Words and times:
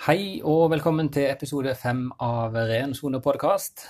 Hei 0.00 0.40
og 0.48 0.70
velkommen 0.72 1.10
til 1.12 1.26
episode 1.28 1.74
fem 1.76 2.06
av 2.24 2.54
Ren 2.70 2.94
sone 2.96 3.18
podkast. 3.20 3.82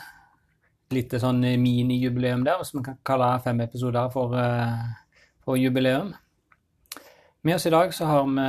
Lite 0.90 1.20
sånn 1.22 1.38
minijubileum 1.62 2.42
der, 2.42 2.64
som 2.66 2.80
vi 2.80 2.88
kan 2.88 2.96
kalle 3.06 3.28
fem 3.44 3.60
episoder 3.62 4.08
for, 4.10 4.34
eh, 4.34 4.80
for 5.44 5.54
jubileum. 5.54 6.12
Med 7.44 7.54
oss 7.54 7.66
i 7.66 7.70
dag 7.70 7.94
så 7.94 8.06
har 8.06 8.24
vi 8.24 8.48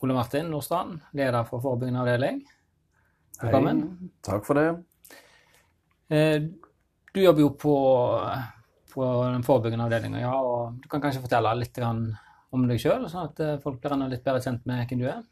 Ole 0.00 0.14
Martin 0.14 0.48
Nordstrand, 0.50 1.02
leder 1.12 1.44
for 1.44 1.60
forebyggende 1.60 2.00
avdeling. 2.00 2.40
Velkommen. 3.42 3.82
Hei, 4.00 4.08
takk 4.22 4.46
for 4.46 4.54
det. 4.54 4.84
Eh, 6.10 6.40
Du 7.14 7.20
jobber 7.20 7.40
jo 7.40 7.50
på, 7.50 7.76
på 8.94 9.32
den 9.32 9.42
forebyggende 9.42 9.84
avdelinga, 9.84 10.20
ja, 10.20 10.32
og 10.32 10.80
du 10.80 10.88
kan 10.88 11.02
kanskje 11.02 11.20
fortelle 11.20 11.54
litt 11.58 11.78
om 11.78 12.66
deg 12.66 12.80
sjøl, 12.80 13.04
sånn 13.10 13.28
at 13.28 13.40
eh, 13.40 13.58
folk 13.58 13.78
blir 13.78 13.92
enda 13.92 14.08
litt 14.08 14.24
bedre 14.24 14.40
kjent 14.40 14.64
med 14.64 14.88
hvem 14.88 14.98
du 14.98 15.08
er? 15.10 15.22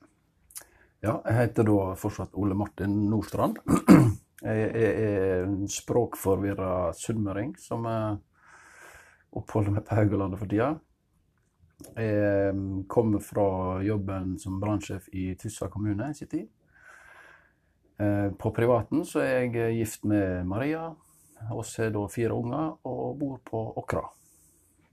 Ja, 1.01 1.15
jeg 1.25 1.33
heter 1.33 1.65
da 1.65 1.95
fortsatt 1.97 2.35
Ole 2.37 2.53
Martin 2.53 2.93
Nordstrand. 3.09 3.57
Jeg 4.41 4.69
er 4.73 5.47
en 5.47 5.67
språkforvirra 5.69 6.93
sunnmøring 6.97 7.55
som 7.61 7.85
eh, 7.89 8.19
oppholder 9.37 9.75
meg 9.75 9.85
på 9.89 9.97
Haugalandet 9.97 10.41
for 10.41 10.49
tida. 10.49 10.69
Jeg 11.97 12.21
eh, 12.53 12.61
kommer 12.93 13.25
fra 13.25 13.47
jobben 13.85 14.35
som 14.41 14.61
brannsjef 14.61 15.09
i 15.17 15.31
Tyssa 15.41 15.71
kommune 15.73 16.09
i 16.13 16.17
sin 16.17 16.33
tid. 16.33 16.47
Eh, 18.01 18.29
På 18.37 18.53
privaten 18.57 19.05
så 19.09 19.25
er 19.25 19.49
jeg 19.49 19.77
gift 19.79 20.05
med 20.09 20.45
Maria. 20.49 20.91
Oss 21.57 21.79
har 21.81 21.93
da 21.97 22.05
fire 22.13 22.37
unger 22.37 22.77
og 22.89 23.17
bor 23.21 23.41
på 23.45 23.65
Åkra. 23.81 24.05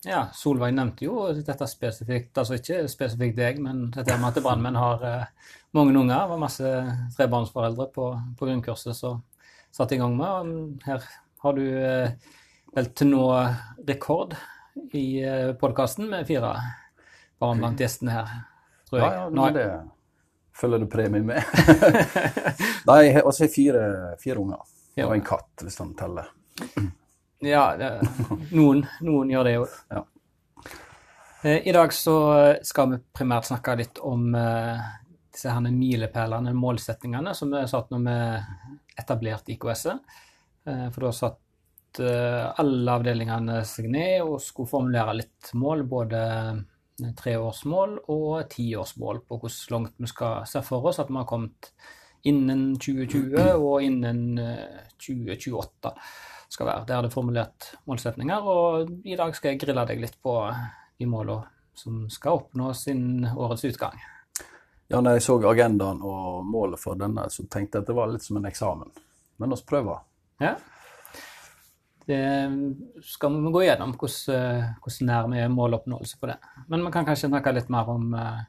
Ja, 0.06 0.28
Solveig 0.38 0.76
nevnte 0.78 1.08
jo 1.08 1.24
dette 1.34 1.68
spesifikt, 1.70 2.36
altså 2.38 2.58
ikke 2.60 2.84
spesifikt 2.92 3.38
deg, 3.40 3.62
men 3.64 3.88
dette 3.96 4.18
med 4.22 4.30
at 4.30 4.44
brannmenn 4.46 4.78
har 4.78 5.06
eh, 5.08 5.54
mange 5.74 5.96
unger. 5.98 6.20
og 6.24 6.36
var 6.36 6.44
masse 6.44 6.74
trebarnsforeldre 7.16 7.88
på, 7.96 8.12
på 8.38 8.50
grunnkurset 8.50 8.96
som 8.96 9.24
satte 9.74 9.98
i 9.98 10.02
gang 10.02 10.14
med. 10.18 10.28
og 10.28 10.86
Her 10.86 11.08
har 11.44 11.58
du 11.58 11.66
eh, 11.66 12.14
vel 12.78 12.92
til 12.94 13.12
nå 13.16 13.26
rekord 13.88 14.38
i 14.94 15.08
eh, 15.26 15.52
podkasten 15.58 16.10
med 16.12 16.30
fire 16.30 16.54
barn 17.42 17.62
blant 17.62 17.82
gjestene 17.82 18.14
her, 18.20 18.34
tror 18.90 19.02
jeg. 19.02 19.10
ja, 19.10 19.24
ja, 19.24 19.30
men 19.34 19.58
det 19.58 19.68
følger 20.58 20.82
du 20.82 20.88
premie 20.90 21.26
med. 21.26 21.42
Nei, 22.90 23.02
jeg 23.08 23.18
har 23.18 23.50
fire, 23.54 23.84
fire 24.22 24.42
unger. 24.42 24.64
Og 25.06 25.14
en 25.14 25.26
katt, 25.26 25.52
hvis 25.62 25.78
han 25.82 25.94
teller. 25.98 26.32
Ja, 27.46 27.64
noen, 28.58 28.86
noen 29.06 29.32
gjør 29.34 29.48
det 29.48 29.56
jo. 29.58 29.66
Ja. 29.94 30.04
Eh, 31.44 31.68
I 31.70 31.74
dag 31.76 31.94
så 31.94 32.16
skal 32.66 32.94
vi 32.94 33.02
primært 33.14 33.50
snakke 33.50 33.76
litt 33.78 34.02
om 34.02 34.32
eh, 34.36 34.88
disse 35.34 35.54
her 35.54 35.68
milepælene, 35.68 36.56
målsettingene, 36.58 37.36
som 37.38 37.54
vi 37.54 37.66
satt 37.70 37.92
når 37.94 38.08
vi 38.08 38.16
etablerte 38.98 39.54
IKS-et. 39.54 40.18
Eh, 40.68 40.88
for 40.94 41.08
da 41.08 41.14
satt 41.16 41.44
alle 41.98 42.94
avdelingene 42.94 43.64
seg 43.66 43.88
ned 43.90 44.20
og 44.22 44.36
skulle 44.44 44.70
formulere 44.70 45.16
litt 45.18 45.48
mål, 45.58 45.80
både 45.90 46.20
treårsmål 47.18 47.96
og 48.14 48.50
tiårsmål 48.52 49.22
på 49.26 49.40
hvor 49.42 49.54
langt 49.74 49.96
vi 49.98 50.10
skal 50.10 50.46
se 50.50 50.62
for 50.66 50.86
oss 50.90 51.00
at 51.02 51.10
vi 51.10 51.18
har 51.18 51.26
kommet 51.30 51.72
innen 52.28 52.76
2020 52.82 53.38
og 53.56 53.84
innen 53.86 54.40
eh, 54.42 54.88
2028 54.98 55.94
skal 56.50 56.70
være. 56.70 56.86
Der 56.88 56.98
er 56.98 57.08
det 57.08 57.14
formulert 57.14 57.72
målsetninger, 57.90 58.48
og 58.48 58.92
i 59.06 59.18
dag 59.20 59.36
skal 59.36 59.54
jeg 59.54 59.62
grille 59.66 59.86
deg 59.90 60.04
litt 60.04 60.18
på 60.24 60.38
de 60.98 61.10
måla 61.10 61.42
som 61.78 62.08
skal 62.10 62.40
oppnås 62.40 62.88
innen 62.92 63.28
årets 63.38 63.68
utgang. 63.70 63.98
Ja, 64.88 65.02
når 65.02 65.18
jeg 65.18 65.26
så 65.26 65.36
agendaen 65.50 66.00
og 66.06 66.46
målet 66.48 66.80
for 66.80 66.98
denne, 67.00 67.28
så 67.30 67.44
tenkte 67.52 67.78
jeg 67.78 67.86
at 67.86 67.92
det 67.92 67.98
var 67.98 68.10
litt 68.10 68.24
som 68.24 68.40
en 68.40 68.48
eksamen. 68.48 68.94
Men 69.38 69.54
oss 69.54 69.66
prøver. 69.68 70.00
Ja. 70.42 70.56
Det 72.08 72.22
skal 73.04 73.36
vi 73.36 73.52
gå 73.52 73.66
gjennom 73.66 73.92
hvordan, 74.00 74.78
hvordan 74.80 75.10
nær 75.10 75.28
vi 75.34 75.42
er 75.44 75.52
måloppnåelse 75.52 76.22
på 76.22 76.30
det. 76.32 76.38
Men 76.72 76.86
vi 76.88 76.94
kan 76.96 77.06
kanskje 77.10 77.28
snakke 77.28 77.52
litt 77.52 77.68
mer 77.74 77.92
om, 77.92 78.14
eh, 78.16 78.46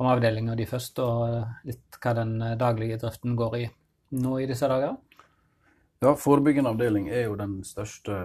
om 0.00 0.08
avdelinga 0.08 0.56
de 0.56 0.66
først, 0.66 0.98
og 1.04 1.68
litt 1.68 2.00
hva 2.00 2.16
den 2.16 2.38
daglige 2.58 2.98
driften 3.04 3.36
går 3.36 3.58
i 3.60 3.66
nå 4.16 4.38
i 4.40 4.48
disse 4.48 4.68
dager. 4.68 4.96
Ja, 6.02 6.16
Forebyggende 6.16 6.70
avdeling 6.70 7.04
er 7.14 7.28
jo 7.28 7.36
den 7.38 7.60
største 7.62 8.16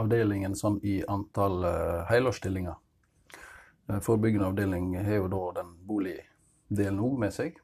avdelingen 0.00 0.54
sånn 0.56 0.78
i 0.80 1.02
antall 1.04 1.58
uh, 1.60 2.04
helårsstillinger. 2.08 2.78
Eh, 3.90 3.98
Forebyggende 4.00 4.46
avdeling 4.48 4.94
har 4.96 5.18
jo 5.18 5.26
da 5.28 5.40
den 5.58 5.74
boligdelen 5.84 7.02
òg 7.04 7.18
med 7.20 7.34
seg. 7.34 7.58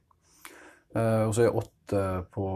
Uh, 0.92 1.30
og 1.30 1.32
så 1.32 1.46
er 1.46 1.56
åtte 1.56 2.02
på, 2.34 2.48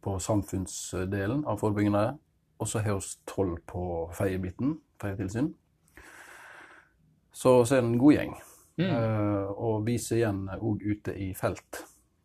på 0.00 0.14
samfunnsdelen 0.26 1.42
av 1.44 1.60
forebyggende. 1.60 2.06
Og 2.56 2.70
så 2.72 2.80
har 2.86 2.96
vi 3.02 3.10
tolv 3.28 3.58
på 3.68 3.84
feiebiten, 4.16 4.78
feietilsyn. 5.04 5.50
Så, 7.36 7.52
så 7.66 7.74
er 7.76 7.82
det 7.82 7.90
en 7.90 8.00
god 8.00 8.16
gjeng. 8.16 8.32
Eh, 8.80 9.50
og 9.52 9.84
viser 9.84 10.22
igjen 10.22 10.46
òg 10.56 10.88
ute 10.88 11.12
i 11.20 11.28
felt. 11.36 11.82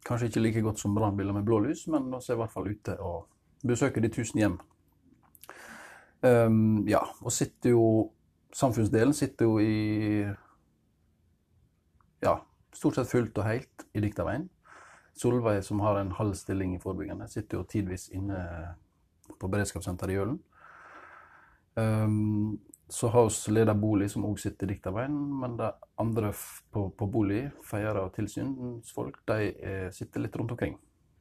Kanskje 0.08 0.31
ikke 0.31 0.46
like 0.46 0.64
godt 0.70 0.80
som 0.80 0.96
brannbiler 0.96 1.36
med 1.36 1.44
blålys, 1.50 1.84
men 1.92 2.08
vi 2.14 2.22
er 2.22 2.38
i 2.38 2.40
hvert 2.46 2.56
fall 2.56 2.72
ute 2.72 2.96
og 3.04 3.28
besøker 3.66 4.03
de 4.03 4.12
tusen 4.14 4.40
hjem. 4.42 4.59
Um, 6.22 6.88
ja, 6.88 7.00
og 7.24 7.31
sitter 7.31 7.72
jo 7.72 7.84
Samfunnsdelen 8.52 9.14
sitter 9.14 9.46
jo 9.46 9.59
i 9.62 10.25
Ja, 12.19 12.34
stort 12.75 12.98
sett 12.98 13.12
fullt 13.12 13.38
og 13.38 13.46
helt 13.46 13.86
i 13.94 14.02
Diktaveien. 14.03 14.50
Solveig, 15.16 15.62
som 15.64 15.80
har 15.84 16.00
en 16.00 16.12
halv 16.18 16.34
stilling 16.36 16.74
i 16.75 16.81
forebyggende, 16.81 17.28
sitter 17.30 17.59
jo 17.59 17.68
tidvis 17.69 18.09
inne 18.16 18.40
på 19.40 19.48
beredskapssenteret 19.48 20.16
i 20.16 20.18
Jølen. 20.18 20.40
Um, 21.75 22.59
så 22.90 23.08
har 23.14 23.30
vi 23.30 23.53
leder 23.53 23.78
bolig, 23.78 24.09
som 24.12 24.25
òg 24.25 24.40
sitter 24.42 24.66
i 24.66 24.74
Diktaveien, 24.74 25.14
men 25.14 25.58
de 25.59 25.69
andre 26.02 26.31
på, 26.74 26.88
på 26.90 27.08
bolig, 27.12 27.44
feiere 27.64 28.02
og 28.02 28.16
tilsynsfolk, 28.16 29.22
de 29.30 29.52
eh, 29.53 29.90
sitter 29.94 30.25
litt 30.25 30.36
rundt 30.40 30.56
omkring. 30.56 30.74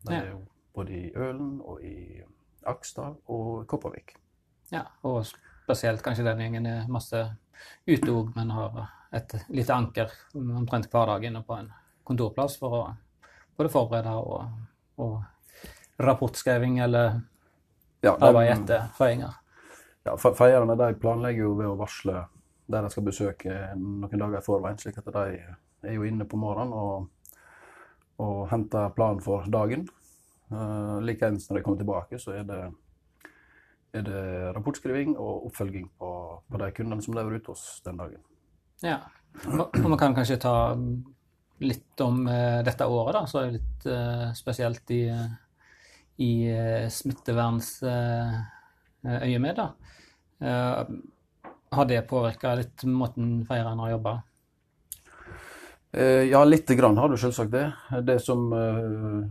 De 0.09 0.15
er 0.17 0.31
jo 0.31 0.41
både 0.75 0.95
i 0.95 1.13
Ølen 1.17 1.59
og 1.61 1.83
i 1.85 2.23
Akstad 2.69 3.17
og 3.27 3.67
Kopervik. 3.71 4.15
Ja, 4.73 4.85
og 5.09 5.25
spesielt 5.27 6.03
kanskje 6.05 6.27
den 6.27 6.43
gjengen 6.43 6.69
er 6.69 6.89
masse 6.93 7.25
ute 7.89 8.13
òg, 8.13 8.33
men 8.37 8.53
har 8.55 8.85
et 9.13 9.35
lite 9.49 9.75
anker 9.75 10.13
omtrent 10.35 10.91
hver 10.93 11.15
dag 11.15 11.25
inne 11.25 11.43
på 11.47 11.57
en 11.57 11.71
kontorplass 12.09 12.59
for 12.61 12.77
å 12.77 12.83
både 13.59 13.73
forberede 13.73 14.15
og, 14.15 14.53
og 15.03 16.05
rapportskriving 16.05 16.79
eller 16.85 17.21
Ja, 18.05 18.15
arbeid 18.15 18.53
etter 18.53 18.91
feiinger. 18.95 19.41
Ja, 20.07 20.15
Feierne 20.17 20.77
de 20.79 20.93
planlegger 21.01 21.49
jo 21.49 21.55
ved 21.59 21.67
å 21.67 21.79
varsle 21.81 22.29
der 22.69 22.85
de 22.85 22.91
skal 22.93 23.07
besøke 23.09 23.57
noen 23.75 24.21
dager 24.21 24.39
i 24.39 24.45
forveien, 24.45 24.79
slik 24.79 25.01
at 25.01 25.09
de 25.13 25.25
er 25.89 25.97
jo 25.97 26.05
inne 26.07 26.27
på 26.29 26.39
morgenen 26.39 26.75
og, 26.77 27.09
og 28.23 28.45
henter 28.53 28.93
planen 28.95 29.23
for 29.25 29.49
dagen. 29.51 29.89
Uh, 30.53 30.97
Likeens 31.05 31.49
når 31.49 31.55
de 31.59 31.63
kommer 31.65 31.81
tilbake, 31.83 32.15
så 32.23 32.29
er 32.37 32.45
det, 32.49 32.63
er 33.97 34.03
det 34.07 34.25
rapportskriving 34.57 35.11
og 35.17 35.47
oppfølging 35.51 35.87
på, 35.99 36.09
på 36.49 36.57
de 36.63 36.69
kundene 36.77 37.03
som 37.05 37.17
lever 37.19 37.33
ute 37.37 37.49
hos 37.53 37.63
den 37.85 37.97
dagen. 38.01 38.23
Ja. 38.85 38.99
Og 39.45 39.65
og 39.69 39.89
vi 39.93 39.97
kan 40.01 40.17
kanskje 40.17 40.41
ta 40.41 40.55
litt 41.61 42.01
om 42.01 42.27
uh, 42.27 42.63
dette 42.65 42.87
året, 42.87 43.15
da, 43.19 43.27
så 43.29 43.39
er 43.41 43.45
det 43.47 43.59
litt 43.61 43.87
uh, 43.91 44.33
spesielt 44.39 44.91
i, 44.95 45.11
i 46.19 46.51
eh, 46.51 46.89
smittevernsøyemed. 46.91 49.59
Eh, 50.39 50.85
har 51.71 51.85
det 51.87 52.09
påvirka 52.11 52.55
litt 52.59 52.83
måten 52.91 53.47
feirerne 53.47 53.83
har 53.85 53.91
jobba? 53.93 54.23
Eh, 55.93 56.25
ja, 56.31 56.45
lite 56.45 56.75
grann 56.75 56.99
har 56.99 57.09
du 57.09 57.17
selvsagt 57.17 57.51
det. 57.55 57.73
Det 58.03 58.19
som 58.25 58.53
eh, 58.53 59.23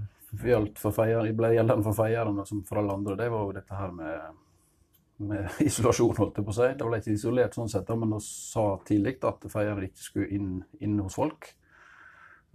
gjaldt 0.43 0.79
for 0.81 0.91
feier, 0.95 1.31
ble 1.33 1.53
gjeldende 1.55 1.83
for 1.85 1.93
feierne 1.97 2.45
som 2.45 2.63
for 2.67 2.81
alle 2.81 2.93
andre, 2.93 3.15
det 3.19 3.29
var 3.31 3.45
jo 3.47 3.55
dette 3.55 3.75
her 3.79 3.91
med, 3.91 4.37
med 5.29 5.49
isolasjon, 5.67 6.15
holdt 6.17 6.37
jeg 6.37 6.45
på 6.45 6.53
å 6.53 6.57
si. 6.59 6.67
Det 6.77 6.85
var 6.87 6.97
ikke 6.99 7.15
isolert 7.15 7.57
sånn 7.57 7.69
sett, 7.71 7.89
men 7.97 8.13
vi 8.17 8.21
sa 8.25 8.67
tidlig 8.87 9.17
at 9.25 9.47
feiere 9.51 9.87
ikke 9.89 10.03
skulle 10.03 10.29
inn, 10.37 10.51
inn 10.79 10.99
hos 10.99 11.15
folk. 11.17 11.49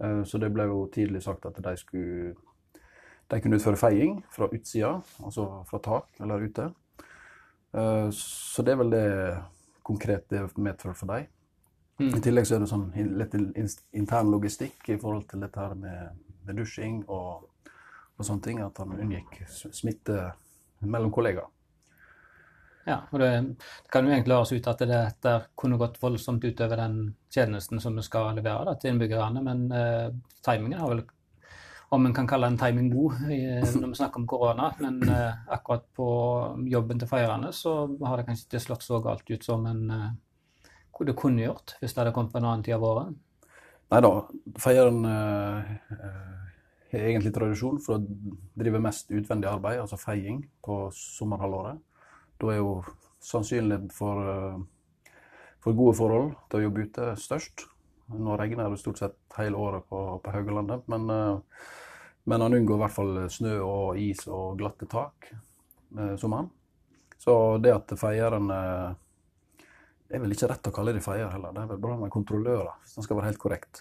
Eh, 0.03 0.23
så 0.27 0.39
det 0.41 0.51
ble 0.55 0.69
jo 0.71 0.85
tidlig 0.93 1.21
sagt 1.25 1.45
at 1.49 1.59
de 1.63 1.75
skulle 1.81 2.33
de 3.31 3.39
kunne 3.41 3.57
utføre 3.57 3.79
feiing 3.79 4.17
fra 4.29 4.49
utsida, 4.53 4.97
altså 5.23 5.45
fra 5.69 5.79
tak 5.81 6.19
eller 6.21 6.43
ute. 6.43 6.65
Eh, 7.73 8.09
så 8.13 8.61
det 8.65 8.73
er 8.75 8.81
vel 8.83 8.91
det 8.93 9.05
konkret 9.83 10.27
det 10.29 10.43
medfører 10.57 10.95
for 10.97 11.09
dem. 11.13 11.29
I 12.03 12.19
tillegg 12.25 12.45
så 12.49 12.55
er 12.57 12.63
det 12.63 12.67
sånn 12.71 12.87
litt 13.19 13.33
in- 13.37 13.51
in- 13.55 13.69
intern 14.01 14.31
logistikk 14.33 14.89
i 14.89 14.97
forhold 14.97 15.27
til 15.29 15.43
dette 15.43 15.59
her 15.61 15.75
med, 15.77 16.15
med 16.45 16.57
dusjing 16.57 17.03
og, 17.07 17.45
og 18.17 18.27
sånne 18.27 18.45
ting, 18.45 18.61
at 18.63 18.77
han 18.81 18.93
unngikk 18.95 19.41
smitte 19.49 20.19
mellom 20.83 21.11
kollegaer. 21.13 21.49
Ja, 22.83 22.97
og 23.15 23.21
det, 23.21 23.29
det 23.63 23.91
kan 23.91 24.03
jo 24.03 24.11
egentlig 24.11 24.35
høres 24.35 24.51
ut 24.51 24.65
at 24.67 24.81
det 24.83 24.89
dette 24.91 25.33
kunne 25.55 25.79
gått 25.79 26.01
voldsomt 26.01 26.43
utover 26.43 26.81
den 26.81 26.97
tjenesten 27.31 27.79
som 27.79 27.95
vi 27.95 28.03
skal 28.03 28.33
levere 28.35 28.65
da, 28.67 28.73
til 28.75 28.91
innbyggerne, 28.91 29.43
men 29.45 29.69
eh, 29.71 30.09
timingen 30.43 30.81
har 30.81 30.91
vel 30.91 31.05
om 31.93 32.07
en 32.09 32.15
kan 32.17 32.27
kalle 32.27 32.49
en 32.49 32.57
timing 32.57 32.89
god 32.89 33.19
når 33.29 33.91
vi 33.91 33.97
snakker 33.99 34.19
om 34.19 34.27
korona, 34.27 34.71
men 34.81 35.03
akkurat 35.05 35.83
på 35.93 36.07
jobben 36.65 36.99
til 36.99 37.07
feirende 37.07 37.51
så 37.53 37.73
har 38.01 38.17
det 38.17 38.25
kanskje 38.27 38.47
ikke 38.47 38.61
slått 38.63 38.85
så 38.87 38.97
galt 39.05 39.29
ut 39.29 39.45
som 39.45 39.67
en 39.69 39.83
det 41.03 41.15
kunne 41.19 41.43
gjort 41.43 41.75
hvis 41.81 41.93
det 41.93 42.01
hadde 42.01 42.13
kommet 42.15 42.33
på 42.33 42.39
en 42.39 42.47
annen 42.47 42.63
tid 42.65 42.77
av 42.77 42.87
året? 42.87 43.13
Nei 43.93 43.99
da, 44.01 44.11
feieren 44.63 45.03
har 46.99 47.09
egentlig 47.09 47.33
tradisjon 47.33 47.79
for 47.81 47.97
å 47.97 48.33
drive 48.59 48.81
mest 48.83 49.11
utvendig 49.13 49.49
arbeid, 49.49 49.79
altså 49.81 49.97
feiing, 49.97 50.43
på 50.63 50.85
sommerhalvåret. 50.93 51.79
Da 52.41 52.51
er 52.53 52.59
jo 52.59 52.75
sannsynligheten 53.23 53.91
for, 53.93 54.29
eh, 54.29 55.13
for, 55.63 55.73
gode 55.73 55.95
forhold 55.97 56.33
til 56.49 56.59
å 56.59 56.63
jobbe 56.67 56.87
ute 56.87 57.13
størst. 57.17 57.65
Nå 58.13 58.37
regner 58.37 58.69
det 58.69 58.81
stort 58.81 58.99
sett 58.99 59.15
hele 59.37 59.57
året 59.57 59.87
på, 59.89 60.01
på 60.21 60.33
Haugalandet, 60.35 60.87
men, 60.87 61.09
eh, 61.09 61.39
men 62.25 62.41
han 62.41 62.53
unngår 62.53 62.77
i 62.77 62.83
hvert 62.83 62.97
fall 62.97 63.15
snø 63.29 63.55
og 63.63 63.97
is 63.99 64.27
og 64.27 64.59
glatte 64.59 64.85
tak 64.91 65.31
med 65.97 66.19
sommeren. 66.19 66.51
Så 67.17 67.57
det 67.63 67.71
at 67.73 67.93
feierne 67.99 68.95
Det 70.07 70.19
er 70.19 70.21
vel 70.21 70.33
ikke 70.35 70.47
rett 70.51 70.67
å 70.69 70.71
kalle 70.75 70.93
de 70.93 70.99
feier 71.01 71.31
heller, 71.31 71.53
det 71.55 71.61
er 71.63 71.69
vel 71.71 71.79
bra 71.81 71.95
med 71.97 72.11
kontrollører, 72.13 72.75
hvis 72.83 72.99
det 72.99 73.03
skal 73.07 73.17
være 73.17 73.31
helt 73.31 73.39
korrekt. 73.41 73.79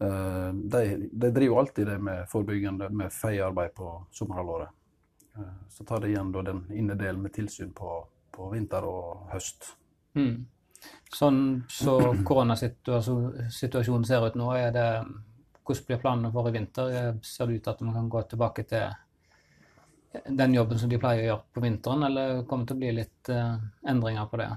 Eh, 0.00 0.52
de, 0.54 1.08
de 1.12 1.30
driver 1.30 1.58
alltid 1.58 1.86
det 1.86 1.98
med 1.98 2.28
forebyggende, 2.28 2.88
med 2.88 3.12
feiearbeid 3.12 3.74
på 3.74 4.06
sommerhalvåret. 4.10 4.68
Eh, 5.36 5.42
så 5.68 5.84
tar 5.84 6.00
de 6.00 6.08
igjen 6.08 6.32
den 6.32 6.64
innedelen 6.72 7.22
med 7.22 7.32
tilsyn 7.34 7.72
på, 7.72 8.06
på, 8.30 8.50
vinter 8.50 8.86
og 8.86 9.26
høst. 9.32 9.72
Mm. 10.14 10.46
Sånn 11.14 11.42
så 11.68 11.98
koronasituasjonen 12.28 14.06
ser 14.06 14.26
ut 14.26 14.38
nå, 14.38 14.52
det 14.74 14.86
hvordan 15.68 15.84
blir 15.90 16.00
planene 16.00 16.30
for 16.32 16.48
i 16.48 16.54
vinter? 16.54 16.94
Ser 17.26 17.50
det 17.50 17.58
ut 17.58 17.66
til 17.66 17.74
at 17.74 17.82
man 17.84 17.98
kan 17.98 18.08
gå 18.08 18.22
tilbake 18.30 18.64
til 18.70 20.24
den 20.24 20.54
jobben 20.54 20.78
som 20.80 20.88
de 20.88 21.00
pleier 21.02 21.26
å 21.26 21.26
gjøre 21.26 21.52
på 21.52 21.60
vinteren, 21.60 22.06
eller 22.06 22.46
kommer 22.48 22.64
det 22.64 22.70
til 22.70 22.78
å 22.78 22.80
bli 22.80 22.92
litt 22.96 23.30
endringer 23.92 24.30
på 24.30 24.40
det? 24.40 24.48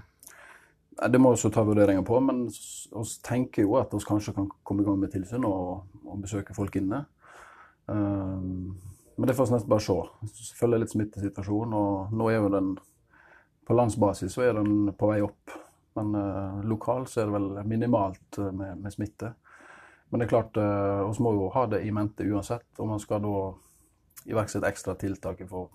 Det 0.92 1.20
må 1.22 1.32
vi 1.34 1.50
ta 1.50 1.64
vurderinger 1.64 2.04
på, 2.04 2.20
men 2.20 2.44
vi 2.52 3.04
tenker 3.24 3.64
jo 3.64 3.78
at 3.80 3.94
vi 3.96 4.04
kanskje 4.06 4.34
kan 4.36 4.50
komme 4.68 4.84
i 4.84 4.86
gang 4.86 5.00
med 5.00 5.14
tilsyn 5.14 5.46
og, 5.48 5.88
og 6.04 6.20
besøke 6.22 6.56
folk 6.56 6.76
inne. 6.76 7.06
Um, 7.88 8.76
men 9.16 9.28
det 9.28 9.36
får 9.38 9.48
vi 9.48 9.56
nesten 9.56 9.72
bare 9.72 9.86
se. 9.86 9.98
Selvfølgelig 10.50 10.84
litt 10.84 10.94
smittesituasjonen. 10.96 11.74
og 11.78 12.14
nå 12.16 12.30
er 12.30 12.40
jo 12.40 12.54
den 12.54 12.78
På 13.68 13.76
landsbasis 13.78 14.34
så 14.34 14.42
er 14.42 14.56
den 14.58 14.92
på 14.98 15.08
vei 15.08 15.22
opp. 15.22 15.54
Men 15.96 16.16
uh, 16.16 16.64
lokalt 16.66 17.10
så 17.12 17.22
er 17.22 17.30
det 17.30 17.36
vel 17.36 17.68
minimalt 17.68 18.40
uh, 18.40 18.52
med, 18.52 18.80
med, 18.82 18.92
smitte. 18.94 19.34
Men 20.10 20.20
det 20.20 20.26
er 20.26 20.32
klart, 20.32 20.58
uh, 20.58 21.08
vi 21.08 21.24
må 21.24 21.36
jo 21.38 21.52
ha 21.54 21.68
det 21.70 21.84
i 21.86 21.92
mente 21.92 22.26
uansett. 22.26 22.68
Om 22.80 22.96
man 22.96 23.04
skal 23.04 23.22
da 23.24 23.36
iverksette 24.32 24.68
ekstra 24.68 24.96
tiltak 25.00 25.44
for, 25.50 25.70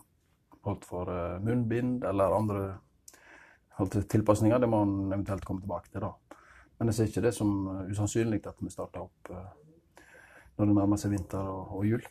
for 0.85 1.09
uh, 1.09 1.39
munnbind 1.45 2.05
eller 2.05 2.37
andre 2.37 2.67
tilpasninger. 3.85 4.59
Det 4.59 4.71
må 4.71 4.85
man 4.85 5.13
eventuelt 5.13 5.45
komme 5.45 5.65
tilbake 5.65 5.93
til 5.93 6.05
da. 6.07 6.13
Men 6.79 6.91
jeg 6.91 6.99
ser 6.99 7.11
ikke 7.11 7.25
det 7.25 7.33
som 7.37 7.53
usannsynlig 7.89 8.43
at 8.47 8.61
vi 8.61 8.73
starter 8.73 9.07
opp 9.07 9.31
uh, 9.33 9.47
når 10.57 10.69
det 10.69 10.77
nærmer 10.77 11.01
seg 11.01 11.13
vinter 11.13 11.49
og, 11.53 11.73
og 11.79 11.89
jul. 11.89 12.05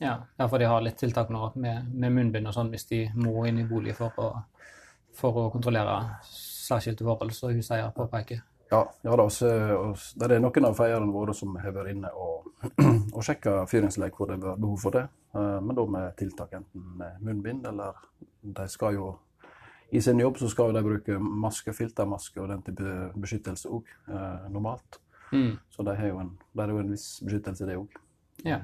Ja, 0.00 0.14
ja, 0.36 0.46
for 0.48 0.60
de 0.60 0.68
har 0.68 0.80
litt 0.84 0.96
tiltak 1.00 1.28
nå 1.32 1.50
med, 1.60 1.90
med 1.92 2.14
munnbind 2.16 2.48
og 2.48 2.56
sånn 2.56 2.70
hvis 2.72 2.86
de 2.88 3.02
må 3.20 3.44
inn 3.48 3.60
i 3.60 3.66
bolig 3.68 3.92
for 3.98 4.16
å, 4.16 4.28
for 5.16 5.42
å 5.42 5.48
kontrollere 5.52 5.96
særskilte 6.24 7.04
forhold, 7.04 7.34
som 7.36 7.52
huseier 7.52 7.92
påpeker. 7.96 8.40
Ja, 8.70 8.84
ja 9.02 9.16
da, 9.18 9.26
så, 9.34 9.48
det 10.14 10.28
er 10.30 10.40
noen 10.40 10.68
av 10.68 10.76
feierne 10.78 11.12
våre 11.12 11.34
som 11.34 11.56
har 11.58 11.74
vært 11.74 11.92
inne 11.92 12.12
og, 12.14 12.52
og 13.16 13.24
sjekka 13.26 13.64
fyringslek 13.68 14.16
hvor 14.16 14.30
det 14.30 14.38
er 14.38 14.62
behov 14.62 14.78
for 14.80 14.96
det. 14.96 15.04
Uh, 15.34 15.58
men 15.64 15.76
da 15.76 15.86
med 15.96 16.14
tiltak 16.20 16.54
enten 16.60 16.86
med 17.00 17.18
munnbind, 17.26 17.66
eller 17.68 17.98
de 18.40 18.68
skal 18.70 18.96
jo 18.96 19.10
i 19.92 20.00
sin 20.02 20.20
jobb 20.22 20.38
så 20.38 20.48
skal 20.50 20.74
de 20.74 20.82
bruke 20.84 21.18
maske, 21.18 21.72
filtermaske 21.74 22.40
og 22.42 22.50
den 22.52 22.62
type 22.66 22.96
beskyttelse 23.18 23.70
òg, 23.70 23.88
eh, 24.08 24.50
normalt. 24.52 25.00
Mm. 25.32 25.58
Så 25.70 25.86
de 25.86 25.94
har 25.96 26.12
jo 26.12 26.20
en, 26.22 26.30
er 26.58 26.72
jo 26.72 26.82
en 26.82 26.90
viss 26.92 27.08
beskyttelse, 27.24 27.66
det 27.66 27.78
òg. 27.78 27.96
Ja. 28.46 28.60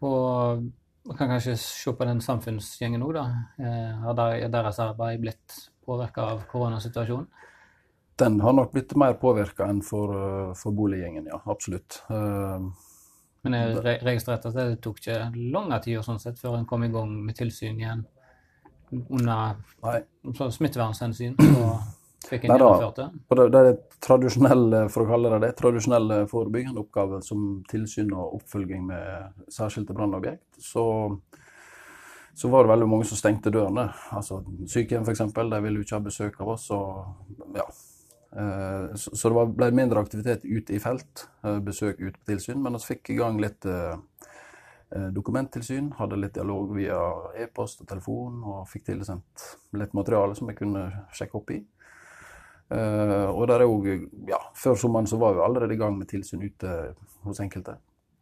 Og 0.00 0.64
man 1.08 1.16
kan 1.16 1.28
kanskje 1.28 1.56
se 1.60 1.92
på 1.96 2.08
den 2.08 2.20
samfunnsgjengen 2.24 3.04
òg, 3.04 3.14
da. 3.18 3.26
Eh, 3.60 4.02
har 4.04 4.16
deres 4.52 4.80
arbeid 4.80 5.20
blitt 5.20 5.56
påvirka 5.86 6.28
av 6.34 6.44
koronasituasjonen? 6.50 7.28
Den 8.20 8.40
har 8.40 8.52
nok 8.52 8.72
blitt 8.72 8.92
mer 9.00 9.14
påvirka 9.20 9.68
enn 9.68 9.80
for, 9.82 10.12
eh, 10.12 10.54
for, 10.54 10.72
boliggjengen, 10.76 11.26
ja. 11.26 11.40
Absolutt. 11.46 12.02
Uh, 12.10 12.70
Men 13.42 13.56
jeg 13.56 14.00
registrerte 14.04 14.48
at 14.48 14.54
det 14.54 14.82
tok 14.84 15.00
ikke 15.00 15.30
lang 15.52 15.72
tid 15.80 16.02
sånn 16.04 16.20
sett, 16.20 16.38
før 16.38 16.58
en 16.58 16.66
kom 16.66 16.84
i 16.84 16.92
gang 16.92 17.14
med 17.24 17.36
tilsyn 17.36 17.80
igjen? 17.80 18.04
Under 18.90 20.50
smittevernhensyn 20.50 21.36
fikk 22.28 22.44
en 22.44 22.54
gjennomført 22.54 22.96
det? 22.96 23.08
Det, 23.28 23.46
det 23.54 23.60
er 23.60 23.76
tradisjonelle, 24.04 24.84
for 24.92 25.04
å 25.04 25.10
kalle 25.10 25.32
det 25.34 25.40
det, 25.44 25.52
tradisjonelle 25.58 26.22
forebyggende 26.30 26.82
oppgaver 26.84 27.22
som 27.26 27.60
tilsyn 27.70 28.12
og 28.14 28.40
oppfølging 28.40 28.86
med 28.88 29.46
særskilte 29.52 29.96
brannobjekt. 29.96 30.46
Så, 30.58 30.84
så, 32.34 32.50
var 32.52 32.66
det 32.66 32.74
veldig 32.74 32.90
mange 32.90 33.08
som 33.10 33.20
stengte 33.20 33.52
dørene. 33.54 33.88
Altså 34.16 34.42
Sykehjem 34.70 35.06
f.eks. 35.06 35.24
De 35.38 35.62
ville 35.64 35.80
jo 35.80 35.86
ikke 35.86 35.98
ha 35.98 36.04
besøk 36.06 36.42
av 36.44 36.52
oss. 36.56 36.68
Og, 36.76 37.48
ja. 37.56 37.66
Eh, 38.30 38.86
så, 39.00 39.32
det 39.32 39.48
ble 39.56 39.72
mindre 39.74 40.04
aktivitet 40.04 40.46
ute 40.46 40.76
i 40.76 40.82
felt, 40.82 41.26
eh, 41.44 41.58
besøk 41.64 42.02
ute 42.02 42.16
på 42.18 42.32
tilsyn. 42.34 42.62
Men 42.62 42.78
vi 42.78 42.86
fikk 42.92 43.14
i 43.14 43.20
gang 43.20 43.40
litt 43.42 43.68
Eh, 43.68 43.96
dokumenttilsyn. 45.14 45.92
Hadde 45.98 46.18
litt 46.18 46.34
dialog 46.34 46.72
via 46.74 46.98
e-post 47.38 47.84
og 47.84 47.90
telefon, 47.90 48.40
og 48.42 48.64
fikk 48.70 48.88
tilsendt 48.88 49.44
litt 49.78 49.94
materiale 49.94 50.34
som 50.38 50.50
jeg 50.50 50.58
kunne 50.58 50.86
sjekke 51.14 51.38
opp 51.38 51.52
i. 51.54 51.60
Uh, 52.70 53.26
og 53.34 53.48
der 53.50 53.64
er 53.64 53.66
jo, 53.66 53.94
ja, 54.30 54.38
Før 54.54 54.76
sommeren 54.78 55.08
så 55.10 55.16
var 55.18 55.34
vi 55.34 55.42
allerede 55.42 55.74
i 55.74 55.78
gang 55.78 55.96
med 55.98 56.06
tilsyn 56.10 56.44
ute 56.44 56.74
hos 57.26 57.40
enkelte. 57.42 57.74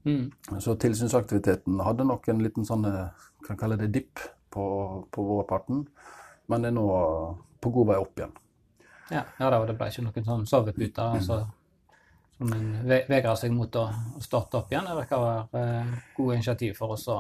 Mm. 0.09 0.31
Så 0.61 0.75
tilsynsaktiviteten 0.81 1.81
hadde 1.85 2.07
nok 2.09 2.29
en 2.33 2.41
liten 2.41 2.65
sånn, 2.65 2.87
eh, 2.89 3.27
kan 3.45 3.59
kalle 3.61 3.77
det 3.77 3.91
dipp 3.93 4.23
på, 4.55 4.65
på 5.13 5.25
vårparten, 5.27 5.83
men 6.49 6.65
er 6.65 6.73
nå 6.73 6.87
på 7.61 7.73
god 7.75 7.91
vei 7.91 7.99
opp 8.01 8.23
igjen. 8.23 8.33
Ja, 9.13 9.27
ja 9.41 9.51
det 9.53 9.77
ble 9.77 9.91
ikke 9.91 10.07
noen 10.07 10.29
sånn 10.31 10.47
sovepute? 10.49 11.11
altså 11.19 11.43
som 12.39 12.53
en 12.53 12.67
vegrer 12.87 13.35
seg 13.37 13.53
mot 13.53 13.77
å 13.77 13.89
starte 14.23 14.61
opp 14.61 14.71
igjen. 14.73 14.87
Det 14.87 14.97
virker 15.01 15.19
å 15.19 15.25
være 15.27 15.63
eh, 15.63 15.95
gode 16.17 16.37
initiativ 16.39 16.77
for 16.79 16.95
oss 16.95 17.09
å 17.11 17.19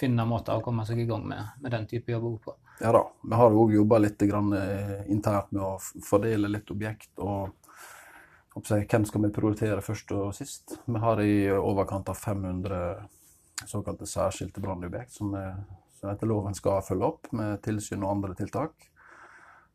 finne 0.00 0.26
måter 0.28 0.56
å 0.56 0.64
komme 0.64 0.84
seg 0.88 1.00
i 1.00 1.06
gang 1.08 1.24
med, 1.28 1.54
med 1.60 1.72
den 1.72 1.86
type 1.88 2.12
jobb 2.12 2.28
på. 2.44 2.56
Ja 2.80 2.92
da. 2.96 3.02
Vi 3.24 3.40
har 3.40 3.56
òg 3.62 3.72
jobba 3.76 4.00
litt 4.04 4.22
eh, 4.26 5.00
internt 5.12 5.50
med 5.56 5.64
å 5.64 5.72
fordele 6.04 6.52
litt 6.52 6.70
objekt. 6.72 7.12
og 7.18 7.56
hvem 8.60 9.04
skal 9.06 9.22
vi 9.24 9.32
prioritere 9.32 9.80
først 9.80 10.12
og 10.12 10.34
sist? 10.36 10.76
Vi 10.84 11.00
har 11.00 11.20
i 11.24 11.48
overkant 11.54 12.08
av 12.12 12.18
500 12.18 12.80
såkalte 13.70 14.08
særskilte 14.08 14.60
brannobjekt 14.60 15.14
som, 15.14 15.32
som 15.96 16.10
etter 16.10 16.28
loven 16.28 16.56
skal 16.56 16.82
følge 16.84 17.06
opp 17.06 17.30
med 17.36 17.60
tilsyn 17.64 18.02
og 18.02 18.16
andre 18.16 18.34
tiltak. 18.36 18.90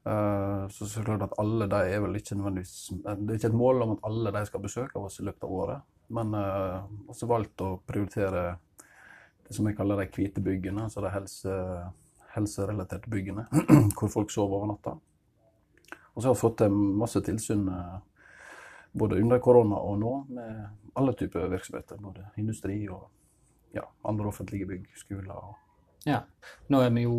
Uh, 0.06 0.68
så, 0.70 0.86
så 0.86 1.02
at 1.02 1.34
alle 1.42 1.66
de 1.66 1.78
er 1.90 2.02
vel 2.04 2.20
ikke 2.20 2.36
nødvendigvis 2.38 2.92
Det 3.02 3.14
er 3.16 3.40
ikke 3.40 3.50
et 3.50 3.58
mål 3.58 3.80
om 3.82 3.94
at 3.96 4.04
alle 4.06 4.34
de 4.36 4.44
skal 4.46 4.62
besøke 4.62 5.02
oss 5.02 5.18
i 5.20 5.26
løpet 5.26 5.48
av 5.48 5.56
året. 5.60 5.88
Men 6.14 6.36
uh, 6.38 6.86
også 7.10 7.30
valgt 7.30 7.64
å 7.66 7.72
prioritere 7.88 8.44
det 9.46 9.56
som 9.58 9.66
jeg 9.66 9.78
kaller 9.78 10.02
de 10.02 10.10
hvite 10.14 10.42
byggene, 10.46 10.86
altså 10.86 11.02
de 11.06 11.10
helse, 11.14 11.56
helserelaterte 12.36 13.10
byggene, 13.10 13.48
hvor 13.98 14.10
folk 14.14 14.34
sover 14.34 14.60
over 14.60 14.72
natta. 14.74 14.96
Og 16.14 16.22
så 16.22 16.30
har 16.30 16.38
vi 16.38 16.42
fått 16.42 16.60
til 16.64 16.78
masse 17.02 17.22
tilsyn 17.26 17.68
både 18.96 19.20
under 19.22 19.42
korona 19.44 19.78
og 19.84 20.00
nå 20.00 20.14
med 20.34 20.62
alle 20.96 21.14
typer 21.14 21.50
virksomheter. 21.52 22.00
Både 22.02 22.30
industri 22.42 22.78
og 22.88 23.10
ja, 23.76 23.84
andre 24.08 24.28
offentlige 24.32 24.66
bygg, 24.70 24.88
skoler. 24.96 25.36
Og... 25.36 25.56
Ja, 26.08 26.22
nå 26.72 26.82
er 26.82 26.94
vi 26.96 27.04
jo 27.04 27.18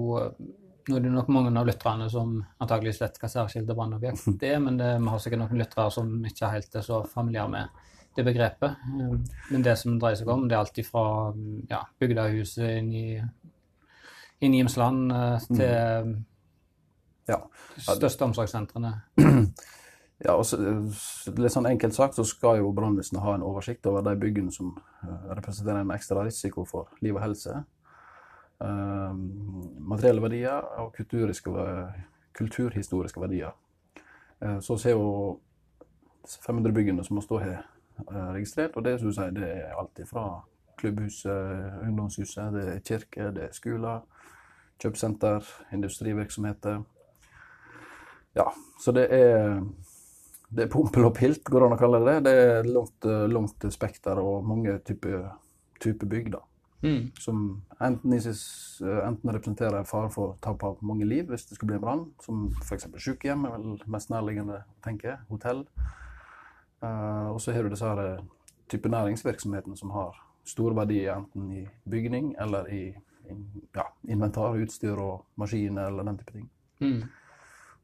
nå 0.86 0.96
er 0.96 1.02
det 1.02 1.10
nok 1.10 1.30
mange 1.34 1.50
av 1.58 1.66
lytterne 1.66 2.06
som 2.10 2.36
antakeligvis 2.62 3.00
vet 3.02 3.18
hva 3.22 3.30
særskilte 3.30 3.74
brannobjekt 3.74 4.42
er, 4.50 4.60
men 4.62 4.78
det, 4.80 4.92
vi 5.02 5.12
har 5.12 5.22
sikkert 5.22 5.42
noen 5.42 5.60
lyttere 5.60 5.90
som 5.94 6.12
ikke 6.28 6.52
helt 6.52 6.78
er 6.78 6.86
så 6.86 7.02
familiære 7.10 7.52
med 7.52 7.82
det 8.16 8.24
begrepet. 8.24 8.78
Men 9.50 9.64
det 9.64 9.74
som 9.76 9.98
dreier 10.00 10.16
seg 10.16 10.30
om, 10.32 10.46
det 10.48 10.56
er 10.56 10.62
alt 10.62 10.78
fra 10.86 11.04
ja, 11.68 11.82
bygdehuset 12.00 12.78
inn 12.78 12.92
i, 12.96 13.08
inn 14.40 14.56
i 14.56 14.62
Imsland 14.64 15.12
eh, 15.12 15.48
til 15.50 16.06
mm. 16.06 16.14
ja. 17.28 17.42
største 17.90 18.30
omsorgssentrene. 18.30 18.94
Ja, 20.24 20.32
og 20.32 20.46
så, 20.48 20.56
litt 21.36 21.52
sånn 21.52 21.68
enkelt 21.68 21.92
sagt 21.92 22.16
så 22.16 22.24
skal 22.24 22.62
jo 22.62 22.70
brannvesenet 22.72 23.20
ha 23.20 23.34
en 23.36 23.42
oversikt 23.44 23.84
over 23.90 24.00
de 24.06 24.14
byggene 24.16 24.48
som 24.54 24.70
eh, 25.04 25.26
representerer 25.36 25.82
en 25.82 25.92
ekstra 25.92 26.22
risiko 26.24 26.64
for 26.64 26.88
liv 27.04 27.18
og 27.18 27.20
helse. 27.20 27.58
Uh, 28.56 29.12
materielle 29.84 30.22
verdier 30.24 30.64
og 30.80 30.94
kulturhistoriske 30.96 33.20
verdier. 33.20 33.52
Uh, 34.40 34.64
så 34.64 34.80
ser 34.80 34.96
jo 34.96 35.36
500 36.24 36.72
byggene 36.72 37.04
som 37.04 37.20
vi 37.20 37.44
her 37.44 37.60
uh, 38.08 38.32
registrert, 38.32 38.76
og 38.76 38.84
det, 38.84 39.00
sier, 39.00 39.30
det 39.36 39.50
er 39.58 39.76
alt 39.76 40.00
fra 40.08 40.42
klubbhuset, 40.80 41.82
ungdomshuset, 41.84 42.52
det 42.52 42.64
er 42.68 42.84
kirke, 42.84 43.30
det 43.36 43.44
er 43.48 43.52
skoler, 43.56 44.00
kjøpesenter, 44.80 45.44
industrivirksomheter. 45.72 46.82
Ja, 48.36 48.50
så 48.80 48.92
det 48.92 49.06
er 49.12 49.62
det 50.56 50.64
er 50.64 50.70
pompel 50.70 51.08
og 51.08 51.14
pilt, 51.16 51.44
går 51.44 51.60
det 51.60 51.66
an 51.66 51.74
å 51.74 51.80
kalle 51.80 52.00
det. 52.06 52.16
Det 52.24 52.32
er 52.40 52.68
langt, 52.70 53.06
langt 53.32 53.64
spekter 53.74 54.20
og 54.22 54.44
mange 54.46 54.78
typer 54.86 55.32
type 55.82 56.06
bygg. 56.06 56.30
da. 56.32 56.38
Mm. 56.86 57.10
Som 57.18 57.40
enten, 57.82 58.12
enten, 58.12 59.32
representerer 59.34 59.86
fare 59.88 60.10
for 60.14 60.36
tap 60.44 60.62
av 60.64 60.78
mange 60.86 61.08
liv 61.08 61.26
hvis 61.30 61.48
det 61.48 61.58
skulle 61.58 61.72
bli 61.72 61.80
en 61.80 61.84
brann, 61.84 62.04
som 62.22 62.46
f.eks. 62.62 62.86
sykehjem, 63.02 63.46
er 63.48 63.56
vel 63.56 63.80
mest 63.90 64.12
nærliggende 64.12 64.60
å 64.62 64.84
tenke. 64.86 65.18
Hotell. 65.32 65.66
Uh, 66.84 67.32
og 67.32 67.40
så 67.42 67.56
har 67.56 67.66
du 67.66 67.72
disse 67.72 67.88
her 67.88 68.22
type 68.70 68.90
næringsvirksomhetene 68.92 69.78
som 69.78 69.90
har 69.96 70.16
store 70.46 70.76
verdier 70.78 71.16
enten 71.16 71.50
i 71.52 71.66
bygning 71.90 72.34
eller 72.38 72.68
i 72.70 72.82
ja, 73.74 73.86
inventar, 74.08 74.56
utstyr 74.62 74.98
og 75.02 75.24
maskiner 75.40 75.90
eller 75.90 76.06
den 76.06 76.18
type 76.20 76.32
ting. 76.32 76.50
Mm. 76.80 77.00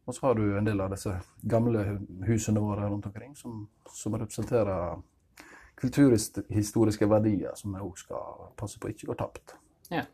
Og 0.05 0.15
så 0.15 0.27
har 0.27 0.35
du 0.35 0.45
en 0.59 0.67
del 0.67 0.81
av 0.83 0.91
disse 0.93 1.15
gamle 1.43 1.83
husene 2.27 2.63
våre 2.63 2.89
rundt 2.91 3.07
omkring 3.07 3.35
som, 3.39 3.67
som 3.91 4.15
representerer 4.19 5.01
kulturhistoriske 5.79 7.09
verdier 7.11 7.57
som 7.59 7.75
vi 7.75 7.83
òg 7.83 7.99
skal 7.99 8.51
passe 8.59 8.81
på 8.81 8.91
ikke 8.93 9.11
går 9.11 9.21
tapt. 9.23 9.55
Ja. 9.93 10.05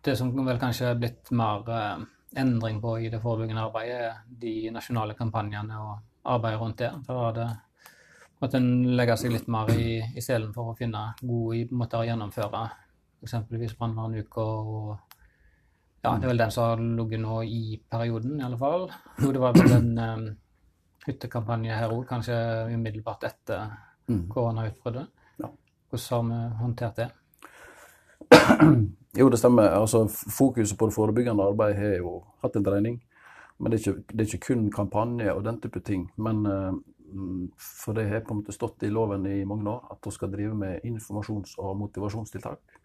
Det 0.00 0.16
som 0.16 0.32
vel 0.34 0.60
kanskje 0.60 0.90
er 0.90 1.00
blitt 1.00 1.30
mer 1.36 1.66
eh, 1.74 2.04
endring 2.40 2.78
på 2.82 2.98
i 3.00 3.10
det 3.12 3.20
forebyggende 3.22 3.66
arbeidet, 3.68 3.98
er 4.00 4.38
de 4.42 4.54
nasjonale 4.74 5.16
kampanjene 5.18 5.80
og 5.80 5.98
arbeidet 6.30 6.60
rundt 6.60 6.78
det. 6.78 6.92
Da 7.06 7.18
har 7.18 7.36
det 7.36 7.48
at 8.40 8.54
en 8.56 8.68
legger 8.96 9.18
seg 9.20 9.34
litt 9.34 9.48
mer 9.52 9.68
i, 9.74 9.98
i 10.16 10.22
selen 10.24 10.54
for 10.54 10.70
å 10.70 10.76
finne 10.78 11.10
gode 11.20 11.66
måter 11.76 12.00
å 12.00 12.06
gjennomføre 12.08 12.62
eksempelvis 13.20 13.74
brannvernuka 13.76 14.44
og 14.44 14.92
ja, 16.00 16.14
det 16.16 16.24
er 16.24 16.30
vel 16.30 16.40
den 16.40 16.52
som 16.54 16.64
har 16.64 16.78
ligget 16.80 17.20
nå 17.20 17.42
i 17.44 17.76
perioden, 17.92 18.38
i 18.40 18.44
alle 18.46 18.56
fall. 18.56 18.86
Jo, 19.20 19.34
det 19.36 19.42
var 19.42 19.52
vel 19.52 19.68
den 19.68 19.90
um, 20.00 20.22
hyttekampanje 21.10 21.76
her 21.76 21.92
òg, 21.92 22.06
kanskje 22.08 22.36
umiddelbart 22.74 23.26
etter 23.28 23.68
mm. 24.08 24.24
koronautbruddet. 24.32 25.10
Ja. 25.42 25.50
Hvordan 25.90 26.32
har 26.32 26.48
vi 26.48 26.62
håndtert 26.62 27.02
det? 27.02 27.10
Jo, 29.18 29.28
det 29.28 29.38
stemmer. 29.38 29.72
Altså, 29.74 30.04
fokuset 30.08 30.78
på 30.78 30.86
det 30.86 30.94
forebyggende 30.94 31.42
arbeidet 31.50 31.80
har 31.80 31.96
jo 31.98 32.20
hatt 32.44 32.56
en 32.56 32.66
dreining. 32.66 33.00
Men 33.58 33.72
det 33.72 33.80
er, 33.80 33.90
ikke, 33.90 34.12
det 34.12 34.22
er 34.22 34.34
ikke 34.34 34.54
kun 34.54 34.68
kampanje 34.72 35.32
og 35.34 35.42
den 35.44 35.58
type 35.60 35.80
ting. 35.84 36.06
Men 36.16 36.46
uh, 36.46 36.72
for 37.58 37.96
det 37.96 38.06
har 38.08 38.22
på 38.24 38.34
en 38.34 38.40
måte 38.40 38.54
stått 38.54 38.86
i 38.86 38.92
loven 38.92 39.26
i 39.26 39.42
mange 39.44 39.68
år 39.70 39.90
at 39.92 40.06
vi 40.06 40.14
skal 40.14 40.30
drive 40.32 40.54
med 40.56 40.86
informasjons- 40.86 41.58
og 41.58 41.76
motivasjonstiltak. 41.82 42.79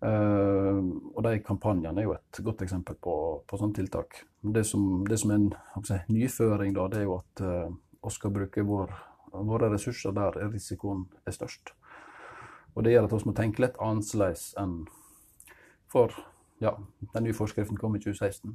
Uh, 0.00 0.80
og 1.12 1.20
de 1.26 1.34
kampanjene 1.44 2.00
er 2.00 2.06
jo 2.06 2.14
et 2.16 2.40
godt 2.44 2.62
eksempel 2.64 2.96
på, 2.96 3.14
på 3.44 3.60
sånne 3.60 3.76
tiltak. 3.76 4.22
Det 4.40 4.64
som, 4.64 5.04
det 5.08 5.18
som 5.20 5.34
er 5.34 5.42
en 5.42 5.84
si, 5.84 5.98
nyføring, 6.08 6.72
da, 6.76 6.86
det 6.88 7.02
er 7.02 7.08
jo 7.08 7.18
at 7.20 7.42
vi 8.00 8.12
skal 8.14 8.32
bruke 8.32 8.64
vår, 8.64 8.94
våre 9.50 9.68
ressurser 9.74 10.16
der 10.16 10.38
risikoen 10.48 11.04
er 11.28 11.36
størst. 11.36 11.74
Og 12.74 12.84
det 12.84 12.94
gjør 12.94 13.08
at 13.08 13.14
vi 13.14 13.28
må 13.28 13.36
tenke 13.36 13.64
litt 13.64 13.78
annerledes 13.82 14.50
enn 14.60 14.82
for 15.90 16.14
ja, 16.62 16.76
den 17.14 17.26
nye 17.26 17.34
forskriften 17.34 17.78
kom 17.80 17.96
i 17.96 18.02
2016. 18.02 18.52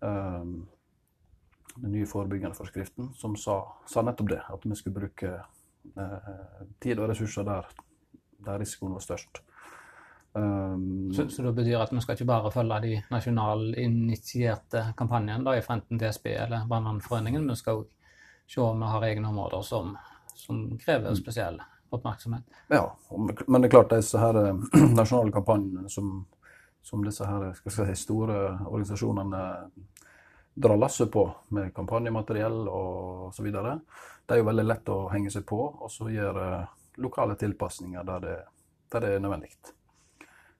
Um, 0.00 0.08
eh, 0.08 0.44
den 1.78 1.92
nye 1.94 2.06
forebyggende 2.06 2.56
forskriften 2.58 3.12
som 3.18 3.34
sa, 3.38 3.60
sa, 3.86 4.02
nettopp 4.02 4.30
det, 4.30 4.40
at 4.50 4.64
vi 4.66 4.76
skulle 4.78 5.00
bruke 5.00 5.32
uh, 5.98 6.62
tid 6.82 6.98
og 6.98 7.10
ressurser 7.10 7.46
der, 7.46 7.68
der 8.46 8.58
risikoen 8.62 8.94
var 8.94 9.04
størst. 9.04 9.42
Um, 10.32 11.12
så, 11.14 11.28
så, 11.28 11.42
det 11.42 11.52
betyr 11.52 11.80
at 11.80 11.92
vi 11.92 12.00
skal 12.04 12.14
ikke 12.18 12.28
bare 12.28 12.50
følge 12.52 12.80
de 12.84 12.92
nasjonalinitierte 13.10 14.82
kampanjene 14.96 15.56
fra 15.64 15.78
enten 15.78 15.98
DSB 15.98 16.26
eller 16.34 16.66
Brannvernforeningen, 16.68 17.48
vi 17.48 17.56
skal 17.56 17.80
òg 17.80 17.88
se 18.48 18.60
om 18.60 18.80
vi 18.80 18.90
har 18.92 19.06
egne 19.08 19.28
områder 19.28 19.62
som, 19.62 19.96
som 20.34 20.78
krever 20.78 21.10
mm. 21.10 21.16
spesiell 21.16 21.60
oppmerksomhet. 21.90 22.44
Ja, 22.68 22.96
men 23.46 23.62
det 23.62 23.68
er 23.68 23.70
klart 23.70 23.94
disse 23.96 24.20
her 24.20 24.36
eh, 24.44 24.66
nasjonale 25.00 25.32
kampanjene 25.32 25.88
som, 25.88 26.26
som 26.82 27.04
disse 27.04 27.24
her, 27.28 27.48
si, 27.64 27.86
store 27.96 28.40
organisasjonene 28.66 29.42
drar 30.58 30.76
lasset 30.76 31.10
på, 31.12 31.24
med 31.54 31.72
kampanjemateriell 31.74 32.68
videre, 33.38 33.78
det 34.26 34.34
er 34.34 34.42
jo 34.42 34.48
veldig 34.48 34.64
lett 34.66 34.88
å 34.90 35.00
henge 35.12 35.30
seg 35.30 35.46
på 35.48 35.60
og 35.70 35.90
så 35.92 36.08
gjøre 36.10 36.48
lokale 36.98 37.36
tilpasninger 37.38 38.04
der 38.04 38.24
det, 38.24 38.38
der 38.92 39.04
det 39.04 39.12
er 39.14 39.22
nødvendig. 39.22 39.52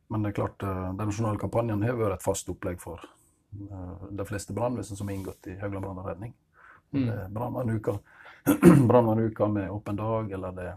Men 0.09 0.23
det 0.23 0.29
er 0.29 0.33
klart, 0.41 0.63
eh, 0.63 0.93
den 0.93 1.11
nasjonale 1.11 1.39
kampanjen 1.39 1.83
har 1.85 1.97
vært 1.99 2.19
et 2.19 2.25
fast 2.25 2.49
opplegg 2.49 2.81
for 2.81 3.03
eh, 3.05 4.05
de 4.11 4.27
fleste 4.29 4.57
brannvesen 4.57 4.97
som 4.97 5.09
har 5.09 5.19
inngått 5.19 5.51
i 5.53 5.59
Haugland 5.61 5.85
brann 5.85 6.01
og 6.01 6.09
redning. 6.09 6.35
Mm. 6.97 7.35
Brannvernuka 8.89 9.49
med 9.57 9.71
åpen 9.71 9.97
dag, 9.97 10.33
eller 10.33 10.53
det, 10.57 10.71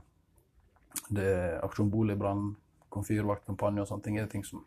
det 1.08 1.28
er 1.32 1.64
Aksjon 1.64 1.92
boligbrann, 1.92 2.50
komfyrvaktkampanje 2.92 3.86
og 3.86 3.88
sånne 3.88 4.04
ting, 4.04 4.18
er 4.20 4.28
ting 4.28 4.44
som, 4.44 4.66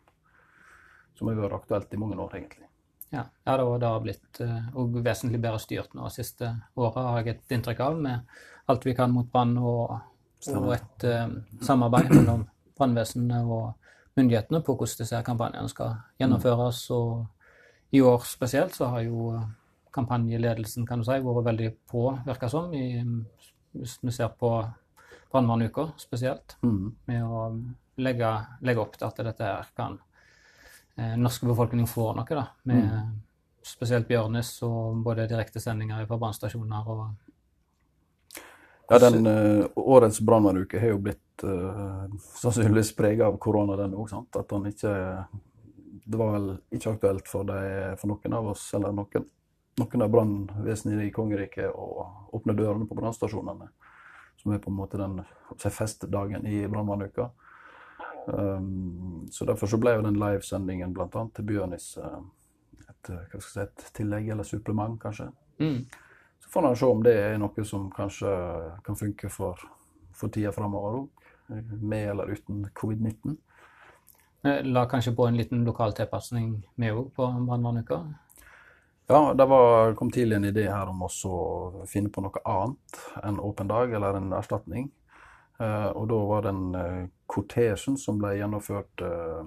som 1.13 1.29
har 1.29 1.37
vært 1.37 1.59
aktuelt 1.59 1.93
i 1.93 2.01
mange 2.01 2.17
år, 2.17 2.33
egentlig. 2.39 2.65
Ja, 3.13 3.27
ja 3.45 3.57
det, 3.61 3.85
har 3.85 4.01
blitt 4.01 4.41
og 4.73 4.97
vesentlig 5.05 5.37
bedre 5.37 5.61
styrt 5.61 5.93
nå 5.93 6.09
siste 6.09 6.49
åra, 6.73 7.11
har 7.11 7.21
jeg 7.21 7.35
et 7.35 7.53
inntrykk 7.59 7.83
av, 7.85 8.01
med 8.01 8.33
alt 8.65 8.85
vi 8.89 8.95
kan 8.97 9.13
mot 9.13 9.29
brann 9.29 9.53
og, 9.61 9.99
og, 10.49 10.69
et 10.73 11.05
um, 11.05 11.35
samarbeid 11.61 12.09
mellom 12.09 12.47
brannvesenet 12.73 13.45
og 13.45 13.84
myndighetene 14.15 14.61
på 14.63 14.75
hvordan 14.75 15.01
disse 15.01 15.21
kampanjene 15.27 15.71
skal 15.71 15.97
gjennomføres. 16.19 16.81
Og 16.95 17.95
i 17.95 18.01
år 18.01 18.25
spesielt 18.27 18.75
så 18.75 18.89
har 18.93 19.05
jo 19.05 19.35
kampanjeledelsen 19.95 20.87
kan 20.87 20.99
du 20.99 21.07
si, 21.07 21.19
vært 21.23 21.47
veldig 21.49 21.69
på, 21.87 22.07
virker 22.25 22.51
som, 22.51 22.73
i, 22.75 22.99
hvis 23.75 23.99
vi 24.03 24.13
ser 24.15 24.33
på 24.35 24.51
brannvernuka 25.31 25.89
spesielt, 25.99 26.57
mm. 26.63 26.81
med 27.07 27.23
å 27.23 27.45
legge, 28.03 28.31
legge, 28.67 28.83
opp 28.83 28.97
til 28.99 29.07
at 29.07 29.21
dette 29.29 29.47
her 29.47 29.69
kan 29.77 29.97
eh, 30.97 31.15
norske 31.19 31.47
befolkning 31.47 31.87
få 31.87 32.11
noe, 32.17 32.27
da, 32.27 32.45
med 32.67 32.83
mm. 32.83 33.13
spesielt 33.65 34.07
Bjørnes 34.09 34.51
og 34.67 34.99
både 35.05 35.29
direktesendinger 35.31 36.03
fra 36.09 36.19
brannstasjoner 36.19 36.91
og 36.91 37.24
ja, 38.89 38.99
den 38.99 39.27
uh, 39.27 39.65
årets 39.75 40.19
brannmannuke 40.21 40.79
har 40.79 40.93
jo 40.93 41.01
blitt 41.07 41.43
uh, 41.43 42.05
sannsynligvis 42.41 42.93
prega 42.97 43.27
av 43.27 43.39
korona, 43.41 43.77
den 43.79 43.95
òg. 43.97 44.13
At 44.13 44.51
han 44.51 44.67
ikke 44.69 44.93
Det 46.05 46.19
var 46.21 46.35
vel 46.35 46.51
ikke 46.75 46.91
aktuelt 46.93 47.27
for, 47.27 47.47
de, 47.49 47.95
for 47.97 48.11
noen 48.11 48.37
av 48.37 48.51
oss, 48.51 48.67
eller 48.77 48.93
noen, 48.93 49.25
noen 49.81 50.05
av 50.05 50.11
brannvesenene 50.13 51.07
i 51.07 51.13
kongeriket, 51.13 51.71
å 51.73 52.29
åpne 52.37 52.53
dørene 52.53 52.85
på 52.85 52.97
brannstasjonene. 52.97 53.71
Som 54.37 54.53
er 54.53 54.61
på 54.61 54.69
en 54.69 54.77
måte 54.77 55.01
den 55.01 55.23
festdagen 55.57 56.45
i 56.45 56.67
brannmannuka. 56.67 57.31
Um, 58.27 59.27
så 59.31 59.45
derfor 59.45 59.69
så 59.69 59.77
ble 59.77 59.95
jo 59.95 60.05
den 60.05 60.17
livesendingen 60.17 60.93
bl.a. 60.93 61.09
til 61.09 61.45
Bjørnis 61.45 61.91
uh, 62.01 62.23
et, 62.89 63.11
si, 63.43 63.59
et, 63.61 63.85
tillegg, 63.97 64.29
eller 64.33 64.47
supplement, 64.47 64.97
kanskje. 65.01 65.29
Mm. 65.61 65.83
Får 66.55 66.67
en 66.67 66.75
se 66.75 66.87
om 66.87 67.01
det 67.03 67.11
er 67.19 67.33
noe 67.35 67.63
som 67.67 67.89
kanskje 67.91 68.29
kan 68.85 68.95
funke 68.95 69.27
for, 69.27 69.59
for 70.15 70.31
tida 70.31 70.53
framover 70.55 71.01
òg, 71.01 71.25
med 71.83 72.13
eller 72.13 72.29
uten 72.31 72.61
covid-19. 72.79 73.33
Eh, 74.47 74.61
la 74.63 74.85
kanskje 74.87 75.11
på 75.17 75.25
en 75.27 75.35
liten 75.35 75.65
lokal 75.67 75.91
tilpasning 75.97 76.53
med 76.79 76.93
òg 76.95 77.09
på 77.17 77.27
brannvernuka? 77.49 77.97
Ja, 79.11 79.33
det 79.35 79.49
var, 79.51 79.97
kom 79.99 80.13
tidlig 80.15 80.37
en 80.39 80.47
idé 80.47 80.63
her 80.69 80.93
om 80.93 81.03
å 81.03 81.11
finne 81.91 82.07
på 82.07 82.23
noe 82.23 82.45
annet 82.47 83.03
enn 83.19 83.43
åpen 83.43 83.67
dag 83.67 83.91
eller 83.91 84.21
en 84.21 84.31
erstatning. 84.39 84.87
Eh, 85.59 85.91
og 85.91 86.07
da 86.13 86.21
var 86.31 86.47
den 86.47 86.63
eh, 86.85 87.03
kortesjen 87.27 87.99
som 87.99 88.23
ble 88.23 88.31
gjennomført 88.39 89.03
eh, 89.03 89.43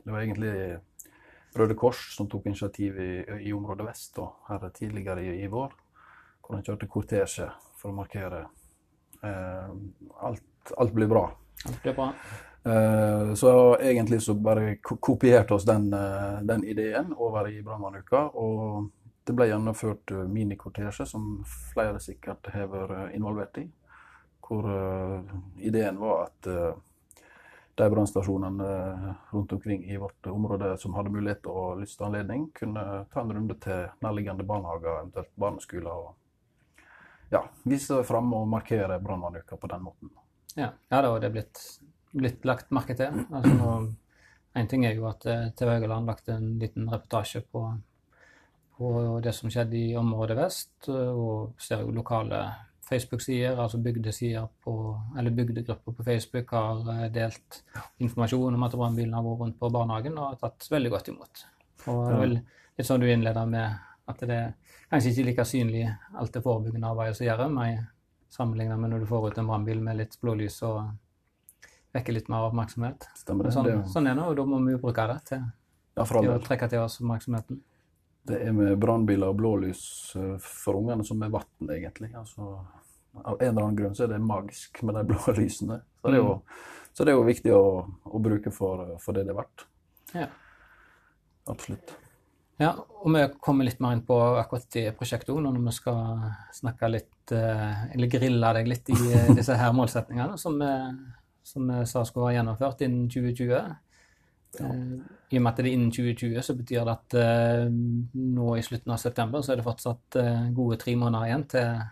Det 0.00 0.08
var 0.08 0.24
egentlig 0.24 0.80
Røde 1.60 1.76
Kors 1.76 2.08
som 2.16 2.32
tok 2.32 2.48
initiativ 2.48 2.96
i, 2.96 3.12
i 3.50 3.52
området 3.52 3.84
vest 3.84 4.16
da, 4.16 4.30
her 4.48 4.68
tidligere 4.72 5.28
i, 5.28 5.42
i 5.44 5.52
vår 5.52 5.81
hvor 6.42 6.58
han 6.58 6.64
kjørte 6.66 6.90
kortesje 6.90 7.48
for 7.80 7.92
å 7.92 7.96
markere 7.96 8.44
eh, 9.22 9.68
alt, 10.28 10.74
alt, 10.76 10.94
blir 10.94 11.10
bra. 11.10 11.28
Alt 11.66 11.82
blir 11.82 11.94
bra. 11.96 12.10
Eh, 12.64 13.34
så 13.34 13.76
egentlig 13.80 14.22
så 14.22 14.34
bare 14.34 14.76
kopierte 14.82 15.54
oss 15.54 15.64
den, 15.64 15.92
eh, 15.92 16.42
den 16.42 16.64
ideen 16.64 17.14
over 17.16 17.48
i 17.48 17.62
brannmannuka. 17.62 18.28
Og 18.34 18.90
det 19.26 19.34
ble 19.34 19.48
gjennomført 19.50 20.10
eh, 20.10 20.28
minikortesje, 20.28 21.06
som 21.06 21.42
flere 21.72 22.00
sikkert 22.02 22.52
har 22.54 22.70
vært 22.70 23.14
involvert 23.16 23.58
i. 23.62 23.68
Hvor 24.42 24.66
uh, 24.66 25.20
ideen 25.64 25.96
var 25.96 26.26
at 26.26 26.46
uh, 26.50 26.74
de 27.78 27.86
brannstasjonene 27.88 28.72
rundt 29.30 29.52
omkring 29.54 29.84
i 29.88 29.96
vårt 29.96 30.26
område 30.28 30.74
som 30.82 30.92
hadde 30.98 31.12
mulighet 31.14 31.46
og 31.48 31.78
lyst 31.80 32.02
og 32.02 32.10
anledning, 32.10 32.48
kunne 32.52 32.82
ta 33.14 33.22
en 33.22 33.32
runde 33.32 33.56
til 33.62 33.86
nærliggende 34.04 34.44
barnehager, 34.44 34.98
eventuelt 34.98 35.30
barneskoler, 35.40 35.94
og 35.94 36.18
ja, 37.32 37.42
vise 37.68 38.02
fram 38.04 38.32
og 38.36 38.48
markere 38.50 38.98
brannvernuka 39.02 39.56
på 39.56 39.70
den 39.70 39.86
måten. 39.86 40.12
Ja, 40.54 40.72
ja 40.92 41.00
da, 41.00 41.12
og 41.14 41.20
det 41.22 41.30
er 41.30 41.36
blitt, 41.38 41.62
blitt 42.12 42.44
lagt 42.48 42.72
merke 42.74 42.96
til. 42.98 43.22
Altså, 43.32 43.76
en 44.60 44.68
ting 44.68 44.84
er 44.84 44.98
jo 44.98 45.08
at 45.08 45.24
eh, 45.30 45.48
TV 45.56 45.72
Haugaland 45.72 46.10
lagt 46.10 46.28
en 46.28 46.58
liten 46.60 46.90
reportasje 46.92 47.40
på, 47.48 47.64
på 48.76 48.90
det 49.24 49.32
som 49.36 49.52
skjedde 49.52 49.78
i 49.80 49.96
området 49.96 50.36
vest, 50.36 50.74
og 50.90 51.56
ser 51.62 51.86
jo 51.86 51.94
lokale 51.96 52.44
Facebook-sider, 52.92 53.56
altså 53.56 53.78
bygdesider 53.80 54.48
på, 54.64 54.74
eller 55.18 55.30
bygdegrupper 55.30 55.96
på 55.96 56.04
Facebook 56.04 56.50
har 56.52 56.82
eh, 56.92 57.06
delt 57.14 57.62
informasjon 58.04 58.58
om 58.58 58.66
at 58.66 58.76
brannbilen 58.76 59.14
har 59.16 59.24
vært 59.24 59.46
rundt 59.46 59.58
på 59.60 59.72
barnehagen 59.72 60.18
og 60.18 60.34
har 60.34 60.40
tatt 60.42 60.68
veldig 60.72 60.92
godt 60.92 61.08
imot. 61.14 61.46
Og 61.88 62.02
det 62.04 62.12
er 62.12 62.20
vel 62.26 62.36
litt 62.36 62.88
sånn 62.88 63.02
du 63.02 63.08
innleder 63.08 63.48
med 63.48 63.88
at 64.12 64.26
det 64.28 64.36
er 64.36 64.52
kanskje 64.92 65.12
ikke 65.14 65.26
like 65.30 65.48
synlig 65.48 65.86
alt 65.88 66.34
det 66.34 66.42
forebyggende 66.44 66.90
arbeidet 66.92 67.16
som 67.16 67.26
gjør, 67.26 67.46
med 67.52 67.86
sammenlignet 68.32 68.80
med 68.80 68.92
når 68.92 69.02
du 69.02 69.08
får 69.08 69.30
ut 69.30 69.40
en 69.40 69.48
brannbil 69.48 69.80
med 69.84 69.98
litt 70.00 70.18
blålys 70.20 70.58
og 70.68 70.92
vekker 71.92 72.16
litt 72.16 72.30
mer 72.32 72.48
oppmerksomhet. 72.48 73.08
Stemmer 73.16 73.48
det. 73.48 73.52
Sånn, 73.56 73.68
det, 73.68 73.76
sånn 73.92 74.08
er 74.08 74.16
det, 74.16 74.24
og 74.24 74.38
da 74.38 74.46
må 74.48 74.60
vi 74.64 74.74
jo 74.74 74.80
bruke 74.80 75.04
det 75.10 75.18
til, 75.28 75.42
ja, 75.96 76.06
til 76.08 76.30
å 76.32 76.38
trekke 76.44 76.68
til 76.72 76.84
oss 76.84 76.98
oppmerksomheten. 77.02 77.60
Det 78.28 78.38
er 78.46 78.54
med 78.54 78.76
brannbiler 78.80 79.32
og 79.32 79.40
blålys 79.40 79.82
eh, 80.16 80.36
for 80.44 80.78
ungene 80.78 81.04
som 81.04 81.24
er 81.24 81.32
vann, 81.34 81.72
egentlig. 81.74 82.12
Altså, 82.18 82.52
av 83.18 83.34
en 83.34 83.48
eller 83.48 83.64
annen 83.64 83.80
grunn 83.80 83.96
så 83.98 84.06
er 84.06 84.14
det 84.14 84.22
magisk 84.24 84.84
med 84.86 84.96
de 85.00 85.04
blå 85.10 85.36
lysene. 85.36 85.80
Så 86.00 86.12
det 86.12 86.20
er 86.20 86.22
jo, 86.22 86.36
så 86.92 87.08
det 87.08 87.12
er 87.12 87.18
jo 87.18 87.26
viktig 87.26 87.56
å, 87.56 87.66
å 88.08 88.22
bruke 88.22 88.54
for, 88.54 88.94
for 89.02 89.16
det 89.16 89.26
det 89.26 89.34
er 89.34 89.40
verdt. 89.42 89.66
Ja. 90.14 90.30
Absolutt. 91.50 91.96
Ja, 92.60 92.74
og 92.76 93.14
vi 93.14 93.22
kommer 93.42 93.66
litt 93.66 93.80
mer 93.82 93.96
inn 93.96 94.04
på 94.06 94.16
akkurat 94.38 94.68
det 94.74 94.92
prosjektet 94.98 95.32
òg, 95.32 95.40
når 95.44 95.56
vi 95.64 95.72
skal 95.74 96.26
snakke 96.54 96.90
litt, 96.92 97.32
eh, 97.32 97.86
eller 97.94 98.10
grille 98.12 98.52
deg 98.58 98.68
litt 98.68 98.92
i 98.92 98.98
eh, 99.08 99.32
disse 99.38 99.56
her 99.58 99.72
målsetningene 99.76 100.36
som 100.38 100.58
vi, 100.60 100.74
som 101.48 101.72
vi 101.72 101.80
sa 101.88 102.04
skulle 102.06 102.28
være 102.28 102.36
gjennomført 102.40 102.84
innen 102.86 103.08
2020. 103.10 103.72
Ja. 104.60 104.70
I 105.32 105.38
og 105.38 105.42
med 105.42 105.48
at 105.48 105.60
det 105.62 105.70
er 105.70 105.72
innen 105.78 105.92
2020, 105.94 106.42
så 106.44 106.54
betyr 106.58 106.84
det 106.84 106.92
at 106.92 107.16
eh, 107.16 107.66
nå 107.72 108.52
i 108.58 108.64
slutten 108.64 108.92
av 108.92 109.00
september 109.00 109.42
så 109.42 109.54
er 109.54 109.60
det 109.62 109.66
fortsatt 109.66 110.18
eh, 110.20 110.42
gode 110.52 110.76
tre 110.82 110.92
måneder 111.00 111.30
igjen 111.30 111.46
til, 111.54 111.86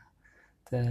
til 0.68 0.90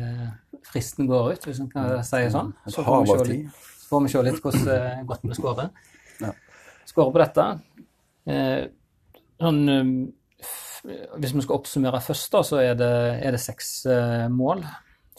fristen 0.65 1.09
går 1.09 1.35
ut, 1.35 1.45
hvis 1.45 1.61
en 1.61 1.69
kan 1.69 1.91
si 2.05 2.23
det 2.25 2.33
sånn. 2.33 2.51
Så 2.65 2.85
får 2.87 3.05
vi 3.05 3.11
se 3.11 3.29
litt, 3.29 3.61
får 3.85 4.03
vi 4.05 4.11
se 4.15 4.25
litt 4.25 4.41
hvordan 4.41 4.73
eh, 4.73 5.05
godt 5.13 5.29
vi 5.29 5.37
skårer. 5.37 5.71
Ja. 6.25 6.33
Skårer 6.89 7.13
på 7.13 7.21
dette. 7.21 7.47
Eh, 9.39 9.45
sånn, 9.45 10.13
eh, 10.89 11.17
hvis 11.19 11.33
vi 11.35 11.43
skal 11.43 11.59
oppsummere 11.59 12.01
først, 12.03 12.31
da, 12.33 12.43
så 12.43 12.61
er 12.61 12.75
det, 12.79 12.93
er 13.23 13.35
det 13.35 13.41
seks 13.43 13.85
eh, 13.89 14.27
mål 14.31 14.65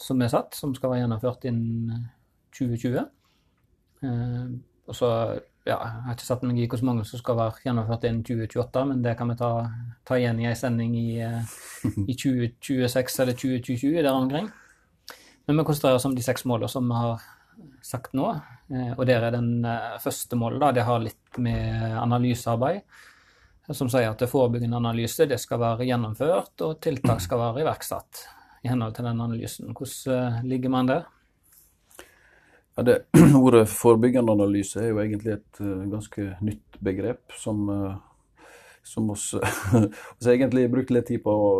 som 0.00 0.20
er 0.22 0.32
satt, 0.32 0.56
som 0.56 0.74
skal 0.76 0.92
være 0.92 1.04
gjennomført 1.04 1.46
innen 1.48 2.08
2020. 2.56 3.06
Eh, 4.04 4.44
og 4.90 4.96
så, 4.96 5.08
ja, 5.68 5.76
Jeg 5.76 6.04
har 6.04 6.16
ikke 6.16 6.26
satt 6.26 6.42
meg 6.42 6.58
i 6.58 6.66
hvor 6.66 6.84
mange 6.84 7.04
som 7.04 7.20
skal 7.20 7.36
være 7.36 7.64
gjennomført 7.64 8.04
innen 8.08 8.24
2028, 8.24 8.86
men 8.88 9.02
det 9.04 9.16
kan 9.18 9.28
vi 9.28 9.36
ta, 9.36 9.50
ta 10.08 10.16
igjen 10.16 10.40
i 10.40 10.48
en 10.48 10.56
sending 10.56 10.96
i, 10.96 11.20
eh, 11.20 11.58
i 12.08 12.16
2026 12.16 13.20
eller 13.20 13.36
2020 13.36 14.00
der 14.02 14.12
omkring. 14.12 14.48
Men 15.46 15.60
vi 15.60 15.64
konsentrerer 15.68 16.00
oss 16.00 16.08
om 16.08 16.16
de 16.16 16.24
seks 16.24 16.44
målene 16.48 16.68
som 16.70 16.88
vi 16.88 16.96
har 16.96 17.22
sagt 17.84 18.16
nå. 18.16 18.32
Eh, 18.72 18.92
og 18.96 19.04
der 19.08 19.28
er 19.28 19.36
den 19.36 19.64
eh, 19.64 20.00
første 20.00 20.36
målet, 20.36 20.60
da, 20.62 20.72
det 20.72 20.88
har 20.88 21.04
litt 21.04 21.40
med 21.40 21.96
analysearbeid 22.00 22.84
som 23.76 23.90
sier 23.90 24.10
at 24.10 24.20
det 24.20 24.30
forebyggende 24.30 24.78
analyse 24.80 25.26
det 25.30 25.38
skal 25.40 25.60
være 25.62 25.86
gjennomført, 25.88 26.54
og 26.66 26.78
tiltak 26.82 27.22
skal 27.22 27.40
være 27.42 27.64
iverksatt 27.64 28.26
i 28.64 28.70
henhold 28.70 28.94
til 28.96 29.08
den 29.08 29.22
analysen. 29.24 29.72
Hvordan 29.76 30.16
eh, 30.16 30.44
ligger 30.44 30.72
man 30.72 30.90
der? 30.90 31.08
Ja, 32.76 32.84
det, 32.86 32.96
ordet 33.44 33.68
forebyggende 33.68 34.32
analyse 34.32 34.82
er 34.82 34.92
jo 34.92 35.00
egentlig 35.02 35.36
et 35.38 35.60
eh, 35.60 35.88
ganske 35.90 36.28
nytt 36.44 36.80
begrep 36.80 37.36
som, 37.36 37.68
uh, 37.68 38.46
som 38.82 39.10
oss, 39.12 39.34
oss 40.18 40.30
egentlig 40.30 40.70
brukte 40.72 40.96
litt 40.96 41.10
tid 41.12 41.22
på 41.24 41.34
å 41.34 41.50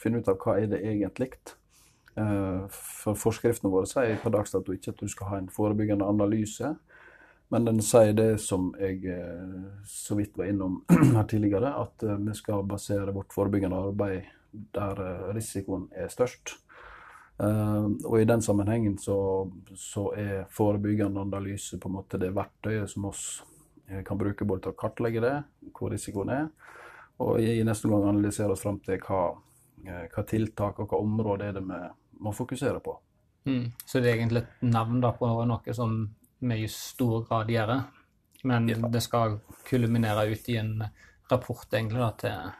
finne 0.00 0.20
ut 0.20 0.30
av 0.32 0.40
hva 0.40 0.58
er 0.60 0.70
det 0.72 0.80
egentlig. 0.84 1.34
For 2.14 3.18
Forskriftene 3.18 3.72
våre 3.72 3.88
sier 3.90 4.20
på 4.22 4.30
dags 4.30 4.52
dato 4.54 4.70
ikke 4.70 4.92
at 4.92 5.00
du 5.02 5.10
skal 5.10 5.32
ha 5.32 5.38
en 5.40 5.48
forebyggende 5.50 6.06
analyse, 6.06 6.68
men 7.48 7.64
den 7.64 7.80
sier 7.84 8.12
det 8.16 8.38
som 8.42 8.70
jeg 8.80 9.04
eh, 9.12 9.64
så 9.86 10.16
vidt 10.18 10.38
var 10.38 10.48
innom 10.50 10.80
her 11.16 11.26
tidligere, 11.28 11.74
at 11.82 12.02
eh, 12.02 12.20
vi 12.26 12.34
skal 12.34 12.64
basere 12.66 13.14
vårt 13.14 13.34
forebyggende 13.34 13.80
arbeid 13.90 14.30
der 14.74 15.02
eh, 15.04 15.26
risikoen 15.36 15.88
er 15.92 16.12
størst. 16.12 16.58
Og 17.34 18.20
i 18.20 18.26
den 18.30 18.44
sammenhengen 18.46 18.92
så, 19.02 19.16
så 19.74 20.04
er 20.14 20.44
forebyggende 20.54 21.18
analyse 21.18 21.80
på 21.82 21.90
en 21.90 21.96
måte 21.96 22.20
det 22.22 22.28
verktøyet 22.30 22.92
som 22.92 23.08
oss 23.08 23.24
kan 24.06 24.20
bruke 24.20 24.46
både 24.46 24.62
til 24.62 24.70
å 24.70 24.76
kartlegge 24.78 25.22
det, 25.24 25.32
hvor 25.74 25.90
risikoen 25.90 26.30
er, 26.30 26.44
og 27.26 27.42
i 27.42 27.56
neste 27.66 27.90
gang 27.90 28.06
analysere 28.06 28.54
oss 28.54 28.62
fram 28.62 28.78
til 28.86 29.02
hva, 29.02 29.24
hva 30.14 30.24
tiltak 30.30 30.78
og 30.78 30.94
hva 30.94 31.02
område 31.02 31.50
er 31.50 31.58
det 31.58 31.64
vi 31.66 31.80
må 32.22 32.30
fokusere 32.38 32.78
på. 32.86 32.94
Mm. 33.50 33.66
Så 33.82 33.98
det 33.98 34.12
er 34.12 34.20
egentlig 34.20 34.44
et 34.44 34.62
navn 34.70 35.02
på 35.18 35.34
noe 35.50 35.74
som 35.74 35.98
i 36.52 36.66
stor 36.68 37.24
grad 37.28 37.48
gjør, 37.48 37.84
men 38.44 38.68
Ja. 38.68 38.76
det 38.88 39.02
skal 39.02 39.40
kulminere 39.64 40.26
ut 40.32 40.48
i 40.48 40.56
en 40.56 40.82
rapport 41.30 41.66
egentlig 41.72 41.98
da, 42.00 42.10
til, 42.18 42.50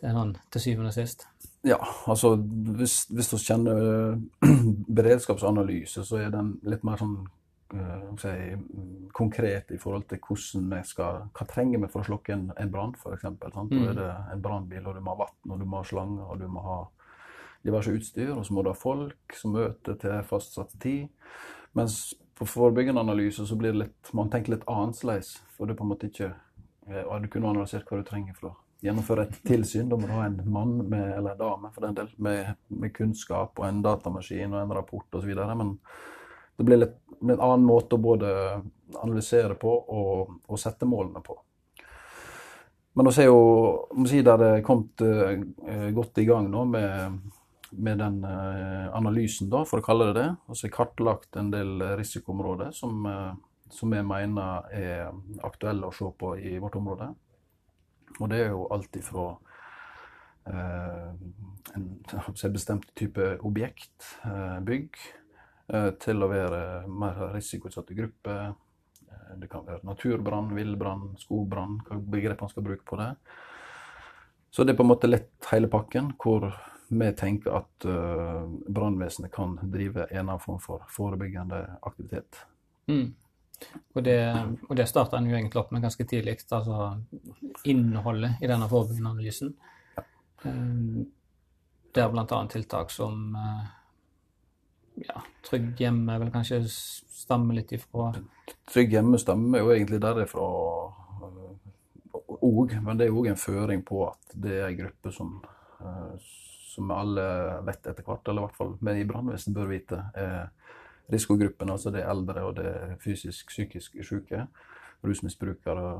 til, 0.00 0.10
sånn, 0.12 0.36
til 0.52 0.60
syvende 0.60 0.88
og 0.88 0.94
sist. 0.94 1.26
Ja, 1.64 1.78
altså 2.06 2.36
hvis, 2.36 3.06
hvis 3.10 3.30
du 3.30 3.36
kjenner 3.38 4.12
eh, 4.12 4.18
beredskapsanalyse, 5.00 6.04
så 6.04 6.16
er 6.20 6.30
den 6.30 6.60
litt 6.68 6.84
mer 6.84 6.96
sånn 7.00 7.16
eh, 7.74 8.02
jeg 8.12 8.18
si, 8.22 8.58
konkret 9.16 9.72
i 9.74 9.78
forhold 9.78 10.04
til 10.10 10.20
hvordan 10.22 10.68
vi 10.76 10.82
skal 10.86 11.22
Hva 11.34 11.46
trenger 11.50 11.80
vi 11.82 11.88
for 11.90 12.04
å 12.04 12.06
slokke 12.10 12.34
en, 12.36 12.50
en 12.56 12.70
brann, 12.70 12.94
f.eks. 12.94 13.22
Da 13.40 13.64
Mm. 13.64 13.88
er 13.88 13.94
det 13.98 14.10
en 14.34 14.42
brannbil, 14.44 14.86
og 14.86 14.94
du 14.94 15.00
må 15.00 15.16
ha 15.16 15.24
vann, 15.24 15.50
og 15.50 15.58
du 15.58 15.64
må 15.66 15.80
ha 15.80 15.88
slanger, 15.88 16.28
og 16.30 16.38
du 16.40 16.46
må 16.48 16.60
ha 16.62 16.78
diverse 17.66 17.90
utstyr, 17.90 18.30
og 18.36 18.44
så 18.46 18.54
må 18.54 18.62
du 18.62 18.68
ha 18.70 18.76
folk 18.78 19.34
som 19.34 19.56
møter 19.56 19.96
til 19.98 20.22
fastsatt 20.28 20.76
tid. 20.80 21.08
Mens 21.74 22.14
på 22.38 22.46
forebyggende 22.46 23.00
analyse 23.00 23.46
så 23.46 23.56
blir 23.56 23.72
det 23.72 23.78
litt 23.86 24.12
Man 24.12 24.30
tenker 24.30 24.52
litt 24.56 24.68
annerledes, 24.68 25.38
for 25.56 25.66
det 25.66 25.74
er 25.74 25.78
på 25.80 25.86
en 25.86 25.92
måte 25.94 26.10
ikke 26.10 26.32
Og 27.06 27.22
Du 27.22 27.28
kunne 27.32 27.50
analysert 27.50 27.88
hva 27.88 28.00
du 28.00 28.06
trenger 28.06 28.36
for 28.36 28.50
å 28.50 28.56
gjennomføre 28.84 29.24
et 29.24 29.38
tilsyn. 29.48 29.88
Da 29.88 29.96
må 29.96 30.06
du 30.06 30.12
ha 30.12 30.26
en 30.28 30.36
mann 30.52 30.76
med, 30.88 31.06
eller 31.16 31.32
en 31.32 31.40
dame 31.40 31.70
for 31.74 31.86
den 31.86 31.96
del, 31.96 32.10
med, 32.22 32.52
med 32.68 32.92
kunnskap 32.94 33.58
og 33.58 33.64
en 33.66 33.80
datamaskin 33.82 34.52
og 34.52 34.60
en 34.60 34.74
rapport 34.76 35.18
osv. 35.18 35.32
Men 35.32 35.72
det 36.56 36.66
blir 36.68 36.82
litt, 36.82 36.94
en 37.24 37.32
annen 37.32 37.64
måte 37.66 37.96
å 37.96 38.02
både 38.04 38.30
analysere 39.00 39.56
på 39.58 39.72
og, 39.72 40.36
og 40.46 40.60
sette 40.60 40.86
målene 40.86 41.24
på. 41.24 41.38
Men 42.96 43.10
vi 43.10 43.24
er 43.24 43.28
jo 43.28 43.40
må 43.96 44.06
si 44.08 44.22
der 44.24 44.38
det 44.40 44.52
er 44.54 44.62
kommet 44.64 45.02
eh, 45.04 45.88
godt 45.96 46.22
i 46.22 46.28
gang 46.28 46.46
nå 46.52 46.62
med, 46.70 47.18
med 47.78 47.98
den 47.98 48.24
eh, 48.24 48.96
analysen, 48.96 49.50
da, 49.50 49.64
for 49.68 49.80
å 49.80 49.84
kalle 49.84 50.10
det 50.10 50.16
det. 50.20 50.28
Og 50.48 50.58
så 50.58 50.68
er 50.68 50.74
kartlagt 50.74 51.36
en 51.40 51.50
del 51.52 51.82
risikoområder 51.98 52.72
som, 52.76 53.06
eh, 53.10 53.32
som 53.72 53.94
jeg 53.94 54.06
mener 54.06 54.68
er 54.74 55.10
aktuelle 55.46 55.88
å 55.88 55.94
se 55.94 56.08
på 56.18 56.34
i 56.38 56.56
vårt 56.62 56.78
område. 56.80 57.10
Og 58.20 58.30
det 58.32 58.44
er 58.44 58.54
jo 58.54 58.66
alt 58.72 58.96
ifra 58.96 59.26
eh, 60.48 61.10
en 61.76 61.88
jeg 62.06 62.54
bestemt 62.54 62.86
type 62.96 63.34
objekt, 63.46 64.14
eh, 64.24 64.60
bygg, 64.64 65.00
til 65.98 66.22
å 66.22 66.28
være 66.30 66.58
mer 66.86 67.16
risikoutsatte 67.32 67.96
grupper. 67.98 68.52
Det 69.40 69.48
kan 69.50 69.64
være 69.66 69.82
naturbrann, 69.82 70.52
villbrann, 70.54 71.08
skogbrann, 71.18 71.80
hva 71.88 71.98
begrep 71.98 72.44
man 72.44 72.52
skal 72.52 72.62
bruke 72.68 72.86
på 72.86 72.98
det. 73.00 73.08
Så 74.54 74.62
det 74.62 74.72
er 74.72 74.78
på 74.78 74.86
en 74.86 74.92
måte 74.92 75.10
lett 75.10 75.48
hele 75.50 75.66
pakken, 75.66 76.12
hvor 76.22 76.46
vi 76.88 77.12
tenker 77.18 77.56
at 77.58 77.86
uh, 77.88 78.46
brannvesenet 78.68 79.32
kan 79.32 79.56
drive 79.62 80.06
en 80.10 80.18
annen 80.28 80.42
form 80.42 80.60
for 80.62 80.84
forebyggende 80.92 81.62
aktivitet. 81.82 82.42
Mm. 82.86 83.14
Og 83.94 84.02
det, 84.04 84.20
og 84.68 84.76
det 84.76 84.86
starta 84.88 85.18
en 85.18 85.30
jo 85.30 85.36
egentlig 85.36 85.62
opp 85.62 85.72
med 85.72 85.82
ganske 85.82 86.04
tidlig, 86.04 86.36
altså 86.52 86.98
innholdet 87.64 88.42
i 88.44 88.50
denne 88.50 88.68
forebyggende 88.68 89.14
analysen. 89.14 89.54
Um, 90.44 91.06
det 91.96 92.04
er 92.04 92.12
bl.a. 92.12 92.40
tiltak 92.52 92.92
som 92.92 93.32
uh, 93.34 93.64
ja, 95.00 95.22
Trygg 95.48 95.80
hjemme 95.80 96.12
vil 96.16 96.26
vel 96.26 96.34
kanskje 96.34 96.62
stammer 96.68 97.56
litt 97.56 97.72
ifra 97.76 98.12
Trygg 98.70 98.94
hjemme 98.96 99.18
stammer 99.20 99.64
jo 99.64 99.72
egentlig 99.74 100.00
derifra 100.04 100.46
òg, 102.46 102.74
men 102.82 102.98
det 102.98 103.08
er 103.08 103.16
òg 103.16 103.30
en 103.30 103.40
føring 103.40 103.82
på 103.86 104.04
at 104.06 104.34
det 104.34 104.58
er 104.60 104.68
en 104.68 104.78
gruppe 104.78 105.12
som, 105.14 105.32
eh, 105.80 106.26
som 106.76 106.90
alle 106.94 107.24
vet 107.66 107.88
etter 107.90 108.04
hvert, 108.06 108.28
eller 108.28 108.42
i 108.42 108.46
hvert 108.46 108.58
fall 108.60 108.74
vi 108.80 108.94
i 109.00 109.08
brannvesenet 109.08 109.56
bør 109.56 109.70
vite, 109.72 109.98
er 110.14 110.48
risikogruppen. 111.12 111.70
Altså 111.72 111.90
det 111.94 112.02
er 112.04 112.10
eldre 112.12 112.42
og 112.46 112.56
det 112.60 112.66
er 112.70 112.96
fysisk 113.02 113.50
psykisk 113.52 113.96
syke. 114.04 114.46
Rusmisbrukere, 115.06 115.90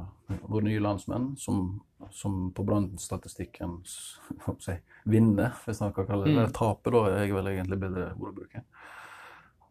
våre 0.49 0.65
nye 0.67 0.81
landsmenn, 0.83 1.35
som, 1.39 1.81
som 2.11 2.49
på 2.57 2.65
brannstatistikken 2.67 3.77
si, 4.65 4.75
vinner, 5.05 5.53
hvis 5.67 5.83
man 5.85 5.93
kan 5.95 6.09
kalle 6.09 6.27
det 6.27 6.35
det. 6.35 6.47
Mm. 6.49 6.55
Taper, 6.57 6.97
da, 6.97 7.03
er 7.21 7.35
vel 7.37 7.51
egentlig 7.53 7.79
bedre 7.85 8.07
ord 8.17 8.33
å 8.33 8.37
bruke. 8.41 8.63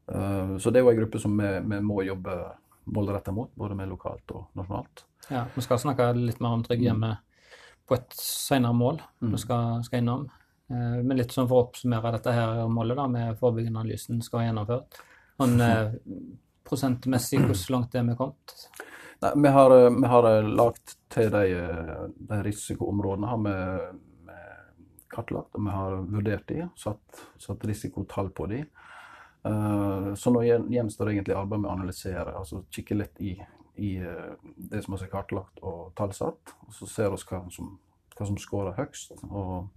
Eh, 0.08 0.56
Så 0.62 0.72
det 0.72 0.80
er 0.80 0.86
jo 0.86 0.94
en 0.94 1.00
gruppe 1.02 1.20
som 1.20 1.36
vi, 1.42 1.52
vi 1.66 1.82
må 1.84 2.04
jobbe 2.06 2.38
målretta 2.86 3.34
mot, 3.34 3.50
både 3.58 3.76
med 3.76 3.90
lokalt 3.90 4.32
og 4.38 4.46
nasjonalt. 4.56 5.04
Ja, 5.32 5.48
Vi 5.56 5.62
skal 5.66 5.82
snakke 5.82 6.12
litt 6.16 6.40
mer 6.40 6.54
om 6.54 6.64
Trygg 6.64 6.84
hjemme 6.86 7.16
på 7.90 7.98
et 7.98 8.14
senere 8.18 8.74
mål 8.78 9.02
Mm. 9.22 9.32
vi 9.34 9.38
skal, 9.42 9.84
skal 9.84 10.00
innom. 10.04 10.30
Eh, 10.72 11.04
Men 11.04 11.18
litt 11.18 11.32
sånn 11.36 11.48
for 11.50 11.60
å 11.62 11.68
oppsummere 11.68 12.12
dette 12.16 12.34
her 12.34 12.64
målet 12.72 12.98
da, 12.98 13.08
med 13.12 13.38
forebyggende 13.40 13.84
analysen 13.84 14.22
skal 14.26 14.40
være 14.42 14.50
gjennomført. 14.50 15.00
Sånn 15.38 15.62
eh, 15.68 15.92
prosentmessig, 16.66 17.44
hvor 17.46 17.60
langt 17.76 17.96
er 17.96 18.08
vi 18.08 18.16
kommet? 18.18 18.56
Nei, 19.22 19.32
vi 19.46 19.52
har, 19.58 19.76
eh, 19.76 19.90
vi 19.94 20.08
har 20.12 20.30
lagt 20.50 20.98
til 21.14 21.30
de, 21.32 21.44
de 22.32 22.40
risikoområdene 22.50 23.30
har 23.30 23.44
vi, 23.46 23.56
vi 24.32 24.40
kartlagt, 25.16 25.54
og 25.56 25.68
vi 25.68 25.76
har 25.78 26.00
vurdert 26.18 26.48
de, 26.50 26.66
satt, 26.82 27.22
satt 27.40 27.64
risikotall 27.70 28.32
på 28.36 28.50
de. 28.52 28.64
Så 30.18 30.32
nå 30.34 30.40
gjen- 30.42 30.66
gjenstår 30.74 31.12
egentlig 31.12 31.36
arbeid 31.38 31.62
med 31.62 31.70
å 31.70 31.74
analysere, 31.76 32.32
altså 32.34 32.64
kikke 32.74 32.96
litt 32.98 33.20
i, 33.22 33.36
i 33.78 33.92
det 34.02 34.80
som 34.82 34.96
er 34.98 35.12
kartlagt 35.12 35.62
og 35.62 35.92
tallsatt, 35.96 36.56
og 36.66 36.74
så 36.74 36.88
ser 36.90 37.14
vi 37.14 37.20
hva 37.30 37.44
som, 37.54 37.68
hva 38.18 38.26
som 38.26 38.40
scorer 38.42 38.74
høyest. 38.80 39.14
og 39.30 39.70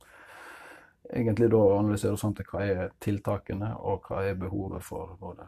egentlig 1.09 1.51
da 1.53 1.61
analysere 1.79 2.19
sånn 2.21 2.35
til 2.37 2.49
hva 2.51 2.65
er 2.65 2.91
tiltakene, 3.03 3.75
og 3.79 4.09
hva 4.09 4.25
er 4.29 4.39
behovet 4.39 4.85
for 4.85 5.15
både 5.21 5.47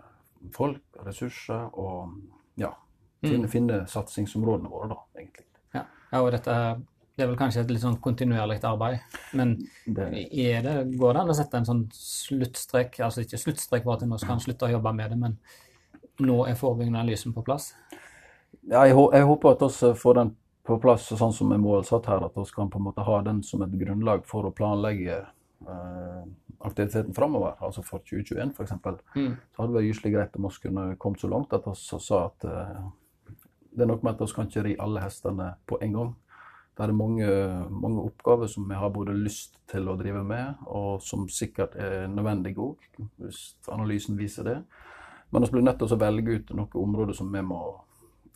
folk, 0.57 0.83
ressurser 1.05 1.69
og 1.79 2.15
ja, 2.61 2.71
finne, 3.25 3.51
finne 3.53 3.83
satsingsområdene 3.91 4.73
våre, 4.73 4.89
da, 4.95 5.01
egentlig. 5.21 5.47
Ja, 5.77 5.85
ja 6.13 6.23
og 6.23 6.33
dette 6.37 6.57
det 7.19 7.27
er 7.27 7.29
vel 7.35 7.41
kanskje 7.41 7.61
et 7.61 7.73
litt 7.75 7.83
sånn 7.83 7.99
kontinuerlig 8.01 8.63
arbeid, 8.65 9.03
men 9.37 9.59
Det, 9.85 10.07
det, 10.65 10.77
går 10.97 11.13
det 11.13 11.21
an 11.21 11.33
å 11.33 11.35
sette 11.37 11.59
en 11.59 11.67
sånn 11.69 11.83
sluttstrek, 11.93 12.97
altså 13.05 13.27
ikke 13.27 13.41
sluttstrek 13.43 13.85
for 13.85 13.99
at 13.99 14.07
nå 14.09 14.17
skal 14.23 14.39
en 14.39 14.45
slutte 14.47 14.71
å 14.71 14.73
jobbe 14.73 14.95
med 14.97 15.13
det, 15.13 15.19
men 15.21 15.35
nå 16.25 16.39
er 16.49 16.57
forebyggende 16.57 17.03
analysen 17.03 17.35
på 17.37 17.45
plass? 17.45 17.75
ja, 18.69 18.85
jeg, 18.87 18.97
jeg 18.97 19.27
håper 19.27 19.53
at 19.55 19.67
vi 19.67 19.91
får 19.99 20.17
den 20.19 20.33
på 20.67 20.79
plass 20.83 21.09
sånn 21.09 21.35
som 21.35 21.53
er 21.55 21.61
målsatt 21.63 22.09
her, 22.11 22.25
at 22.27 22.37
vi 22.37 22.47
kan 22.55 22.71
på 22.71 22.81
en 22.81 22.87
måte 22.91 23.05
ha 23.07 23.21
den 23.27 23.43
som 23.47 23.63
et 23.65 23.77
grunnlag 23.81 24.27
for 24.29 24.47
å 24.47 24.55
planlegge 24.55 25.23
aktiviteten 26.61 27.14
framover, 27.14 27.57
altså 27.61 27.83
for 27.83 28.05
2021 28.05 28.55
f.eks. 28.57 28.73
Mm. 29.16 29.37
Så 29.37 29.62
hadde 29.62 29.68
det 29.73 29.77
vært 29.79 29.88
gyselig 29.90 30.14
greit 30.14 30.37
om 30.37 30.49
vi 30.49 30.64
kunne 30.64 30.87
kommet 31.01 31.23
så 31.23 31.31
langt 31.31 31.55
at 31.57 31.68
vi 31.68 31.77
sa 31.77 32.25
at 32.27 32.49
eh, 32.49 32.81
det 33.70 33.85
er 33.85 33.90
noe 33.90 34.03
med 34.03 34.16
at 34.16 34.25
vi 34.25 34.35
kan 34.35 34.51
ikke 34.51 34.66
ri 34.66 34.75
alle 34.83 35.05
hestene 35.05 35.55
på 35.68 35.79
en 35.85 35.96
gang. 35.96 36.11
Det 36.77 36.87
er 36.87 36.96
mange, 36.96 37.29
mange 37.70 38.03
oppgaver 38.09 38.49
som 38.49 38.68
vi 38.68 38.79
har 38.79 38.92
både 38.94 39.14
lyst 39.16 39.59
til 39.70 39.88
å 39.90 39.96
drive 40.01 40.23
med, 40.25 40.62
og 40.66 41.03
som 41.05 41.27
sikkert 41.29 41.77
er 41.77 42.09
nødvendige 42.09 42.62
òg, 42.62 42.87
hvis 43.20 43.40
analysen 43.68 44.18
viser 44.18 44.49
det. 44.49 44.57
Men 45.31 45.44
vi 45.44 45.53
blir 45.55 45.66
nødt 45.66 45.79
til 45.83 45.92
å 45.92 46.01
velge 46.01 46.38
ut 46.38 46.53
noen 46.57 46.81
områder 46.83 47.18
som 47.18 47.31
vi 47.33 47.42
må 47.46 47.61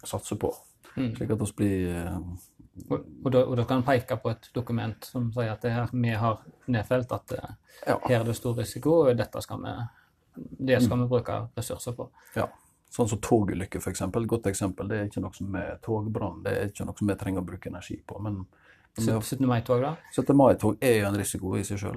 satse 0.04 0.36
på. 0.38 0.52
Mm. 0.96 1.14
Slik 1.16 1.30
at 1.34 1.40
vi 1.42 1.52
blir 1.58 1.88
eh, 1.96 2.18
Og, 2.88 2.98
og, 3.24 3.30
da, 3.30 3.44
og 3.44 3.56
da 3.56 3.64
kan 3.64 3.80
en 3.82 3.86
peke 3.86 4.16
på 4.18 4.30
et 4.32 4.48
dokument 4.54 5.04
som 5.06 5.28
sier 5.34 5.52
at 5.52 5.62
det 5.62 5.70
her 5.70 5.90
vi 5.92 6.10
har 6.18 6.40
nedfelt 6.66 7.12
at 7.14 7.32
eh, 7.36 7.52
ja, 7.86 7.98
her 8.08 8.20
er 8.20 8.24
det 8.26 8.34
stor 8.34 8.56
risiko, 8.58 8.96
og 9.04 9.16
dette 9.18 9.42
skal 9.42 9.62
vi, 9.62 9.74
det 10.70 10.80
skal 10.82 11.04
vi 11.04 11.08
bruke 11.10 11.40
ressurser 11.56 11.96
på. 11.98 12.10
ja. 12.36 12.48
Sånn 12.94 13.08
som 13.10 13.18
togulykker, 13.18 13.82
f.eks. 13.82 14.04
Godt 14.30 14.44
eksempel. 14.46 14.86
Det 14.86 14.98
er 15.00 15.08
ikke 15.08 15.22
noe 15.24 15.34
som 15.34 15.54
er 15.58 15.80
togbrann. 15.82 16.44
Det 16.44 16.52
er 16.54 16.68
ikke 16.68 16.84
noe 16.86 16.94
som 16.94 17.08
vi 17.10 17.16
trenger 17.18 17.42
å 17.42 17.46
bruke 17.48 17.66
energi 17.66 17.96
på. 18.06 18.20
Men, 18.22 18.36
men 18.44 19.08
det- 19.08 19.16
17. 19.18 19.48
mai-tog, 19.50 19.82
da? 19.82 19.96
17. 20.14 20.30
mai-tog 20.38 20.78
er 20.78 21.00
jo 21.00 21.08
en 21.08 21.18
risiko 21.18 21.56
i 21.58 21.64
seg 21.66 21.80
sjøl. 21.82 21.96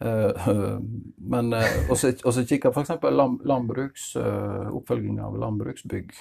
men 1.34 1.50
uh, 1.52 1.90
også 1.90 2.44
kikker 2.46 2.70
f.eks. 2.70 2.92
Lam, 3.10 3.40
landbruks, 3.44 4.14
eh, 4.16 4.70
oppfølging 4.78 5.18
av 5.20 5.34
landbruksbygg. 5.42 6.14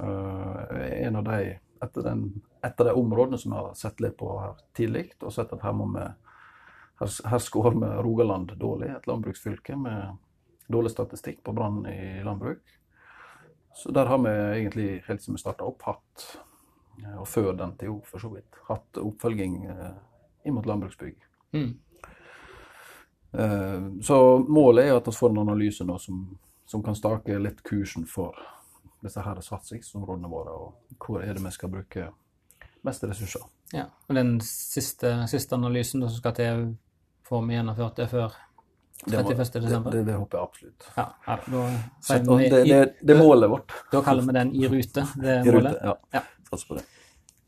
Eh, 0.00 1.06
en 1.06 1.16
av 1.16 1.24
de 1.24 1.58
etter, 1.82 2.02
den, 2.02 2.42
etter 2.62 2.84
de 2.84 2.90
områdene 2.90 3.38
som 3.38 3.52
vi 3.52 3.56
har 3.58 3.74
sett 3.74 4.00
litt 4.00 4.16
på 4.16 4.28
her 4.40 4.60
tidlig, 4.76 5.10
og 5.20 5.32
sett 5.34 5.52
at 5.52 5.64
her 5.66 5.74
må 5.76 5.88
vi 5.94 6.04
her, 7.02 7.10
her 7.30 7.42
skårer 7.42 7.78
vi 7.80 7.90
Rogaland 8.06 8.54
dårlig, 8.60 8.92
et 8.92 9.08
landbruksfylke 9.10 9.76
med 9.76 10.16
dårlig 10.70 10.92
statistikk 10.92 11.42
på 11.42 11.54
brann 11.56 11.82
i 11.90 12.22
landbruk. 12.24 12.62
Så 13.74 13.90
der 13.92 14.06
har 14.06 14.20
vi 14.22 14.30
egentlig 14.30 15.02
helt 15.06 15.22
siden 15.22 15.38
vi 15.38 15.42
starta 15.42 15.66
opp 15.66 15.82
hatt, 15.88 16.26
eh, 17.02 17.18
og 17.18 17.26
før 17.28 17.52
den 17.58 17.74
òg 17.88 18.04
for 18.06 18.22
så 18.22 18.30
vidt, 18.30 18.60
hatt 18.68 19.00
oppfølging 19.02 19.64
eh, 19.72 19.96
inn 20.46 20.54
mot 20.54 20.66
landbruksbygg. 20.66 21.18
Mm. 21.52 21.72
Så 24.04 24.16
målet 24.44 24.90
er 24.90 24.98
at 24.98 25.06
vi 25.08 25.12
får 25.16 25.30
en 25.32 25.38
analyse 25.40 25.84
nå 25.88 25.94
som, 25.96 26.18
som 26.68 26.82
kan 26.84 26.96
stake 26.96 27.38
litt 27.40 27.62
kursen 27.64 28.04
for 28.04 28.36
disse 29.02 29.22
her 29.24 29.40
satsingsområdene 29.42 30.30
våre, 30.30 30.54
og 30.54 30.96
hvor 31.02 31.22
er 31.24 31.34
det 31.34 31.42
vi 31.44 31.50
skal 31.54 31.70
bruke 31.72 32.08
mest 32.86 33.04
ressurser. 33.04 33.42
Ja. 33.72 33.86
Og 34.08 34.14
den 34.18 34.36
siste, 34.44 35.14
siste 35.30 35.56
analysen 35.56 36.02
som 36.04 36.14
skal 36.16 36.34
til, 36.36 36.64
får 37.28 37.44
vi 37.48 37.54
gjennomført 37.56 37.96
det 38.02 38.08
før 38.12 38.34
Det, 39.02 39.18
31. 39.18 39.60
desember? 39.64 39.90
Det, 39.90 39.98
det, 39.98 40.06
det 40.12 40.16
håper 40.20 40.38
jeg 40.38 40.48
absolutt. 40.48 40.88
Ja, 40.96 41.04
ja 41.26 41.36
da, 41.46 41.62
Så, 42.06 42.18
vi 42.38 42.48
det, 42.52 42.64
det, 42.68 42.80
det 43.02 43.14
er 43.16 43.18
målet 43.18 43.50
vårt. 43.50 43.72
da 43.92 44.02
kaller 44.06 44.22
vi 44.28 44.34
den 44.36 44.52
i 44.54 44.68
rute, 44.70 45.06
det 45.24 45.38
I 45.46 45.50
målet. 45.54 45.72
rute. 45.72 45.86
Ja. 45.88 45.96
Ja. 46.20 46.22
Sats 46.50 46.66
på 46.68 46.76
det. 46.78 46.84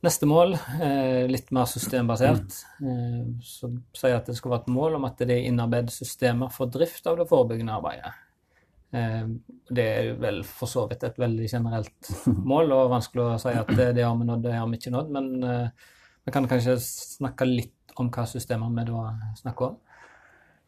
Neste 0.05 0.27
mål, 0.29 0.53
eh, 0.85 1.23
litt 1.31 1.49
mer 1.55 1.65
systembasert, 1.71 2.57
eh, 2.85 3.21
så 3.41 3.71
sier 3.97 4.11
jeg 4.13 4.19
at 4.19 4.27
det 4.29 4.35
skal 4.37 4.51
være 4.53 4.65
et 4.67 4.75
mål 4.75 4.99
om 4.99 5.07
at 5.09 5.23
det 5.23 5.31
er 5.39 5.47
innarbeidet 5.49 5.95
systemer 5.95 6.51
for 6.53 6.69
drift 6.69 7.07
av 7.09 7.17
det 7.23 7.29
forebyggende 7.31 7.73
arbeidet. 7.79 8.13
Eh, 8.95 9.25
det 9.75 9.85
er 9.91 10.11
vel 10.23 10.43
for 10.47 10.71
så 10.71 10.85
vidt 10.91 11.03
et 11.09 11.17
veldig 11.19 11.49
generelt 11.51 12.11
mål, 12.53 12.71
og 12.77 12.93
vanskelig 12.95 13.25
å 13.27 13.39
si 13.43 13.55
at 13.59 13.73
det, 13.75 13.89
har 14.05 14.15
vi 14.21 14.29
nådd, 14.29 14.45
det 14.47 14.53
har 14.55 14.69
vi 14.71 14.79
ikke 14.79 14.93
nådd, 14.95 15.09
men 15.17 15.33
eh, 15.43 15.89
vi 16.25 16.33
kan 16.37 16.47
kanskje 16.51 16.77
snakke 16.85 17.49
litt 17.49 17.97
om 17.99 18.09
hva 18.15 18.25
systemer 18.27 18.71
vi 18.75 18.85
da 18.91 19.09
snakker 19.41 19.73
om. 19.73 19.81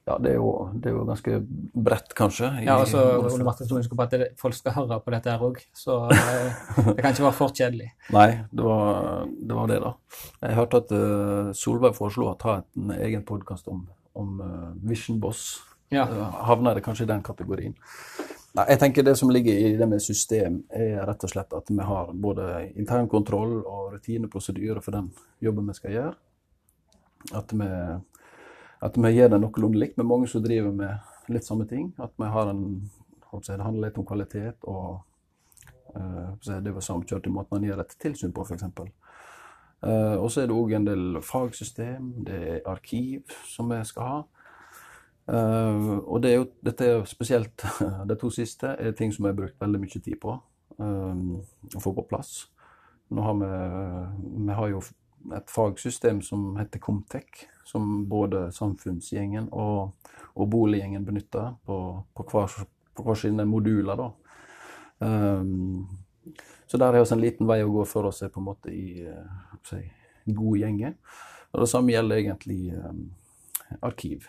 Ja, 0.06 0.14
det 0.22 0.30
er, 0.30 0.36
jo, 0.38 0.50
det 0.78 0.86
er 0.86 0.92
jo 0.94 1.04
ganske 1.08 1.38
bredt, 1.82 2.12
kanskje. 2.14 2.46
i- 2.60 2.66
Ja, 2.68 2.76
altså, 2.78 3.00
Ole 3.26 3.42
Martin 3.48 3.66
skal 3.66 3.80
huske 3.80 3.96
på 3.98 4.04
at 4.04 4.12
det, 4.14 4.28
folk 4.38 4.54
skal 4.54 4.76
høre 4.76 5.00
på 5.02 5.10
dette 5.10 5.32
her 5.34 5.42
òg, 5.42 5.56
så 5.74 5.96
eh, 6.14 6.60
det 6.92 7.00
kan 7.02 7.10
ikke 7.14 7.24
være 7.26 7.34
for 7.40 7.50
kjedelig. 7.50 7.88
Nei, 8.14 8.28
det 8.54 8.66
var, 8.68 9.24
det 9.26 9.56
var 9.58 9.66
det, 9.72 9.80
da. 9.82 9.90
Jeg 10.44 10.58
hørte 10.60 10.82
at 10.84 10.94
Solveig 11.58 11.96
foreslo 11.98 12.28
å 12.30 12.36
ta 12.38 12.60
en 12.78 12.94
egen 13.00 13.24
podkast 13.26 13.66
om, 13.72 13.82
om 14.14 14.38
Vision 14.86 15.18
Boss. 15.22 15.56
Ja. 15.88 16.02
Eh, 16.02 16.34
Havner 16.48 16.74
det 16.74 16.84
kanskje 16.84 17.04
i 17.04 17.10
den 17.10 17.22
kategorien? 17.22 17.74
Nei, 18.56 18.64
jeg 18.70 18.80
tenker 18.80 19.04
Det 19.04 19.16
som 19.18 19.30
ligger 19.30 19.52
i 19.52 19.76
det 19.76 19.88
med 19.88 20.02
system, 20.02 20.62
er 20.70 21.04
rett 21.06 21.24
og 21.24 21.30
slett 21.30 21.52
at 21.52 21.70
vi 21.70 21.82
har 21.84 22.12
både 22.12 22.72
internkontroll 22.76 23.58
og 23.60 23.92
rutineprosedyrer 23.92 24.80
for 24.80 24.96
den 24.96 25.10
jobben 25.44 25.66
vi 25.68 25.74
skal 25.76 25.92
gjøre. 25.92 26.14
At 27.36 27.52
vi, 27.52 27.68
at 28.88 28.96
vi 28.96 29.10
gjør 29.12 29.34
det 29.34 29.40
noenlunde 29.42 29.82
likt 29.82 29.98
med 30.00 30.08
mange 30.08 30.30
som 30.30 30.42
driver 30.42 30.72
med 30.72 31.32
litt 31.32 31.44
samme 31.44 31.66
ting. 31.68 31.90
At 32.00 32.14
vi 32.16 32.30
har 32.32 32.48
en, 32.50 32.90
håper 33.28 33.52
jeg, 33.52 33.58
Det 33.58 33.66
handler 33.66 33.88
litt 33.88 33.98
om 33.98 34.06
kvalitet 34.06 34.64
og 34.64 35.02
eh, 35.94 36.30
så 36.40 36.60
det 36.60 36.74
var 36.74 36.80
samkjørt 36.80 37.26
i 37.26 37.34
måten 37.34 37.58
man 37.58 37.68
gjør 37.68 37.84
et 37.84 37.98
tilsyn 38.00 38.32
på, 38.32 38.46
f.eks. 38.46 38.64
Uh, 39.84 40.16
og 40.16 40.30
så 40.32 40.40
er 40.40 40.48
det 40.48 40.56
òg 40.56 40.72
en 40.72 40.86
del 40.86 41.18
fagsystem, 41.22 42.08
det 42.24 42.38
er 42.48 42.68
arkiv 42.70 43.34
som 43.44 43.68
vi 43.68 43.82
skal 43.84 44.08
ha. 44.08 44.16
Eh, 45.26 45.88
og 45.98 46.20
det 46.22 46.30
er 46.30 46.36
jo, 46.38 46.50
dette 46.64 46.86
er 46.86 47.08
spesielt 47.10 47.64
de 48.08 48.18
to 48.18 48.30
siste 48.34 48.76
er 48.78 48.94
ting 48.98 49.14
som 49.14 49.26
jeg 49.26 49.34
har 49.34 49.40
brukt 49.40 49.58
veldig 49.62 49.80
mye 49.82 50.02
tid 50.02 50.14
på 50.22 50.36
um, 50.78 51.40
å 51.74 51.82
få 51.82 51.92
på 51.96 52.06
plass. 52.10 52.46
Nå 53.14 53.22
har 53.22 53.36
vi, 53.40 53.50
vi 54.46 54.54
har 54.58 54.70
jo 54.70 54.80
et 55.36 55.50
fagsystem 55.50 56.20
som 56.22 56.54
heter 56.58 56.82
Comtec, 56.82 57.46
som 57.66 58.04
både 58.10 58.48
samfunnsgjengen 58.54 59.48
og, 59.54 59.94
og 60.34 60.50
boliggjengen 60.50 61.06
benytter 61.06 61.54
på, 61.66 61.78
på, 62.14 62.26
hver, 62.30 62.66
på 62.94 63.06
hver 63.06 63.18
sine 63.18 63.46
moduler. 63.48 63.98
da. 63.98 64.10
Um, 64.98 65.86
så 66.66 66.78
der 66.82 66.94
er 66.94 67.02
vi 67.02 67.14
en 67.14 67.22
liten 67.22 67.46
vei 67.46 67.60
å 67.62 67.70
gå 67.70 67.84
for 67.86 68.08
oss 68.08 68.22
er 68.26 68.30
på 68.34 68.42
en 68.42 68.48
måte 68.48 68.72
i 68.74 69.06
uh, 69.06 69.58
si, 69.66 69.82
god 70.26 70.62
gjenge. 70.62 70.94
Og 71.52 71.62
det 71.62 71.70
samme 71.70 71.94
gjelder 71.94 72.22
egentlig 72.22 72.60
um, 72.74 73.04
arkiv. 73.86 74.26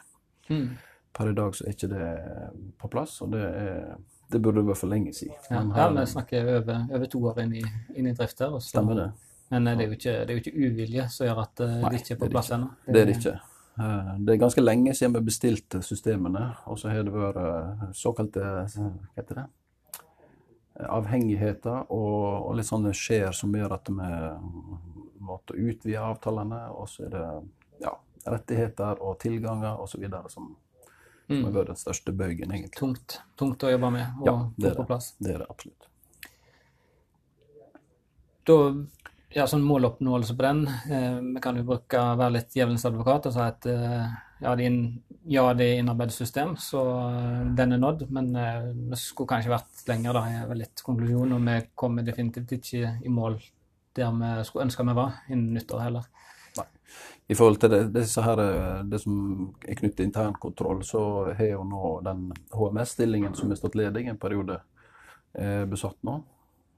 Mm. 0.49 0.77
Per 1.17 1.31
i 1.31 1.35
dag 1.37 1.55
så 1.57 1.65
er 1.65 1.73
ikke 1.73 1.89
det 1.89 2.07
på 2.77 2.89
plass, 2.93 3.15
og 3.25 3.31
det, 3.33 3.41
er, 3.41 3.95
det 4.33 4.41
burde 4.45 4.61
vært 4.67 4.81
for 4.83 4.91
lenge 4.91 5.13
siden. 5.17 5.35
Ja, 5.49 5.87
vi 5.95 6.05
snakker 6.13 6.51
over, 6.59 6.83
over 6.93 7.09
to 7.09 7.23
år 7.31 7.41
inn 7.45 7.55
i, 7.57 7.63
inn 7.97 8.11
i 8.11 8.13
drift 8.17 8.43
her. 8.45 8.53
Også. 8.59 8.75
Stemmer 8.75 8.99
det. 9.01 9.07
Men 9.49 9.67
eh, 9.67 9.77
det 9.79 9.85
er, 9.85 9.89
jo 9.89 9.97
ikke, 9.97 10.15
det 10.21 10.33
er 10.33 10.37
jo 10.37 10.43
ikke 10.45 10.57
uvilje 10.67 11.09
som 11.13 11.29
gjør 11.29 11.43
at 11.47 11.61
eh, 11.65 11.77
Nei, 11.81 11.91
det 11.93 12.01
ikke 12.03 12.17
er 12.17 12.21
på 12.25 12.29
plass 12.35 12.51
ennå. 12.53 12.69
Det 12.85 13.01
er 13.01 13.09
det 13.09 13.15
ikke. 13.17 13.35
Eh, 13.79 14.09
Det 14.25 14.33
er 14.33 14.41
ganske 14.41 14.63
lenge 14.63 14.93
siden 14.97 15.13
vi 15.17 15.21
bestilte 15.29 15.81
systemene, 15.85 16.47
og 16.67 16.79
så 16.81 16.89
har 16.91 17.05
det 17.07 17.13
vært 17.13 17.39
eh, 17.41 17.87
såkalte 17.97 18.43
hva 18.43 18.65
heter 19.17 19.41
det? 19.41 19.47
Eh, 20.77 20.87
avhengigheter 20.89 21.91
og, 21.93 22.49
og 22.49 22.55
litt 22.57 22.69
sånne 22.69 22.93
skjer 22.97 23.31
som 23.37 23.55
gjør 23.55 23.77
at 23.77 23.89
vi 23.89 24.11
måtte 25.27 25.57
utvide 25.57 26.01
avtalene, 26.01 26.61
og 26.73 26.87
så 26.89 27.07
er 27.07 27.13
det 27.15 27.25
ja, 27.83 27.93
rettigheter 28.27 29.01
og 29.03 29.17
tilganger 29.21 29.81
osv. 29.83 30.05
som, 30.33 30.51
Mm. 31.29 31.43
har 31.43 31.51
vært 31.57 31.73
den 31.73 31.79
største 31.81 32.13
bøygen, 32.15 32.51
egentlig. 32.51 32.77
Tungt, 32.79 33.19
tungt 33.39 33.63
å 33.67 33.71
jobbe 33.71 33.91
med 33.91 34.21
og 34.21 34.27
Ja, 34.29 34.35
det 34.57 34.69
få 34.71 34.75
på 34.75 34.83
det. 34.83 34.87
plass. 34.87 35.13
Det 35.19 35.33
er 35.33 35.41
det 35.43 35.49
absolutt. 35.49 35.87
Da, 38.47 38.55
ja, 39.35 39.45
sånn 39.45 39.65
måloppnåelse 39.67 40.37
på 40.37 40.45
den. 40.45 40.61
Eh, 40.67 41.19
vi 41.35 41.41
kan 41.43 41.57
jo 41.59 41.65
bruke 41.67 41.99
være 42.15 42.37
litt 42.37 42.55
djevelens 42.55 42.85
advokat 42.87 43.27
og 43.27 43.35
si 43.35 43.43
at 43.43 43.67
eh, 43.67 44.07
ja, 44.39 44.55
det 44.55 44.69
er 44.69 44.77
ja, 45.27 45.43
er 45.51 45.61
innarbeidet 45.81 46.15
system, 46.15 46.55
så 46.55 46.81
eh, 47.09 47.43
den 47.57 47.75
er 47.75 47.81
nådd. 47.81 48.05
Men 48.13 48.31
eh, 48.35 48.71
vi 48.91 48.99
skulle 49.01 49.27
kanskje 49.33 49.51
vært 49.51 49.83
lenger, 49.89 50.15
da, 50.15 50.23
er 50.31 50.47
vel 50.47 50.63
litt 50.63 50.83
konklusjonen. 50.85 51.35
Og 51.35 51.43
vi 51.49 51.57
kommer 51.75 52.07
definitivt 52.07 52.55
ikke 52.59 52.97
i 53.03 53.11
mål 53.11 53.39
der 53.97 54.13
vi 54.13 54.45
skulle 54.45 54.67
ønske 54.67 54.85
vi 54.85 54.93
var 54.93 55.23
innen 55.27 55.57
nyttår 55.57 55.83
heller. 55.87 56.07
I 57.27 57.35
forhold 57.35 57.59
til 57.59 57.69
det, 57.73 57.81
disse 57.91 58.21
her, 58.23 58.39
det 58.87 59.01
som 59.03 59.15
er 59.67 59.75
knyttet 59.75 59.97
til 59.99 60.07
internkontroll, 60.07 60.79
så 60.87 61.01
har 61.35 61.49
jo 61.49 61.63
nå 61.67 61.89
den 62.05 62.29
HMS-stillingen 62.55 63.35
som 63.35 63.51
har 63.51 63.59
stått 63.59 63.75
ledig 63.75 64.05
en 64.07 64.19
periode, 64.21 64.61
eh, 65.35 65.65
besatt 65.67 65.97
nå. 66.07 66.21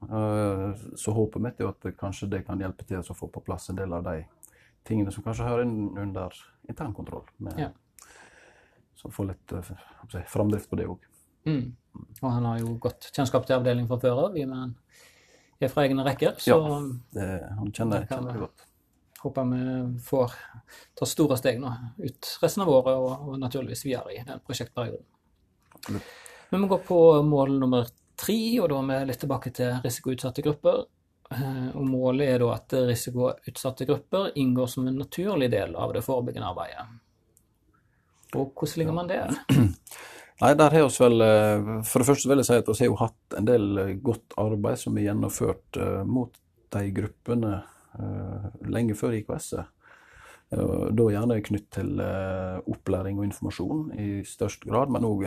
Eh, 0.02 0.74
Så 0.96 1.12
håpet 1.14 1.42
mitt 1.42 1.60
er 1.60 1.68
at 1.68 1.80
det, 1.82 1.96
kanskje 2.00 2.28
det 2.30 2.46
kan 2.46 2.58
hjelpe 2.58 2.86
til 2.88 2.98
å 2.98 3.14
få 3.14 3.28
på 3.30 3.44
plass 3.44 3.68
en 3.70 3.76
del 3.78 3.92
av 3.92 4.02
de 4.04 4.24
tingene 4.84 5.12
som 5.12 5.22
kanskje 5.22 5.46
hører 5.46 5.62
inn 5.68 5.98
under 5.98 6.34
internkontroll. 6.68 7.24
Med, 7.38 7.58
Ja. 7.58 7.70
Så 8.96 9.08
få 9.08 9.24
litt 9.28 9.52
eh, 9.52 9.70
si, 10.10 10.18
framdrift 10.28 10.68
på 10.68 10.76
det 10.76 10.86
òg. 10.86 10.98
Mm. 11.46 11.72
Og 12.22 12.26
han 12.30 12.44
har 12.44 12.58
jo 12.58 12.74
godt 12.76 13.12
kjennskap 13.14 13.46
til 13.46 13.56
avdelingen 13.56 13.88
fra 13.88 13.96
før 14.02 14.26
av, 14.26 14.36
i 14.36 14.42
og 14.44 14.50
med 14.50 14.58
han 14.58 14.74
er 15.60 15.68
fra 15.68 15.86
egne 15.86 16.04
rekker. 16.04 16.34
Så 16.36 16.58
Han 16.60 17.72
kjenner, 17.72 18.00
Det 18.00 18.08
kjenner 18.08 18.32
det 18.32 18.40
godt. 18.40 18.66
Håper 19.22 19.48
vi 19.50 19.98
får 20.04 20.34
ta 20.98 21.06
store 21.08 21.36
steg 21.36 21.60
nå 21.60 21.72
ut 21.98 22.30
resten 22.42 22.64
av 22.64 22.72
året, 22.72 22.96
og, 22.96 23.28
og 23.28 23.40
naturligvis 23.40 23.84
videre 23.84 24.14
i 24.16 24.22
den 24.26 24.42
prosjektperioden. 24.46 25.06
Absolutt. 25.74 26.14
Men 26.50 26.62
vi 26.64 26.68
går 26.68 26.78
på 26.86 27.00
mål 27.22 27.58
nummer 27.60 27.90
tre, 28.20 28.40
og 28.60 28.70
da 28.72 28.80
er 28.80 28.88
vi 28.88 29.10
litt 29.10 29.20
tilbake 29.22 29.52
til 29.54 29.76
risikoutsatte 29.84 30.44
grupper. 30.44 30.82
Eh, 31.30 31.68
Og 31.78 31.84
målet 31.86 32.32
er 32.32 32.42
da 32.42 32.54
at 32.56 32.74
risikoutsatte 32.88 33.86
grupper 33.88 34.32
inngår 34.40 34.70
som 34.72 34.88
en 34.88 34.98
naturlig 34.98 35.50
del 35.52 35.76
av 35.78 35.94
det 35.94 36.02
forebyggende 36.06 36.50
arbeidet. 36.50 36.88
Og 38.34 38.50
hvordan 38.54 38.82
ligger 38.82 38.96
man 38.96 39.10
der? 39.10 39.36
Nei, 40.40 40.54
der 40.56 40.72
har 40.72 40.86
vi 40.88 41.02
vel 41.04 41.22
eh, 41.24 41.70
For 41.84 42.00
det 42.00 42.08
første 42.08 42.30
vil 42.30 42.40
jeg 42.40 42.48
si 42.48 42.58
at 42.62 42.70
vi 42.70 42.88
har 42.88 43.02
hatt 43.04 43.38
en 43.38 43.48
del 43.48 43.80
godt 44.02 44.38
arbeid 44.40 44.80
som 44.80 44.96
er 44.96 45.10
gjennomført 45.10 45.78
eh, 45.78 46.00
mot 46.08 46.34
de 46.70 46.84
gruppene 46.94 47.60
lenge 48.70 48.96
før 48.98 49.18
IKS-et. 49.20 49.68
Eh, 50.50 50.86
Da 50.90 51.06
gjerne 51.12 51.42
knytt 51.46 51.70
til 51.70 52.00
eh, 52.02 52.58
opplæring 52.66 53.20
og 53.20 53.28
informasjon 53.28 53.92
i 53.98 54.08
størst 54.26 54.66
grad, 54.66 54.90
men 54.90 55.06
òg 55.06 55.26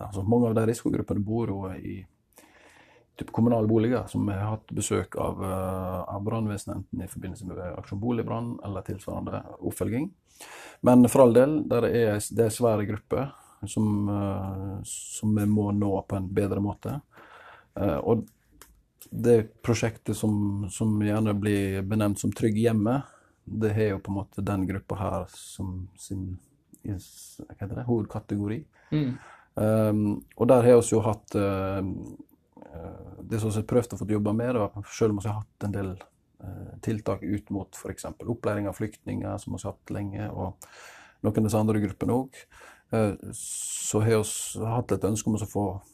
altså 0.00 0.24
Mange 0.24 0.48
av 0.48 0.54
de 0.56 0.66
risikogruppene 0.70 1.24
bor 1.24 1.48
jo 1.48 1.68
i 1.76 2.04
kommunale 3.30 3.68
boliger, 3.68 4.06
som 4.08 4.26
har 4.28 4.56
hatt 4.56 4.72
besøk 4.74 5.16
av, 5.16 5.42
eh, 5.44 6.14
av 6.14 6.24
brannvesenet, 6.24 6.76
enten 6.76 7.02
i 7.02 7.06
forbindelse 7.06 7.46
med 7.46 7.58
Aksjon 7.78 8.00
Boligbrann 8.00 8.58
eller 8.64 8.82
tilsvarende 8.82 9.42
oppfølging. 9.60 10.10
Men 10.82 11.06
for 11.08 11.22
all 11.22 11.32
del, 11.32 11.62
der 11.68 11.84
er, 11.84 12.18
det 12.18 12.46
er 12.46 12.50
svære 12.50 12.86
grupper 12.88 13.32
som, 13.68 14.08
eh, 14.08 14.80
som 14.84 15.36
vi 15.36 15.46
må 15.46 15.70
nå 15.72 16.06
på 16.08 16.16
en 16.16 16.28
bedre 16.28 16.60
måte. 16.60 17.00
Eh, 17.76 17.98
Og 17.98 18.26
det 19.10 19.62
prosjektet 19.62 20.16
som, 20.16 20.66
som 20.70 20.94
gjerne 21.02 21.34
blir 21.34 21.82
benevnt 21.82 22.20
som 22.20 22.32
Trygg 22.32 22.58
hjemme, 22.58 23.00
det 23.44 23.72
har 23.74 23.94
jo 23.94 24.00
på 24.02 24.12
en 24.12 24.18
måte 24.20 24.44
den 24.46 24.66
gruppa 24.68 24.98
her 25.00 25.24
som 25.34 25.88
sin 25.98 26.38
det, 26.82 27.84
hovedkategori. 27.86 28.64
Mm. 28.92 29.10
Um, 29.54 30.24
og 30.36 30.48
der 30.48 30.62
har 30.64 30.80
vi 30.80 30.94
jo 30.94 31.00
hatt 31.04 31.34
uh, 31.36 31.84
uh, 31.84 33.18
Det 33.20 33.40
som 33.40 33.50
vi 33.50 33.58
har 33.60 33.66
prøvd 33.68 33.94
å 33.94 33.98
få 34.00 34.08
jobba 34.08 34.32
med, 34.32 34.58
selv 34.88 35.12
om 35.12 35.20
vi 35.20 35.28
har 35.28 35.42
hatt 35.42 35.66
en 35.66 35.74
del 35.74 35.90
uh, 35.92 36.72
tiltak 36.82 37.22
ut 37.22 37.50
mot 37.52 37.76
f.eks. 37.76 38.08
opplæring 38.24 38.68
av 38.68 38.78
flyktninger, 38.78 39.38
som 39.38 39.54
vi 39.54 39.62
har 39.62 39.74
hatt 39.74 39.94
lenge, 39.94 40.28
og 40.32 40.56
noen 41.22 41.38
av 41.38 41.46
disse 41.46 41.60
andre 41.60 41.82
gruppene 41.84 42.16
òg, 42.16 42.44
så 43.32 44.02
har 44.02 44.18
vi 44.20 44.64
hatt 44.68 44.92
et 44.92 45.04
ønske 45.08 45.30
om 45.30 45.36
å 45.38 45.48
få, 45.48 45.66
uh, 45.78 45.91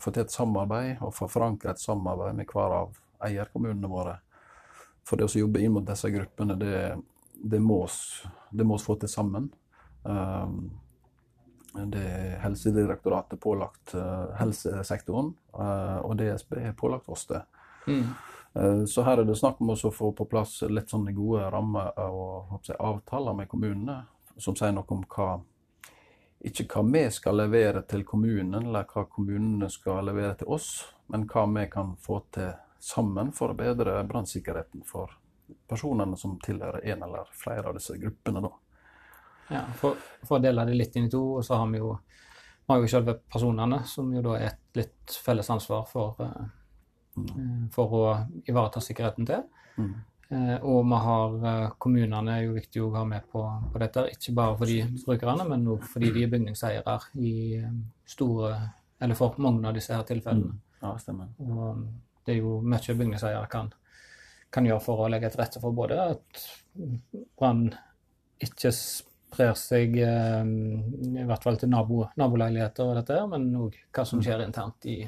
få 0.00 0.10
til 0.10 0.24
et 0.24 0.32
samarbeid 0.32 1.02
og 1.04 1.12
få 1.14 1.26
forankra 1.28 1.74
et 1.74 1.82
samarbeid 1.82 2.38
med 2.38 2.48
hver 2.48 2.74
av 2.78 3.00
eierkommunene 3.26 3.90
våre. 3.90 4.14
For 5.04 5.20
det 5.20 5.26
å 5.28 5.42
jobbe 5.42 5.60
inn 5.60 5.74
mot 5.74 5.84
disse 5.86 6.08
gruppene, 6.12 6.56
det, 6.56 6.94
det 7.34 7.60
må 7.60 7.82
vi 8.50 8.78
få 8.80 8.96
til 9.00 9.12
sammen. 9.12 9.50
Um, 10.02 10.70
det 11.72 12.02
er 12.02 12.38
Helsedirektoratet 12.42 13.40
pålagt 13.40 13.94
eh, 13.94 14.32
helsesektoren, 14.40 15.32
eh, 15.54 15.98
og 16.02 16.16
DSB 16.18 16.56
har 16.64 16.74
pålagt 16.78 17.08
oss 17.08 17.26
det. 17.30 17.42
Mm. 17.86 18.08
Eh, 18.54 18.84
så 18.90 19.04
her 19.06 19.22
er 19.22 19.28
det 19.28 19.38
snakk 19.38 19.60
om 19.62 19.70
å 19.76 19.92
få 19.94 20.10
på 20.16 20.26
plass 20.30 20.60
litt 20.66 20.90
sånne 20.90 21.14
gode 21.14 21.46
rammer 21.54 21.92
og 22.08 22.58
jeg, 22.66 22.74
avtaler 22.74 23.38
med 23.38 23.50
kommunene, 23.52 24.00
som 24.36 24.56
sier 24.58 24.74
noe 24.74 24.88
om 24.90 25.04
hva 25.06 25.36
ikke 26.40 26.64
hva 26.72 26.82
vi 26.88 27.04
skal 27.12 27.36
levere 27.36 27.82
til 27.88 28.04
kommunen, 28.08 28.66
eller 28.66 28.88
hva 28.88 29.04
kommunene 29.12 29.68
skal 29.70 30.08
levere 30.08 30.38
til 30.40 30.52
oss, 30.56 30.70
men 31.12 31.26
hva 31.28 31.44
vi 31.52 31.66
kan 31.72 31.96
få 32.00 32.22
til 32.32 32.52
sammen 32.80 33.32
for 33.36 33.52
å 33.52 33.58
bedre 33.58 33.98
brannsikkerheten 34.08 34.86
for 34.88 35.12
personene 35.68 36.16
som 36.16 36.38
tilhører 36.40 36.86
en 36.92 37.02
eller 37.04 37.28
flere 37.36 37.68
av 37.68 37.76
disse 37.76 37.98
gruppene. 38.00 38.40
da. 38.40 38.52
Ja, 39.50 39.64
for, 39.76 39.98
for 40.22 40.38
å 40.38 40.42
dele 40.42 40.64
det 40.68 40.78
litt 40.78 40.96
inn 40.96 41.10
i 41.10 41.12
to, 41.12 41.42
så 41.42 41.58
har 41.60 41.68
vi 41.72 41.82
jo, 41.82 41.92
vi 42.62 42.72
har 42.72 42.80
jo 42.80 42.90
selve 42.90 43.16
personene, 43.20 43.82
som 43.86 44.12
jo 44.14 44.22
da 44.24 44.38
er 44.38 44.52
et 44.52 44.80
litt 44.80 45.16
felles 45.24 45.50
ansvar 45.50 45.84
for, 45.90 46.22
eh, 46.24 46.46
eh, 47.18 47.56
for 47.74 47.96
å 47.98 48.04
ivareta 48.46 48.82
sikkerheten 48.84 49.28
til. 49.28 49.44
Mm. 49.76 49.96
Eh, 50.30 50.56
og 50.62 50.84
vi 50.86 50.98
har 51.02 51.32
eh, 51.50 51.70
kommunene 51.82 52.36
er 52.36 52.44
jo 52.44 52.52
viktig 52.54 52.82
å 52.84 52.92
ha 52.94 53.00
med 53.08 53.24
på, 53.32 53.40
på 53.72 53.80
dette, 53.82 54.04
ikke 54.14 54.34
bare 54.38 54.58
for 54.60 54.70
de 54.70 54.76
brukerne, 55.02 55.46
men 55.48 55.64
også 55.72 55.88
fordi 55.96 56.12
de 56.14 56.22
er 56.22 56.30
bygningseiere 56.30 56.94
i 57.18 57.32
eh, 57.58 57.72
store, 58.06 58.52
eller 59.02 59.18
for 59.18 59.40
mange 59.42 59.66
av 59.66 59.74
disse 59.74 59.90
her 59.96 60.06
tilfellene. 60.06 60.54
Ja, 60.80 60.94
stemmer. 61.02 61.32
Og 61.42 61.82
det 62.24 62.36
er 62.36 62.38
jo 62.44 62.60
mye 62.62 62.96
bygningseiere 63.00 63.50
kan, 63.50 63.72
kan 64.54 64.70
gjøre 64.70 64.84
for 64.86 65.02
å 65.02 65.10
legge 65.10 65.32
til 65.34 65.42
rette 65.42 65.62
for 65.62 65.74
både 65.74 65.98
at 66.14 66.44
brann 67.40 67.66
ikke 68.40 68.70
sprer 68.70 69.58
seg 69.58 69.98
i 69.98 71.26
hvert 71.26 71.44
fall 71.44 71.58
til 71.60 71.70
nabo, 71.74 72.04
naboleiligheter 72.18 72.86
og 72.86 72.96
dette, 73.00 73.18
her, 73.18 73.26
men 73.30 73.50
òg 73.58 73.76
hva 73.90 74.06
som 74.06 74.22
skjer 74.22 74.46
internt 74.46 74.86
i, 74.88 75.02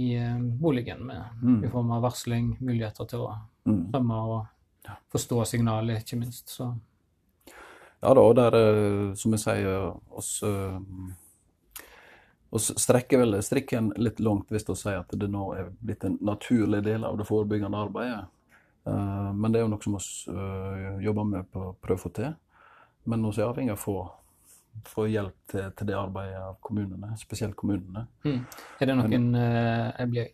i 0.00 0.10
boligen 0.58 1.04
med, 1.06 1.38
Mm. 1.44 1.62
i 1.64 1.70
form 1.72 1.92
av 1.94 2.02
varsling, 2.08 2.54
muligheter 2.60 3.06
til 3.08 3.28
å 3.28 3.34
Mm. 3.68 3.90
rømme 3.92 4.14
og 4.14 4.46
forstå 5.12 5.44
signalet, 5.44 6.02
ikke 6.02 6.16
minst. 6.20 6.48
Så 6.48 6.74
Ja 8.00 8.14
da, 8.14 8.20
og 8.20 8.36
der, 8.36 8.54
eh, 8.56 9.14
som 9.14 9.32
jeg 9.36 9.42
sier, 9.42 9.90
oss, 10.16 10.42
eh, 10.42 10.78
oss 12.50 12.70
strekker 12.80 13.20
vel 13.20 13.42
strikken 13.44 13.92
litt 14.00 14.20
langt 14.20 14.48
hvis 14.48 14.64
vi 14.68 14.76
sier 14.80 15.02
at 15.02 15.12
det 15.12 15.28
nå 15.28 15.50
er 15.54 15.68
blitt 15.80 16.06
en 16.08 16.16
naturlig 16.24 16.82
del 16.86 17.04
av 17.04 17.18
det 17.18 17.28
forebyggende 17.28 17.76
arbeidet. 17.76 18.24
Eh, 18.86 19.32
Men 19.32 19.52
det 19.52 19.60
er 19.60 19.66
jo 19.66 19.74
noe 19.74 19.82
som 19.82 19.98
vi 19.98 21.04
jobber 21.04 21.24
med 21.24 21.52
på 21.52 21.60
å 21.60 21.74
prøve 21.76 22.00
å 22.00 22.04
få 22.06 22.14
til. 22.14 22.34
Men 23.04 23.22
vi 23.22 23.42
er 23.42 23.48
avhengig 23.48 23.70
av 23.70 23.78
å 23.78 23.84
få, 23.84 24.10
få 24.84 25.06
hjelp 25.06 25.36
til, 25.46 25.70
til 25.76 25.86
det 25.86 25.96
arbeidet 25.96 26.40
av 26.40 26.56
kommunene, 26.60 27.16
spesielt 27.18 27.56
kommunene. 27.56 28.06
mm. 28.24 28.44
er 28.80 28.86
det 28.86 28.96
noen 28.96 29.10
Men, 29.10 29.34
Jeg 29.98 30.08
blir, 30.08 30.28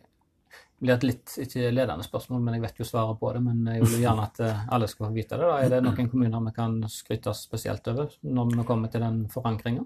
blir 0.79 0.93
et 0.93 1.05
litt 1.07 1.35
ikke 1.41 1.71
ledende 1.73 2.05
spørsmål, 2.05 2.41
men 2.43 2.57
jeg 2.57 2.63
vet 2.67 2.81
jo 2.81 2.87
svaret 2.87 3.19
på 3.19 3.31
det. 3.33 3.41
Men 3.45 3.63
jeg 3.73 3.83
vil 3.83 3.97
jo 3.97 4.03
gjerne 4.05 4.27
at 4.27 4.41
eh, 4.45 4.63
alle 4.75 4.89
skal 4.91 5.07
få 5.07 5.13
vite 5.15 5.39
det. 5.39 5.49
da. 5.49 5.57
Er 5.63 5.73
det 5.73 5.81
noen 5.85 6.09
kommuner 6.11 6.47
vi 6.47 6.55
kan 6.55 6.79
skryte 6.91 7.31
oss 7.33 7.45
spesielt 7.47 7.87
over 7.91 8.13
når 8.21 8.53
vi 8.53 8.67
kommer 8.67 8.93
til 8.93 9.05
den 9.05 9.23
forankringa? 9.33 9.85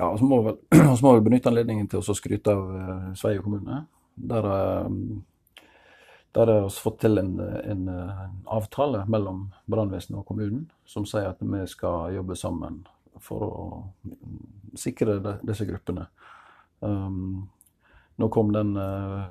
Ja, 0.00 0.08
og 0.08 0.18
så 0.18 0.26
må 0.26 0.40
vi 0.40 0.52
vel, 0.52 1.24
benytte 1.28 1.50
anledningen 1.50 1.90
til 1.90 2.00
å 2.00 2.16
skryte 2.16 2.54
av 2.56 2.70
uh, 2.72 3.10
Sveio 3.18 3.44
kommune. 3.44 3.84
Der, 4.20 4.46
eh, 4.50 4.88
der 6.32 6.46
har 6.46 6.62
vi 6.62 6.70
fått 6.74 7.00
til 7.04 7.18
en, 7.18 7.34
en, 7.40 7.88
eh, 7.88 8.24
en 8.24 8.40
avtale 8.46 9.04
mellom 9.08 9.48
brannvesenet 9.70 10.20
og 10.20 10.26
kommunen 10.28 10.66
som 10.88 11.06
sier 11.08 11.30
at 11.30 11.40
vi 11.40 11.62
skal 11.70 12.14
jobbe 12.14 12.36
sammen 12.36 12.82
for 13.20 13.44
å 13.46 13.64
mm, 14.04 14.74
sikre 14.78 15.18
de, 15.20 15.36
disse 15.46 15.66
gruppene. 15.68 16.06
Um, 16.80 17.48
nå 18.20 18.28
kom 18.32 18.52
den 18.52 18.76
eh, 18.80 19.24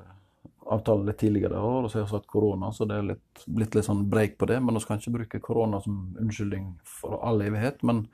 avtalen 0.70 1.08
litt 1.08 1.18
tidligere 1.18 1.58
i 1.58 1.70
år, 1.70 1.84
og 1.84 1.90
så 1.90 1.98
har 1.98 2.06
vi 2.06 2.16
hatt 2.16 2.28
korona, 2.30 2.70
så 2.72 2.86
det 2.86 2.98
er 2.98 3.08
litt, 3.08 3.42
blitt 3.46 3.74
litt 3.74 3.86
sånn 3.88 4.04
break 4.10 4.36
på 4.38 4.46
det. 4.50 4.60
Men 4.62 4.78
vi 4.78 4.84
skal 4.84 5.00
ikke 5.00 5.16
bruke 5.16 5.42
korona 5.42 5.80
som 5.82 6.14
unnskyldning 6.20 6.72
for 7.00 7.18
all 7.26 7.42
evighet. 7.46 7.82
men 7.82 8.06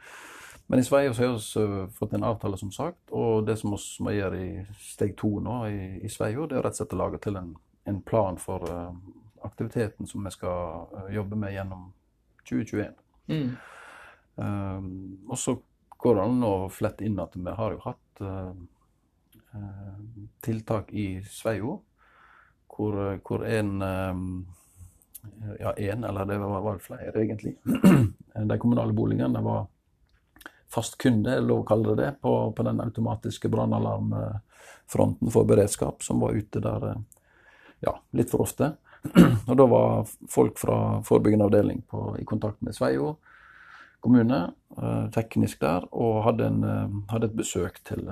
men 0.66 0.78
i 0.78 0.84
Sverige 0.84 1.14
så 1.14 1.60
har 1.60 1.66
vi 1.86 1.92
fått 1.92 2.12
en 2.12 2.24
avtale, 2.24 2.58
som 2.58 2.72
sagt. 2.72 3.10
Og 3.10 3.46
det 3.46 3.54
som 3.56 3.70
vi 3.70 3.78
må 4.02 4.14
gjøre 4.16 4.40
i 4.42 4.64
steg 4.82 5.14
to 5.18 5.36
nå 5.40 5.60
i, 5.70 6.00
i 6.02 6.10
Sverige, 6.10 6.48
det 6.50 6.58
er 6.58 6.66
rett 6.66 6.74
og 6.74 6.80
slett 6.80 6.96
å 6.96 6.98
lage 6.98 7.20
til 7.22 7.38
en, 7.38 7.52
en 7.86 8.00
plan 8.02 8.38
for 8.38 8.66
uh, 8.66 8.90
aktiviteten 9.46 10.10
som 10.10 10.26
vi 10.26 10.32
skal 10.34 10.88
uh, 10.90 11.06
jobbe 11.14 11.38
med 11.38 11.54
gjennom 11.54 11.92
2021. 12.50 12.98
Mm. 13.30 13.52
Um, 14.34 14.88
og 15.30 15.38
så 15.38 15.54
går 16.02 16.18
det 16.18 16.24
an 16.26 16.48
å 16.50 16.54
flette 16.68 17.06
inn 17.06 17.22
at 17.22 17.38
vi 17.38 17.54
har 17.60 17.76
jo 17.76 17.84
hatt 17.86 18.24
uh, 18.26 18.50
tiltak 20.42 20.90
i 20.92 21.06
Sveio 21.30 21.78
hvor, 22.76 22.98
hvor 23.24 23.44
en 23.46 23.82
um, 23.82 24.26
ja, 25.60 25.72
en, 25.72 26.04
eller 26.04 26.28
det 26.28 26.38
var, 26.38 26.60
var 26.60 26.78
flere 26.78 27.22
egentlig. 27.22 27.56
De 28.52 28.58
kommunale 28.58 28.92
boligene 28.92 29.42
var 29.42 29.66
fast 30.72 30.98
kunde, 30.98 31.32
er 31.32 31.44
lov 31.44 31.64
å 31.64 31.66
kalle 31.68 31.94
det 31.94 32.02
det, 32.02 32.10
på, 32.22 32.32
på 32.52 32.66
den 32.66 32.80
automatiske 32.82 33.48
brannalarmfronten 33.48 35.30
for 35.32 35.48
beredskap 35.48 36.02
som 36.04 36.20
var 36.20 36.36
ute 36.36 36.60
der 36.60 36.88
ja, 37.80 37.94
litt 38.10 38.32
for 38.32 38.44
ofte. 38.46 38.74
Og 39.48 39.54
da 39.56 39.66
var 39.70 40.10
folk 40.30 40.58
fra 40.58 41.00
forebyggende 41.06 41.46
avdeling 41.46 41.82
på, 41.88 42.08
i 42.20 42.26
kontakt 42.28 42.62
med 42.66 42.76
Sveio 42.76 43.16
kommune, 44.06 44.52
eh, 44.82 45.06
teknisk 45.10 45.60
der, 45.60 45.86
og 45.94 46.22
hadde, 46.26 46.46
en, 46.46 46.64
eh, 46.64 46.96
hadde 47.10 47.30
et 47.30 47.36
besøk 47.36 47.80
til, 47.84 48.06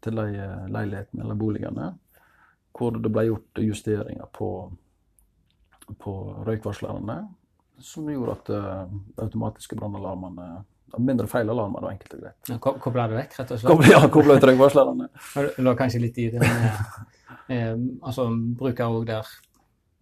til 0.00 0.16
de 0.16 0.26
eh, 0.40 0.68
leilighetene 0.72 1.24
eller 1.24 1.36
boligene 1.36 1.90
hvor 2.76 2.96
det 3.00 3.12
ble 3.12 3.26
gjort 3.30 3.60
justeringer 3.64 4.28
på, 4.36 4.50
på 6.02 6.14
røykvarslerne 6.46 7.20
som 7.82 8.08
gjorde 8.08 8.32
at 8.38 8.50
uh, 8.54 8.96
automatiske 9.24 9.76
brannalarmene 9.78 10.64
Mindre 11.02 11.26
feilalarmer, 11.28 11.82
da, 11.82 11.90
enkelt 11.92 12.12
og 12.14 12.20
greit. 12.22 12.48
Ja, 12.48 12.56
Kobla 12.80 13.04
det 13.10 13.16
vekk, 13.18 13.32
rett 13.40 13.50
og 13.52 13.58
slett? 13.60 13.88
Ja, 13.90 13.98
kobla 14.08 14.36
ut 14.38 14.44
røykvarslerne. 14.48 15.08
Det 15.56 15.64
lå 15.66 15.72
kanskje 15.76 16.00
litt 16.00 16.20
i 16.22 16.28
det 16.32 16.40
med 16.40 16.62
eh, 17.52 17.72
altså, 18.06 18.28
bruker 18.56 18.94
òg 18.94 19.04
der 19.10 19.32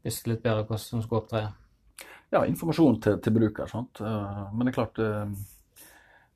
visste 0.04 0.30
litt 0.30 0.44
bedre 0.44 0.66
hvordan 0.68 0.84
som 0.84 1.02
skulle 1.02 1.22
opptre? 1.22 1.42
Ja, 2.30 2.44
informasjon 2.44 3.00
til, 3.00 3.16
til 3.24 3.34
bruker. 3.34 3.66
sant? 3.72 4.04
Uh, 4.04 4.52
men 4.52 4.68
det 4.68 4.74
er 4.74 4.76
klart 4.76 5.00
uh, 5.00 5.24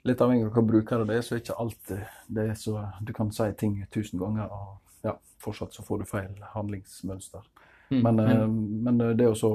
Litt 0.08 0.20
avhengig 0.24 0.48
av 0.48 0.56
hva 0.56 0.62
bruker 0.64 1.04
det 1.04 1.18
er, 1.18 1.24
så 1.26 1.36
er 1.36 1.40
ikke 1.42 1.60
alltid 1.60 2.02
det 2.32 2.44
er 2.48 2.58
så 2.58 2.84
Du 3.04 3.12
kan 3.12 3.30
si 3.34 3.48
ting 3.58 3.78
tusen 3.92 4.20
ganger, 4.20 4.48
og 4.48 4.87
ja, 5.04 5.14
fortsatt 5.42 5.74
så 5.74 5.84
får 5.86 6.02
du 6.02 6.06
feil 6.08 6.44
handlingsmønster. 6.54 7.48
Mm. 7.90 8.00
Men, 8.04 8.54
men, 8.84 9.02
det 9.16 9.28
å 9.30 9.36
så 9.38 9.52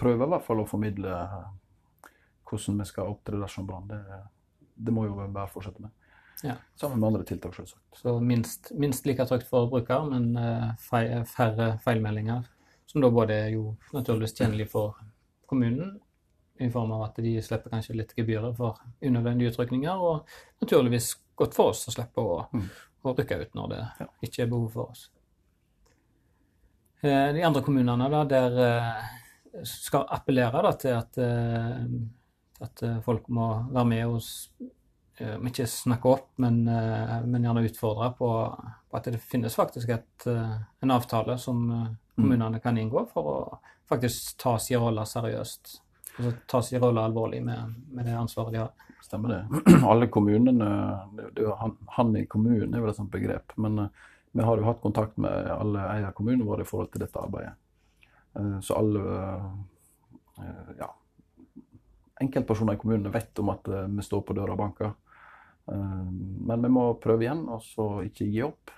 prøve 0.00 0.26
i 0.26 0.32
hvert 0.32 0.46
fall 0.46 0.62
å 0.62 0.68
formidle 0.68 1.16
hvordan 2.50 2.80
vi 2.82 2.86
skal 2.88 3.12
opptre 3.12 3.38
dersom 3.38 3.66
brann, 3.68 3.90
det, 3.90 4.00
det 4.74 4.94
må 4.94 5.04
jo 5.06 5.18
bare 5.20 5.50
fortsette 5.52 5.84
med. 5.84 5.92
Ja. 6.42 6.56
Sammen 6.80 6.98
med 6.98 7.10
andre 7.10 7.26
tiltak, 7.28 7.54
selvsagt. 7.54 7.84
Så 8.00 8.16
minst, 8.24 8.72
minst 8.74 9.06
like 9.06 9.26
trygt 9.28 9.46
for 9.46 9.68
bruker, 9.70 10.08
men 10.08 10.32
færre 10.80 11.74
feilmeldinger 11.84 12.48
som 12.90 13.00
da 13.00 13.10
både 13.10 13.34
er 13.44 13.52
jo 13.54 13.76
naturligvis 13.94 14.34
tjenlig 14.34 14.66
for 14.70 14.96
kommunen, 15.46 15.98
i 16.60 16.68
form 16.70 16.90
av 16.92 17.04
at 17.06 17.20
de 17.22 17.36
slipper 17.42 17.72
kanskje 17.72 17.94
litt 17.96 18.16
gebyrer 18.16 18.50
for 18.56 18.80
unødvendige 19.00 19.52
utrykninger, 19.52 20.02
og 20.02 20.26
naturligvis 20.60 21.12
godt 21.38 21.54
for 21.56 21.70
oss 21.72 21.86
å 21.88 21.94
slippe 21.94 22.24
å, 22.24 22.40
mm. 22.50 22.66
Å 23.02 23.14
rykke 23.16 23.40
ut 23.40 23.56
når 23.56 23.72
det 23.72 23.80
ja. 24.02 24.06
ikke 24.26 24.44
er 24.44 24.50
behov 24.50 24.70
for 24.74 24.92
oss. 24.92 25.08
Eh, 27.00 27.32
de 27.34 27.44
andre 27.46 27.62
kommunene 27.64 28.08
da, 28.12 28.24
der 28.28 28.58
eh, 28.66 29.62
skal 29.66 30.04
appellere 30.12 30.60
da, 30.66 30.74
til 30.76 30.98
at, 30.98 31.20
eh, 31.24 31.86
at, 32.60 32.84
folk 33.06 33.30
må 33.32 33.48
være 33.70 33.88
med 33.88 34.10
og 34.10 35.46
ikke 35.48 35.66
snakke 35.68 36.08
opp, 36.08 36.28
men, 36.40 36.62
men 36.64 37.42
gjerne 37.44 37.64
utfordre 37.66 38.06
på, 38.16 38.28
på, 38.88 38.96
at 38.96 39.08
det 39.12 39.20
finnes 39.20 39.56
faktisk 39.56 39.90
et, 39.92 40.24
en 40.24 40.92
avtale 40.94 41.36
som 41.40 41.58
kommunene 42.16 42.60
kan 42.64 42.78
inngå 42.80 43.02
for 43.10 43.28
å 43.28 43.34
faktisk 43.90 44.38
ta 44.40 44.54
sin 44.62 44.80
rolle 44.80 45.04
seriøst. 45.04 45.74
Altså 46.16 46.32
ta 46.48 46.62
sin 46.64 46.80
rolle 46.80 47.04
alvorlig 47.04 47.42
med, 47.44 47.74
med, 47.90 48.06
det 48.08 48.16
ansvaret 48.16 48.56
de 48.56 48.62
har. 48.62 48.89
Stemmer 49.00 49.28
det. 49.28 49.60
Alle 49.90 50.06
kommunene 50.06 50.68
det, 51.32 51.46
han, 51.58 51.76
han, 51.86 52.16
i 52.16 52.26
kommunen 52.26 52.74
er 52.74 52.82
vel 52.82 52.92
et 52.92 52.98
sånt 52.98 53.12
begrep. 53.12 53.54
Men 53.56 53.78
uh, 53.78 53.88
vi 54.32 54.44
har 54.46 54.60
jo 54.60 54.68
hatt 54.68 54.82
kontakt 54.82 55.16
med 55.18 55.48
alle 55.50 55.82
eier 55.90 56.14
kommunene 56.14 56.46
våre 56.46 56.62
i 56.62 56.68
forhold 56.68 56.92
til 56.92 57.02
dette 57.02 57.18
arbeidet. 57.18 57.56
Uh, 58.36 58.60
så 58.62 58.76
alle 58.78 59.00
uh, 59.02 60.76
ja, 60.78 60.90
enkeltpersoner 62.22 62.76
i 62.76 62.82
kommunene 62.82 63.12
vet 63.14 63.42
om 63.42 63.50
at 63.50 63.66
vi 63.66 64.04
står 64.06 64.22
på 64.28 64.36
døra 64.36 64.54
og 64.54 64.60
banker. 64.60 64.92
men 65.70 66.62
vi 66.62 66.68
må 66.72 66.82
prøve 67.00 67.22
igjen, 67.24 67.42
og 67.48 67.60
så 67.62 67.84
ikke 68.04 68.26
gi 68.26 68.40
opp. 68.42 68.72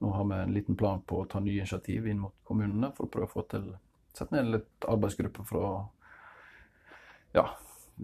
Nå 0.00 0.10
har 0.14 0.26
vi 0.30 0.38
en 0.42 0.52
liten 0.54 0.76
plan 0.76 1.00
på 1.06 1.22
å 1.22 1.28
ta 1.30 1.40
nye 1.40 1.62
initiativ 1.62 2.06
inn 2.06 2.20
mot 2.22 2.34
kommunene 2.44 2.92
for 2.96 3.06
å 3.06 3.12
prøve 3.14 3.28
å 3.28 3.32
få 3.32 3.46
til 3.50 3.70
Sette 4.14 4.34
ned 4.34 4.50
litt 4.50 4.86
arbeidsgrupper 4.90 5.46
for 5.46 5.62
å 5.62 5.72
ja, 7.34 7.44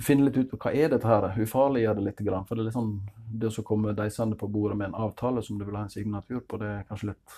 finne 0.02 0.26
litt 0.26 0.36
ut 0.36 0.54
hva 0.60 0.72
er 0.72 0.90
dette 0.92 1.08
her. 1.08 1.28
Ufarliggjøre 1.40 1.98
det 1.98 2.06
litt. 2.06 2.22
For 2.48 2.54
det 2.54 2.62
er 2.62 2.68
litt 2.68 2.76
sånn, 2.76 2.94
det 3.40 3.50
å 3.50 3.66
komme 3.66 3.94
deisende 3.96 4.38
på 4.38 4.48
bordet 4.52 4.78
med 4.78 4.90
en 4.90 5.00
avtale 5.06 5.42
som 5.42 5.58
du 5.58 5.64
vil 5.66 5.76
ha 5.78 5.84
en 5.86 5.92
signatur 5.92 6.40
på, 6.40 6.60
det 6.60 6.72
er 6.72 6.88
kanskje 6.88 7.12
litt 7.12 7.36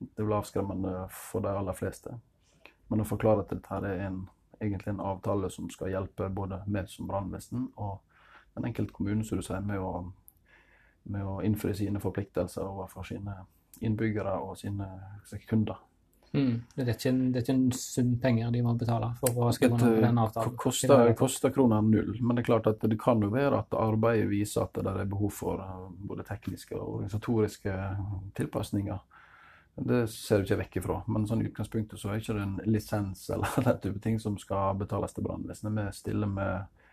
det 0.00 0.24
blir 0.24 0.38
avskremmende 0.38 1.08
for 1.12 1.44
de 1.44 1.52
aller 1.52 1.76
fleste. 1.76 2.14
Men 2.88 3.02
å 3.02 3.08
forklare 3.08 3.44
at 3.44 3.50
dette 3.52 3.68
her 3.68 3.84
er 3.84 4.06
en, 4.06 4.22
egentlig 4.60 4.94
en 4.94 5.02
avtale 5.04 5.50
som 5.52 5.68
skal 5.72 5.92
hjelpe 5.92 6.30
både 6.32 6.62
meg 6.66 6.88
som 6.88 7.08
brannvesen 7.08 7.68
og 7.76 8.00
den 8.56 8.70
enkelte 8.70 8.96
kommune 8.96 9.24
som 9.24 9.38
du 9.38 9.44
sier, 9.44 9.60
med 9.60 9.78
å, 9.78 10.06
med 11.12 11.26
å 11.26 11.38
innfri 11.46 11.74
sine 11.76 12.00
forpliktelser 12.02 12.64
overfor 12.64 13.06
sine 13.06 13.42
innbyggere 13.84 14.32
og 14.40 14.56
sine 14.58 14.88
kunder. 15.48 15.78
Mm. 16.32 16.62
Det, 16.74 16.82
er 16.82 16.92
ikke, 16.94 17.10
det, 17.10 17.38
er 17.40 17.42
ikke, 17.42 17.54
en 17.56 17.72
sum 17.74 18.10
penger 18.22 18.50
de 18.54 18.60
må 18.62 18.74
betale 18.78 19.08
for 19.18 19.38
å 19.42 19.48
skrive 19.54 19.74
under 19.74 19.96
den 20.04 20.20
avtalen? 20.22 20.54
Koster, 20.62 21.08
koster 21.18 21.50
kroner 21.54 21.82
null, 21.82 22.12
men 22.22 22.38
det 22.38 22.44
er 22.44 22.50
klart 22.52 22.68
at 22.70 22.84
det 22.86 22.98
kan 23.02 23.22
jo 23.24 23.32
være 23.32 23.64
at 23.64 23.74
arbeidet 23.74 24.28
viser 24.30 24.68
at 24.68 24.78
det 24.78 24.92
er 24.92 25.10
behov 25.10 25.34
for 25.34 25.62
eh, 25.64 25.88
både 26.06 26.26
tekniske 26.28 26.76
og 26.78 27.00
organisatoriske 27.00 27.76
tilpasninger. 28.38 29.02
Det 29.90 30.04
ser 30.12 30.38
du 30.38 30.46
ikke 30.46 30.60
vekk 30.62 30.80
ifra. 30.82 31.00
Men 31.10 31.26
sånn 31.26 31.42
utgangspunktet 31.48 31.98
så 31.98 32.12
er 32.12 32.22
ikke 32.22 32.36
det 32.38 32.46
en 32.46 32.58
lisens 32.68 33.26
eller 33.34 33.62
den 33.66 33.80
type 33.82 34.04
ting 34.04 34.22
som 34.22 34.38
skal 34.38 34.78
betales 34.78 35.16
til 35.16 35.26
brannvesenet. 35.26 35.80
Vi 35.80 35.98
stiller 35.98 36.30
med, 36.30 36.84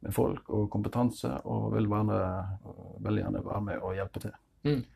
med, 0.00 0.14
folk 0.16 0.48
og 0.48 0.70
kompetanse 0.72 1.34
og 1.44 1.74
vil 1.76 1.90
være, 1.92 2.22
veldig 3.04 3.26
gjerne 3.26 3.48
være 3.50 3.66
med 3.68 3.82
og 3.84 3.98
hjelpe 4.00 4.24
til. 4.24 4.38
Mm 4.64 4.86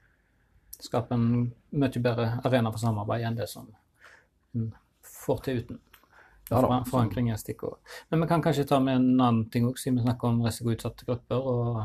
skape 0.82 1.14
en 1.14 1.52
mye 1.70 2.02
bedre 2.02 2.24
arena 2.44 2.72
for 2.72 2.82
samarbeid 2.82 3.26
enn 3.26 3.38
det 3.38 3.48
som 3.50 3.68
en 4.56 4.70
får 5.24 5.42
til 5.46 5.62
uten. 5.62 5.80
Ja, 6.50 6.60
forankring 6.84 7.30
er 7.32 7.40
stikkord. 7.40 7.78
Men 8.10 8.20
vi 8.20 8.28
kan 8.28 8.42
kanskje 8.44 8.66
ta 8.68 8.80
med 8.82 8.98
en 8.98 9.10
annen 9.14 9.46
ting 9.52 9.64
òg, 9.68 9.78
siden 9.80 10.00
vi 10.00 10.06
snakker 10.06 10.28
om 10.28 10.42
risikoutsatte 10.44 11.06
grupper. 11.08 11.38
og 11.40 11.78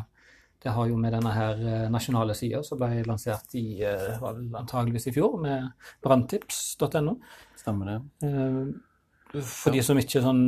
Det 0.64 0.74
har 0.76 0.90
jo 0.90 0.98
med 1.00 1.14
denne 1.16 1.32
her 1.32 1.62
eh, 1.62 1.86
nasjonale 1.94 2.36
sida 2.36 2.64
som 2.66 2.82
ble 2.82 3.06
lansert 3.08 3.56
i 3.56 3.84
eh, 3.86 4.18
antageligvis 4.24 5.08
i 5.08 5.16
fjor, 5.16 5.38
med 5.40 5.70
branntips.no. 6.04 7.16
Stemmer 7.56 7.94
det. 7.94 8.28
Eh, 9.34 9.42
for 9.44 9.76
de 9.76 9.84
som 9.84 10.00
ikke 10.00 10.22
sånn, 10.24 10.44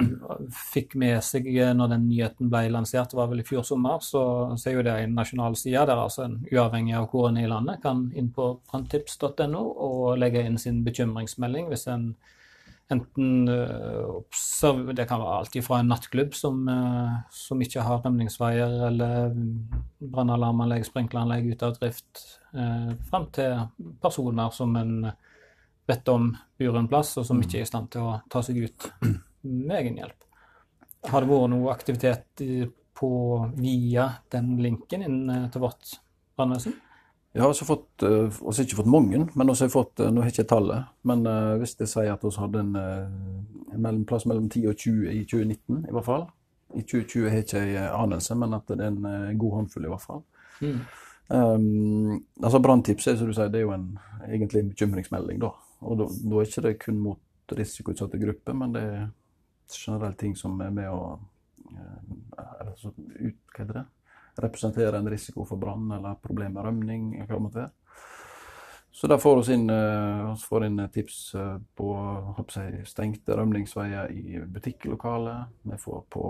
fikk 0.71 0.95
med 0.99 1.19
seg 1.25 1.47
når 1.75 1.93
den 1.93 2.07
nyheten 2.09 2.51
ble 2.51 2.65
lansert, 2.73 3.11
det 3.11 3.19
var 3.19 3.29
vel 3.31 3.43
i 3.43 3.47
fjor 3.47 3.65
sommer, 3.67 4.01
så, 4.05 4.23
så 4.55 4.71
er 4.71 4.77
jo 4.77 4.87
det 4.87 4.95
en 5.03 5.15
nasjonal 5.17 5.57
side 5.59 5.85
der 5.89 5.99
altså 5.99 6.25
en 6.25 6.39
uavhengig 6.51 6.97
av 6.97 7.09
hvor 7.11 7.29
en 7.29 7.39
er 7.39 7.47
i 7.47 7.51
landet 7.51 7.83
kan 7.83 8.07
inn 8.17 8.31
på 8.35 8.51
branntips.no 8.69 9.63
og 9.89 10.19
legge 10.21 10.45
inn 10.45 10.59
sin 10.61 10.83
bekymringsmelding 10.87 11.71
hvis 11.71 11.89
en 11.91 12.13
enten 12.89 13.45
uh, 13.45 14.17
observer 14.17 14.95
Det 14.97 15.03
kan 15.05 15.19
være 15.21 15.33
alt 15.43 15.57
fra 15.61 15.77
en 15.77 15.91
nattklubb 15.91 16.33
som, 16.33 16.63
uh, 16.65 17.19
som 17.29 17.61
ikke 17.61 17.83
har 17.85 18.01
rømningsveier, 18.01 18.73
eller 18.87 19.35
brannalarmanlegg, 20.01 20.87
sprinkleranlegg 20.87 21.51
ute 21.51 21.67
av 21.67 21.77
drift, 21.77 22.23
fram 22.49 23.27
til 23.29 23.59
personer 24.01 24.49
som 24.55 24.73
en 24.79 24.93
vet 25.89 26.11
om 26.13 26.31
bor 26.59 26.77
en 26.79 26.89
plass, 26.89 27.15
og 27.19 27.27
som 27.27 27.39
ikke 27.41 27.61
er 27.61 27.65
i 27.65 27.69
stand 27.69 27.89
til 27.93 28.05
å 28.05 28.17
ta 28.31 28.43
seg 28.45 28.59
ut 28.61 28.89
med 29.41 29.77
egen 29.79 29.97
hjelp. 30.01 30.27
Har 31.09 31.23
det 31.23 31.31
vært 31.31 31.51
noe 31.53 31.71
aktivitet 31.73 32.43
på 32.99 33.09
via 33.55 34.09
den 34.33 34.57
linken 34.59 35.05
inn 35.05 35.19
eh, 35.31 35.47
til 35.53 35.63
vårt 35.63 35.95
brannvesen? 36.37 36.75
Vi 37.29 37.41
har 37.43 37.51
også 37.51 37.67
fått, 37.67 38.01
også 38.01 38.63
ikke 38.65 38.79
fått 38.79 38.89
mange, 38.89 39.19
men 39.37 39.51
også 39.51 39.67
har 39.67 39.71
fått, 39.75 40.01
nå 40.01 40.23
har 40.23 40.31
jeg 40.31 40.39
ikke 40.39 40.49
tallet, 40.49 40.87
men 41.05 41.21
hvis 41.61 41.75
det 41.77 41.85
sier 41.91 42.09
at 42.15 42.23
vi 42.25 42.31
hadde 42.41 42.63
en, 42.63 42.71
en 43.77 43.99
plass 44.09 44.25
mellom 44.25 44.47
10 44.49 44.65
og 44.71 44.81
20 44.81 45.11
i 45.13 45.19
2019 45.29 45.83
i 45.83 45.93
hvert 45.93 46.07
fall. 46.07 46.25
I 46.73 46.81
2020 46.81 47.29
har 47.29 47.37
jeg 47.37 47.45
ikke 47.45 47.85
anelse, 47.99 48.37
men 48.41 48.57
at 48.57 48.73
det 48.73 48.81
er 48.81 48.89
en 48.89 49.37
god 49.45 49.55
håndfull 49.59 49.85
i 49.85 49.93
hvert 49.93 50.07
fall. 50.07 50.23
Mm. 50.65 50.81
Um, 51.29 52.23
altså 52.41 52.59
Branntipset 52.59 53.19
det 53.21 53.59
er 53.59 53.61
jo 53.61 53.73
en, 53.75 53.99
egentlig 54.25 54.63
en 54.63 54.69
bekymringsmelding. 54.73 55.41
da. 55.41 55.51
Og 55.79 55.99
da, 55.99 56.07
er 56.39 56.47
ikke 56.47 56.65
det 56.65 56.75
kun 56.83 56.99
mot 57.01 57.55
risikoutsatte 57.55 58.19
grupper, 58.21 58.57
men 58.57 58.75
det 58.75 58.83
er 58.83 59.07
generelt 59.73 60.17
ting 60.19 60.35
som 60.37 60.59
er 60.61 60.73
med 60.73 60.89
å 60.91 61.19
altså, 62.37 62.93
ut, 62.97 63.41
hva 63.55 63.67
det, 63.69 63.85
representere 64.39 64.97
en 64.97 65.09
risiko 65.11 65.45
for 65.47 65.61
brann 65.61 65.91
eller 65.97 66.19
problem 66.23 66.57
med 66.57 66.65
rømning. 66.65 67.11
hva 67.27 67.39
måtte 67.39 67.63
være. 67.63 67.75
Så 68.91 69.07
der 69.07 69.19
får 69.21 69.37
vi 69.37 69.53
inn, 69.53 69.69
uh, 69.69 70.63
inn 70.65 70.81
tips 70.91 71.35
uh, 71.37 71.59
på 71.77 71.89
jeg, 72.55 72.81
stengte 72.89 73.35
rømningsveier 73.37 74.09
i 74.11 74.39
butikklokaler. 74.49 75.45
Vi 75.69 75.77
får 75.77 76.01
på 76.09 76.23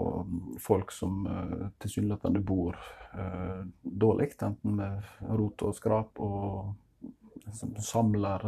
folk 0.62 0.92
som 0.92 1.24
tilsynelatende 1.80 2.44
bor 2.44 2.78
dårlig, 3.82 4.28
enten 4.46 4.76
med 4.78 5.08
rot 5.40 5.64
og 5.66 5.74
skrap 5.74 6.20
og 6.22 6.76
som 7.56 7.72
samler, 7.82 8.44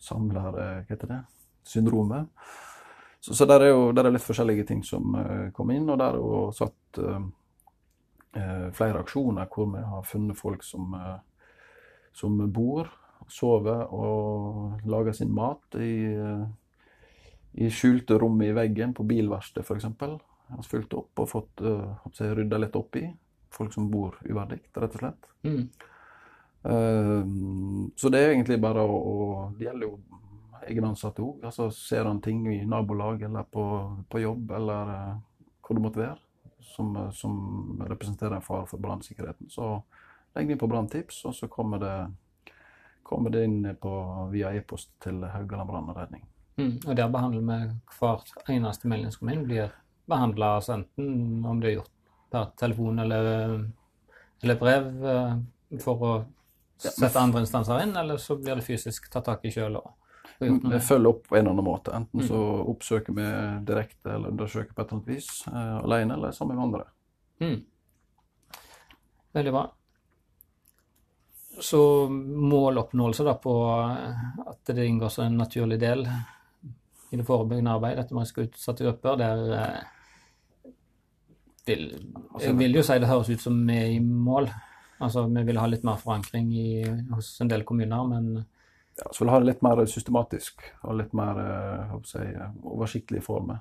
samler 0.00 0.50
Hva 0.56 0.68
heter 0.88 1.10
det? 1.10 1.20
Syndromet. 1.66 2.30
Så, 3.20 3.34
så 3.36 3.46
der, 3.46 3.66
er 3.66 3.74
jo, 3.74 3.90
der 3.92 4.08
er 4.08 4.14
litt 4.14 4.24
forskjellige 4.24 4.64
ting 4.70 4.80
som 4.86 5.12
kom 5.52 5.70
inn, 5.74 5.88
og 5.92 5.98
der 6.00 6.16
er 6.16 6.22
jo 6.22 6.46
satt 6.56 7.00
flere 8.78 9.02
aksjoner 9.02 9.48
hvor 9.50 9.68
vi 9.74 9.82
har 9.84 10.06
funnet 10.06 10.38
folk 10.38 10.64
som, 10.64 10.94
som 12.16 12.38
bor 12.54 12.88
sover 13.28 13.90
og 13.94 14.86
lager 14.88 15.14
sin 15.16 15.32
mat 15.34 15.78
i, 15.80 15.94
i 17.60 17.70
skjulte 17.72 18.18
rom 18.20 18.40
i 18.42 18.52
veggen 18.56 18.94
på 18.96 19.06
bilverksted 19.08 19.64
f.eks. 19.64 19.88
Har 20.50 20.66
fylt 20.66 20.94
opp 20.98 21.22
og 21.22 21.30
fått 21.30 21.62
uh, 21.62 21.98
rydda 22.34 22.58
litt 22.58 22.78
opp 22.78 22.96
i. 22.98 23.04
Folk 23.54 23.74
som 23.74 23.88
bor 23.90 24.16
uverdig, 24.26 24.60
rett 24.74 24.96
og 24.96 25.02
slett. 25.02 25.30
Mm. 25.46 25.64
Uh, 26.64 27.22
så 27.96 28.10
det 28.12 28.20
er 28.20 28.34
egentlig 28.34 28.58
bare 28.60 28.82
å, 28.84 28.96
å 29.00 29.14
Det 29.56 29.64
gjelder 29.64 29.86
jo 29.86 29.94
egen 30.68 30.86
ansatte 30.90 31.24
òg. 31.24 31.44
Altså, 31.48 31.70
ser 31.72 32.04
han 32.04 32.20
ting 32.20 32.44
i 32.52 32.60
nabolag 32.68 33.22
eller 33.28 33.46
på, 33.48 33.64
på 34.12 34.20
jobb 34.20 34.52
eller 34.58 34.92
uh, 34.92 35.14
hvor 35.64 35.78
det 35.78 35.84
måtte 35.84 36.02
være, 36.02 36.18
som, 36.74 36.96
som 37.14 37.34
representerer 37.86 38.36
en 38.36 38.44
fare 38.44 38.66
for 38.66 38.82
brannsikkerheten, 38.82 39.46
så 39.52 39.76
legg 40.34 40.48
det 40.48 40.56
inn 40.56 40.60
på 40.60 40.68
branntips, 40.70 41.20
og 41.30 41.34
så 41.36 41.46
kommer 41.50 41.78
det 41.82 41.94
kommer 43.10 43.30
det 43.30 43.44
inn 43.44 43.62
på, 43.80 43.92
via 44.30 44.52
e-post 44.54 44.92
til 45.02 45.22
Haugaland 45.26 45.70
brann 45.70 45.88
og 45.90 45.96
redning. 45.98 46.24
Mm, 46.60 46.76
og 46.86 46.96
der 46.98 47.08
behandler 47.10 47.46
vi 47.46 47.96
hvert 47.98 48.50
eneste 48.50 48.90
melding 48.90 49.14
som 49.14 49.30
inn, 49.32 49.46
blir 49.46 49.72
behandla 50.10 50.56
altså 50.58 50.76
enten 50.76 51.46
om 51.46 51.62
det 51.62 51.70
er 51.70 51.76
gjort 51.78 51.96
per 52.30 52.50
telefon 52.58 53.02
eller, 53.02 53.30
eller 54.42 54.58
brev 54.60 54.88
eh, 55.14 55.32
for 55.82 56.06
å 56.06 56.12
sette 56.80 57.20
andre 57.20 57.44
instanser 57.44 57.82
inn, 57.84 57.96
eller 57.96 58.20
så 58.20 58.36
blir 58.40 58.58
det 58.58 58.66
fysisk 58.66 59.10
tatt 59.12 59.28
tak 59.28 59.44
i 59.44 59.52
sjøl. 59.54 59.80
Vi 60.40 60.80
følger 60.80 61.10
opp 61.10 61.26
på 61.28 61.36
en 61.36 61.42
eller 61.44 61.52
annen 61.52 61.66
måte. 61.66 61.92
Enten 61.96 62.22
mm. 62.22 62.28
så 62.28 62.38
oppsøker 62.72 63.16
vi 63.16 63.26
direkte 63.68 64.14
eller 64.14 64.32
undersøker 64.32 64.72
på 64.72 64.82
et 64.82 64.86
eller 64.86 65.00
annet 65.00 65.12
vis 65.12 65.28
uh, 65.50 65.82
alene 65.82 66.16
eller 66.16 66.32
sammen 66.36 66.56
med 66.56 66.64
andre. 66.68 66.86
Mm. 67.44 67.58
Veldig 69.36 69.52
bra 69.58 69.66
så 71.60 72.08
måloppnåelse 72.08 73.24
da 73.24 73.34
på 73.34 73.54
at 74.46 74.74
det 74.74 74.86
inngår 74.86 75.08
som 75.08 75.24
en 75.26 75.38
naturlig 75.40 75.80
del 75.80 76.06
i 77.10 77.18
det 77.18 77.26
forebyggende 77.26 77.72
arbeidet, 77.74 78.04
at 78.04 78.14
man 78.14 78.26
skal 78.26 78.46
utsatte 78.46 78.86
grupper, 78.86 79.16
der 79.18 79.40
eh, 79.58 80.68
vil, 81.66 81.88
Jeg 82.40 82.58
vil 82.58 82.78
jo 82.78 82.84
si 82.86 82.98
det 83.02 83.08
høres 83.10 83.30
ut 83.30 83.42
som 83.42 83.56
vi 83.66 83.76
er 83.76 83.96
i 83.96 83.98
mål. 84.00 84.46
Altså, 85.00 85.24
Vi 85.26 85.42
vil 85.48 85.58
ha 85.58 85.66
litt 85.66 85.84
mer 85.86 85.96
forankring 85.96 86.52
i, 86.52 86.84
hos 87.14 87.32
en 87.40 87.48
del 87.48 87.64
kommuner, 87.64 88.06
men 88.08 88.44
Ja, 88.98 89.06
så 89.10 89.24
vil 89.24 89.30
ha 89.32 89.38
det 89.40 89.46
litt 89.48 89.62
mer 89.64 89.80
systematisk 89.88 90.60
og 90.82 90.98
litt 90.98 91.12
mer 91.16 91.38
eh, 91.40 91.94
si, 92.04 92.24
oversiktlig 92.68 93.22
form. 93.24 93.54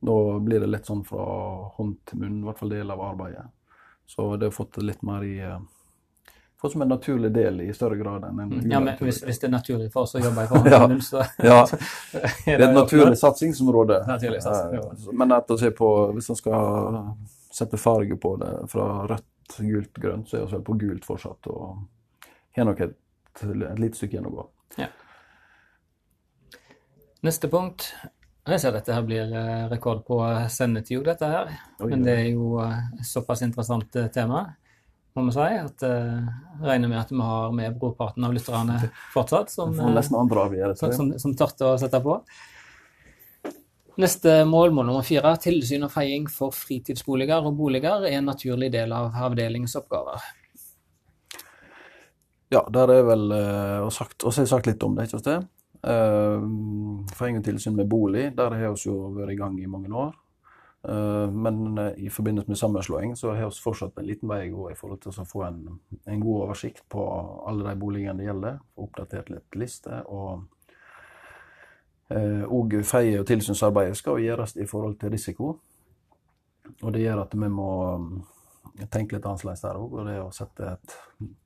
Nå 0.00 0.14
blir 0.40 0.62
det 0.62 0.70
litt 0.70 0.88
sånn 0.88 1.02
fra 1.04 1.24
hånd 1.76 1.98
til 2.08 2.22
munn, 2.22 2.38
i 2.40 2.46
hvert 2.48 2.62
fall 2.62 2.72
del 2.72 2.94
av 2.94 3.02
arbeidet. 3.04 3.44
Så 4.08 4.36
det 4.40 4.48
har 4.48 4.56
fått 4.56 4.80
litt 4.80 5.02
mer 5.04 5.26
i 5.26 5.36
eh, 5.44 5.58
fått 6.60 6.72
som 6.72 6.82
en 6.82 6.88
naturlig 6.88 7.32
del 7.32 7.60
i 7.60 7.74
større 7.74 7.96
grad 7.96 8.24
enn 8.24 8.40
en 8.40 8.70
Ja, 8.72 8.80
men 8.80 8.96
hvis, 9.00 9.22
hvis, 9.24 9.40
det 9.40 9.48
er 9.48 9.52
naturlig 9.54 9.90
for 9.92 10.04
oss 10.04 10.16
å 10.16 10.22
jobbe 10.22 10.44
i 10.44 10.48
forhånd, 10.50 10.70
ja, 10.72 11.00
så, 11.04 11.24
ja. 11.44 11.60
det 12.46 12.56
er 12.56 12.66
et 12.68 12.76
naturlig 12.76 13.18
satsingsområde. 13.20 14.02
Naturlig 14.08 14.42
satsing, 14.44 15.12
Men 15.16 15.36
etter 15.36 15.56
å 15.56 15.60
se 15.60 15.70
på, 15.76 15.90
hvis 16.16 16.32
man 16.32 16.40
skal 16.40 16.96
sette 17.50 17.80
farge 17.80 18.16
på 18.20 18.34
det 18.40 18.50
fra 18.72 18.88
rødt, 19.10 19.28
gult, 19.58 19.92
grønt, 19.98 20.30
så 20.30 20.38
er 20.38 20.46
vi 20.46 20.56
vel 20.56 20.64
på 20.66 20.78
gult 20.80 21.06
fortsatt. 21.08 21.50
Og 21.50 22.26
har 22.56 22.68
nok 22.68 22.80
et, 22.86 22.96
et 23.42 23.80
lite 23.80 23.98
stykke 23.98 24.16
igjen 24.16 24.30
å 24.30 24.34
gå. 24.38 24.46
Ja. 24.80 24.88
Neste 27.26 27.50
punkt. 27.52 27.90
Jeg 28.48 28.62
ser 28.62 28.72
dette 28.72 28.94
her 28.96 29.04
blir 29.04 29.34
eh, 29.36 29.66
rekord 29.70 30.00
på 30.06 30.16
sendetid, 30.50 31.02
dette 31.06 31.28
her. 31.28 31.52
Men 31.82 32.06
det 32.06 32.16
er 32.22 32.28
jo 32.32 32.56
et 32.64 33.04
såpass 33.06 33.44
interessant 33.46 33.98
eh, 34.00 34.08
tema 34.14 34.46
må 35.14 35.26
vi 35.26 35.34
si. 35.34 35.40
At 35.40 35.84
uh, 35.86 36.28
regner 36.64 36.90
med 36.90 37.00
at 37.00 37.12
vi 37.12 37.20
har 37.20 37.52
med 37.52 37.78
brorparten 37.80 38.24
av 38.26 38.34
lytterne 38.34 38.78
fortsatt, 39.14 39.50
som, 39.52 39.74
som, 39.74 40.92
som, 40.92 41.12
som 41.18 41.36
tørte 41.36 41.72
å 41.72 41.76
sette 41.80 42.00
på. 42.04 42.20
Neste 44.00 44.44
mål, 44.48 44.72
mål 44.72 44.86
nummer 44.88 45.04
fire, 45.04 45.34
tilsyn 45.42 45.84
og 45.84 45.92
feiing 45.92 46.28
for 46.32 46.54
fritidsboliger 46.56 47.44
og 47.44 47.56
boliger 47.58 48.06
er 48.08 48.16
en 48.18 48.30
naturlig 48.30 48.70
del 48.72 48.94
av 48.96 49.12
avdelingsoppgaver. 49.28 50.28
Ja, 52.50 52.64
der 52.72 52.90
er 52.96 53.04
vel 53.06 53.28
uh, 53.30 53.84
og 53.84 53.92
sagt, 53.94 54.24
også 54.26 54.46
sagt 54.48 54.70
litt 54.70 54.82
om 54.82 54.96
det, 54.96 55.06
ikke 55.06 55.20
sant? 55.20 55.50
Uh, 55.84 56.40
feiing 57.16 57.38
og 57.38 57.44
tilsyn 57.46 57.76
med 57.76 57.88
bolig, 57.92 58.30
der 58.36 58.56
har 58.56 58.74
vi 58.74 58.88
jo 58.88 58.96
vært 59.14 59.36
i 59.36 59.38
gang 59.38 59.60
i 59.60 59.70
mange 59.70 59.92
år. 59.92 60.16
Eh, 60.88 61.30
men 61.30 61.78
eh, 61.78 61.92
i 61.96 62.10
forbindelse 62.10 62.48
med 62.50 62.58
sammenslåing 62.58 63.16
så 63.16 63.34
har 63.34 63.50
vi 63.50 63.62
fortsatt 63.62 63.98
en 64.00 64.06
liten 64.08 64.30
vei 64.30 64.46
å 64.48 64.54
gå 64.54 64.70
i 64.70 64.78
forhold 64.78 65.02
til 65.02 65.12
å 65.12 65.26
få 65.28 65.42
en, 65.44 65.58
en 66.08 66.22
god 66.22 66.46
oversikt 66.46 66.86
på 66.88 67.04
alle 67.48 67.66
de 67.68 67.74
boligene 67.80 68.16
det 68.20 68.30
gjelder. 68.30 68.60
Oppdatert 68.80 69.28
litt 69.34 69.60
liste. 69.60 70.00
Og, 70.08 70.46
og 72.10 72.74
eh, 72.74 72.84
feie- 72.86 73.20
og 73.20 73.26
tilsynsarbeidet 73.28 73.98
skal 73.98 74.20
gjøres 74.22 74.56
i 74.56 74.66
forhold 74.66 74.98
til 74.98 75.12
risiko. 75.14 75.54
Og 76.82 76.92
det 76.94 77.04
gjør 77.04 77.24
at 77.24 77.34
vi 77.34 77.48
må 77.50 77.70
tenke 78.90 79.16
litt 79.16 79.26
annerledes 79.26 79.62
der 79.62 79.78
òg. 79.78 79.94
Og 79.94 80.08
det 80.08 80.18
å 80.22 80.30
sette 80.34 80.74
et 80.74 80.96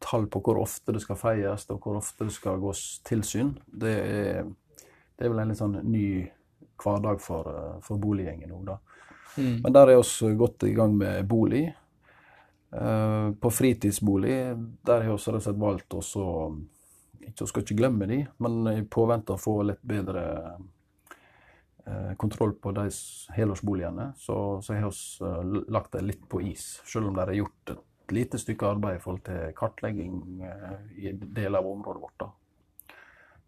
tall 0.05 0.29
på 0.31 0.43
hvor 0.45 0.63
ofte 0.63 0.95
det 0.95 1.03
skal 1.05 1.19
feies, 1.21 1.69
og 1.73 1.85
hvor 1.85 2.01
ofte 2.01 2.29
det 2.29 2.37
skal 2.37 2.63
gås 2.63 2.85
tilsyn, 3.07 3.55
det 3.67 3.95
er, 3.95 4.51
det 5.17 5.27
er 5.27 5.33
vel 5.33 5.45
en 5.45 5.53
litt 5.53 5.61
sånn 5.61 5.79
ny 5.85 6.09
hverdag 6.81 7.23
for, 7.23 7.49
for 7.85 8.01
boliggjengen 8.03 8.53
òg, 8.55 8.67
da. 8.73 8.81
Mm. 9.35 9.65
Men 9.65 9.73
der 9.75 9.91
er 9.91 9.99
vi 9.99 10.37
godt 10.39 10.63
i 10.69 10.75
gang 10.77 10.95
med 10.97 11.25
bolig. 11.27 11.65
Uh, 12.75 13.31
på 13.39 13.51
fritidsbolig 13.55 14.37
der 14.83 15.05
har 15.05 15.05
vi 15.07 15.13
rett 15.15 15.29
og 15.31 15.43
slett 15.45 15.61
valgt 15.63 15.95
å 15.95 16.01
ikke, 17.31 17.49
skal 17.51 17.65
ikke 17.65 17.79
glemme 17.79 18.09
de, 18.11 18.21
men 18.43 18.71
i 18.71 18.85
påvente 18.85 19.35
av 19.35 19.41
å 19.41 19.43
få 19.43 19.57
litt 19.69 19.83
bedre 19.87 20.25
uh, 21.89 22.13
kontroll 22.21 22.55
på 22.61 22.73
de 22.77 22.87
helårsboligene, 23.37 24.13
så, 24.21 24.37
så 24.65 24.77
har 24.77 24.89
vi 24.93 25.65
lagt 25.73 25.93
dem 25.97 26.09
litt 26.09 26.25
på 26.29 26.43
is. 26.45 26.67
Selv 26.89 27.11
om 27.11 27.19
det 27.19 27.27
er 27.27 27.41
gjort 27.43 27.75
et 27.75 28.15
lite 28.15 28.41
stykke 28.41 28.75
arbeid 28.75 28.99
i 28.99 29.03
forhold 29.03 29.23
til 29.27 29.55
kartlegging 29.57 30.19
i 31.01 31.15
deler 31.15 31.61
av 31.61 31.71
området 31.71 32.03
vårt. 32.03 32.19
da. 32.21 32.31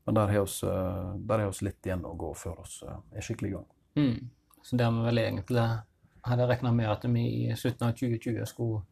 Men 0.07 0.15
der 0.15 0.33
har 0.33 1.51
vi 1.51 1.67
litt 1.67 1.87
igjen 1.87 2.07
å 2.07 2.15
gå 2.17 2.31
før 2.39 2.63
vi 2.63 3.19
er 3.19 3.27
skikkelig 3.27 3.51
i 3.51 3.55
gang. 3.57 3.69
Mm. 3.99 4.31
Så 4.63 4.79
har 4.81 4.95
vi 4.95 5.07
vel 5.09 5.21
egentlig 5.21 5.67
hadde 6.27 6.47
regna 6.47 6.73
med 6.75 6.91
at 6.91 7.05
vi 7.11 7.25
i 7.47 7.57
slutten 7.59 7.89
av 7.89 7.97
2020 7.99 8.47
skulle, 8.51 8.83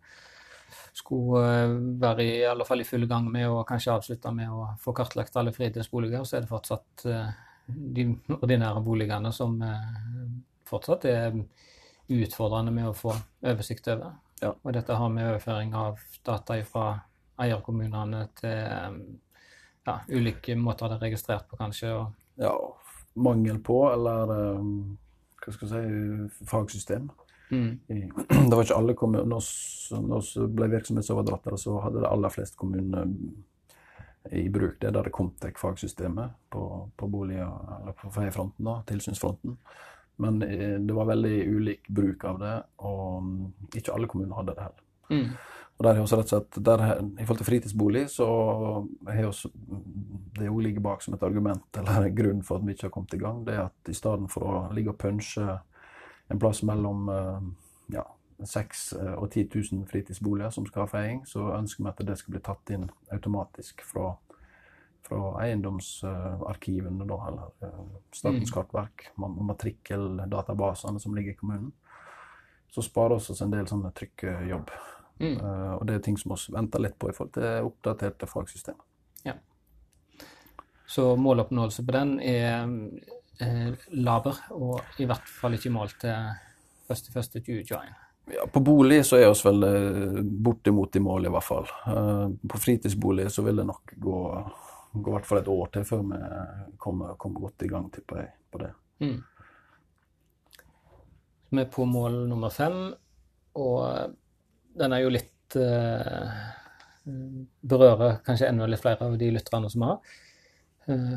skulle 1.04 1.44
eh, 1.44 1.74
være 2.00 2.24
i 2.24 2.44
alle 2.48 2.64
fall 2.64 2.80
i 2.80 2.88
full 2.88 3.06
gang 3.10 3.28
med 3.32 3.48
å 3.48 3.64
kanskje 3.68 3.94
avslutte 3.94 4.32
med 4.32 4.50
å 4.52 4.68
få 4.80 4.94
kartlagt 4.96 5.36
alle 5.36 5.52
fritidsboliger. 5.52 6.24
Så 6.24 6.38
er 6.38 6.44
det 6.44 6.52
fortsatt 6.52 7.06
eh, 7.10 7.32
de 7.66 8.06
ordinære 8.38 8.82
boligene 8.84 9.32
som 9.32 9.60
eh, 9.62 9.90
fortsatt 10.68 11.04
er 11.10 11.36
utfordrende 12.14 12.72
med 12.74 12.88
å 12.90 12.96
få 12.96 13.14
oversikt 13.44 13.88
over. 13.92 14.16
Ja. 14.42 14.52
Og 14.62 14.72
dette 14.76 14.96
har 14.98 15.12
med 15.12 15.28
overføring 15.30 15.74
av 15.78 16.00
data 16.26 16.58
fra 16.68 16.88
eierkommunene 17.40 18.26
til 18.36 18.98
ja, 19.84 19.94
ulike 20.08 20.56
måter 20.56 20.90
det 20.90 20.98
er 20.98 21.06
registrert 21.08 21.48
på, 21.48 21.56
kanskje. 21.60 21.92
Og... 21.96 22.12
Ja, 22.40 22.52
mangel 23.14 23.60
på, 23.64 23.78
eller 23.92 24.34
hva 25.40 25.54
skal 25.54 25.72
jeg 25.72 26.28
si, 26.34 26.44
fagsystem. 26.50 27.08
Mm. 27.54 28.10
Det 28.50 28.56
var 28.56 28.64
ikke 28.64 28.76
alle 28.76 28.94
kommuner 28.98 29.26
Når 29.28 30.28
vi 30.34 30.46
ble 30.58 30.70
virksomhetsoverdrattere, 30.74 31.58
så 31.60 31.78
hadde 31.84 32.02
de 32.02 32.10
aller 32.10 32.34
fleste 32.34 32.58
kommuner 32.60 33.10
i 34.32 34.48
bruk 34.48 34.78
det 34.80 34.90
der 34.94 35.04
det 35.04 35.12
kom 35.12 35.30
til 35.40 35.52
fagsystemet 35.60 36.36
på, 36.50 36.62
på 36.96 37.08
boliger, 37.12 37.50
eller 37.80 37.92
på 37.98 38.08
feiefronten, 38.12 38.64
da, 38.64 38.78
tilsynsfronten. 38.88 39.58
Men 40.16 40.42
eh, 40.42 40.78
det 40.80 40.94
var 40.96 41.10
veldig 41.10 41.34
ulik 41.48 41.88
bruk 41.88 42.24
av 42.24 42.38
det, 42.40 42.54
og 42.88 43.76
ikke 43.76 43.92
alle 43.92 44.08
kommuner 44.08 44.38
hadde 44.38 44.54
det 44.56 44.64
heller. 44.64 44.86
Mm. 45.10 45.36
Og 45.74 45.84
der 45.84 45.96
har 45.96 46.04
også 46.04 46.16
rett 46.20 46.30
og 46.30 46.36
slett, 46.36 46.58
der, 46.64 46.82
I 47.18 47.24
forhold 47.26 47.40
til 47.42 47.48
fritidsbolig 47.48 48.04
så 48.12 48.26
har 49.08 49.26
også, 49.26 49.50
det 50.38 50.48
òg 50.48 50.60
ligger 50.62 50.84
bak 50.86 51.02
som 51.02 51.16
et 51.16 51.26
argument 51.26 51.80
eller 51.80 52.08
grunn 52.18 52.44
for 52.46 52.60
at 52.60 52.66
vi 52.66 52.76
ikke 52.76 52.86
har 52.86 52.94
kommet 52.94 53.16
i 53.16 53.20
gang. 53.20 53.40
Det 53.46 53.56
er 53.56 53.64
at 53.66 53.90
i 53.90 53.96
stedet 53.96 54.30
for 54.32 54.46
å 54.46 54.60
ligge 54.76 54.94
og 54.94 55.00
punche 55.02 55.58
en 56.28 56.38
plass 56.38 56.62
mellom 56.62 57.08
eh, 57.08 57.40
ja, 57.94 58.04
6000 58.44 59.00
eh, 59.00 59.14
og 59.14 59.30
10 59.30 59.48
000 59.72 59.86
fritidsboliger 59.90 60.50
som 60.50 60.66
skal 60.66 60.82
ha 60.86 60.86
feiing, 60.90 61.24
så 61.26 61.50
ønsker 61.58 61.84
vi 61.84 61.90
at 61.90 62.04
det 62.08 62.18
skal 62.18 62.32
bli 62.36 62.40
tatt 62.44 62.70
inn 62.74 62.88
automatisk 63.12 63.82
fra, 63.86 64.14
fra 65.04 65.20
eiendomsarkivene, 65.44 67.06
da, 67.08 67.20
eller 67.28 67.68
eh, 67.68 67.84
Statens 68.12 68.50
Mm. 68.50 68.54
kartverk, 68.54 69.10
ma- 69.16 69.34
matrikkeldatabasene 69.52 71.00
som 71.00 71.14
ligger 71.14 71.32
i 71.32 71.36
kommunen. 71.36 71.72
Så 72.70 72.82
sparer 72.82 73.08
vi 73.08 73.32
oss 73.32 73.40
en 73.42 73.50
del 73.52 73.66
sånne 73.70 73.92
trykkejobb. 73.94 74.70
Mm. 75.20 75.36
Uh, 75.38 75.74
og 75.76 75.86
det 75.86 75.94
er 75.94 76.00
ting 76.02 76.16
som 76.18 76.32
vi 76.34 76.52
venter 76.56 76.80
litt 76.82 76.96
på 76.98 77.06
i 77.08 77.12
forhold 77.14 77.36
til 77.36 77.68
oppdaterte 77.68 78.26
fagsystemer. 78.26 78.82
Så 80.86 81.16
måloppnåelse 81.16 81.84
på 81.86 81.92
den 81.94 82.16
er 82.20 82.66
eh, 83.40 83.74
laber, 83.98 84.40
og 84.54 85.00
i 85.02 85.08
hvert 85.08 85.28
fall 85.40 85.56
ikke 85.56 85.72
målt 85.74 85.98
til 86.04 86.14
1.1.2021. 86.92 88.00
Ja, 88.32 88.46
på 88.48 88.60
bolig 88.64 89.02
så 89.04 89.18
er 89.20 89.28
vi 89.28 89.48
vel 89.48 89.66
eh, 89.68 90.22
bortimot 90.22 90.96
i 90.96 91.02
mål, 91.04 91.28
i 91.28 91.34
hvert 91.34 91.44
fall. 91.44 91.68
Eh, 91.90 92.26
på 92.48 92.60
fritidsbolig 92.60 93.28
så 93.32 93.44
vil 93.44 93.60
det 93.60 93.68
nok 93.68 93.94
gå, 94.00 94.18
gå 94.94 95.12
i 95.12 95.16
hvert 95.18 95.28
fall 95.28 95.42
et 95.42 95.52
år 95.52 95.70
til 95.74 95.86
før 95.88 96.04
vi 96.08 96.20
kommer, 96.80 97.14
kommer 97.20 97.48
godt 97.48 97.66
i 97.66 97.70
gang, 97.72 97.90
tipper 97.92 98.22
jeg, 98.22 98.34
på 98.50 98.62
det. 98.64 98.72
Mm. 99.04 99.18
Vi 101.54 101.62
er 101.62 101.70
på 101.70 101.84
mål 101.86 102.24
nummer 102.30 102.50
fem, 102.50 102.78
og 103.60 104.14
den 104.74 104.94
er 104.94 105.04
jo 105.04 105.14
litt 105.14 105.58
eh, 105.60 106.44
Berører 107.04 108.22
kanskje 108.24 108.46
enda 108.48 108.64
litt 108.64 108.80
flere 108.80 109.04
av 109.04 109.18
de 109.20 109.26
lytterne 109.34 109.68
som 109.68 109.82
vi 109.82 109.88
har, 109.90 110.14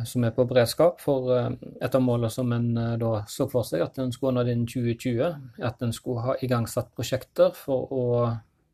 som 0.08 0.24
er 0.24 0.34
på 0.36 0.46
beredskap. 0.48 1.02
For 1.04 1.32
eh, 1.36 1.50
et 1.84 1.96
av 1.96 2.04
målene 2.04 2.32
som 2.34 2.52
en 2.56 2.70
eh, 2.78 2.96
da 3.02 3.22
så 3.32 3.50
for 3.52 3.68
seg 3.68 3.84
at 3.86 4.00
en 4.02 4.14
skulle 4.16 4.38
nå 4.38 4.46
innen 4.48 4.68
2020, 4.70 5.20
er 5.60 5.68
at 5.70 5.84
en 5.84 5.96
skulle 5.96 6.24
ha 6.26 6.38
igangsatt 6.46 6.94
prosjekter 6.96 7.54
for 7.58 7.92
å 7.94 8.06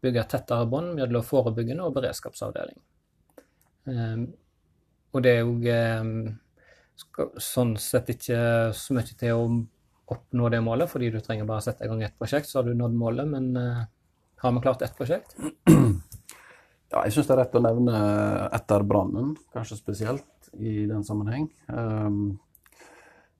bygge 0.03 0.21
et 0.21 0.33
tettere 0.35 0.67
bånd 0.69 0.97
mellom 0.99 1.25
forebyggende 1.25 1.87
og 1.87 1.95
beredskapsavdeling. 1.97 2.79
Eh, 3.89 4.23
og 5.13 5.25
det 5.25 5.35
er 5.37 5.43
jo 5.43 5.57
eh, 5.69 7.33
sånn 7.41 7.75
sett 7.81 8.13
ikke 8.13 8.39
så 8.77 8.97
mye 8.97 9.17
til 9.17 9.37
å 9.37 9.47
oppnå 10.13 10.49
det 10.51 10.61
målet, 10.61 10.89
fordi 10.91 11.09
du 11.13 11.19
trenger 11.23 11.47
bare 11.49 11.63
sette 11.65 11.85
i 11.85 11.89
gang 11.89 12.03
ett 12.05 12.17
prosjekt, 12.19 12.49
så 12.49 12.59
har 12.59 12.67
du 12.67 12.77
nådd 12.77 12.97
målet. 12.99 13.29
Men 13.29 13.53
eh, 13.57 13.85
har 14.43 14.55
vi 14.55 14.65
klart 14.65 14.81
ett 14.85 14.97
prosjekt? 14.97 15.37
Ja, 16.93 17.01
jeg 17.07 17.15
syns 17.15 17.29
det 17.29 17.33
er 17.33 17.39
rett 17.41 17.55
å 17.57 17.63
nevne 17.63 17.99
etter 18.53 18.83
brannen, 18.85 19.33
kanskje 19.53 19.79
spesielt 19.79 20.49
i 20.53 20.83
den 20.85 21.01
sammenheng. 21.05 21.47
Um, 21.65 22.19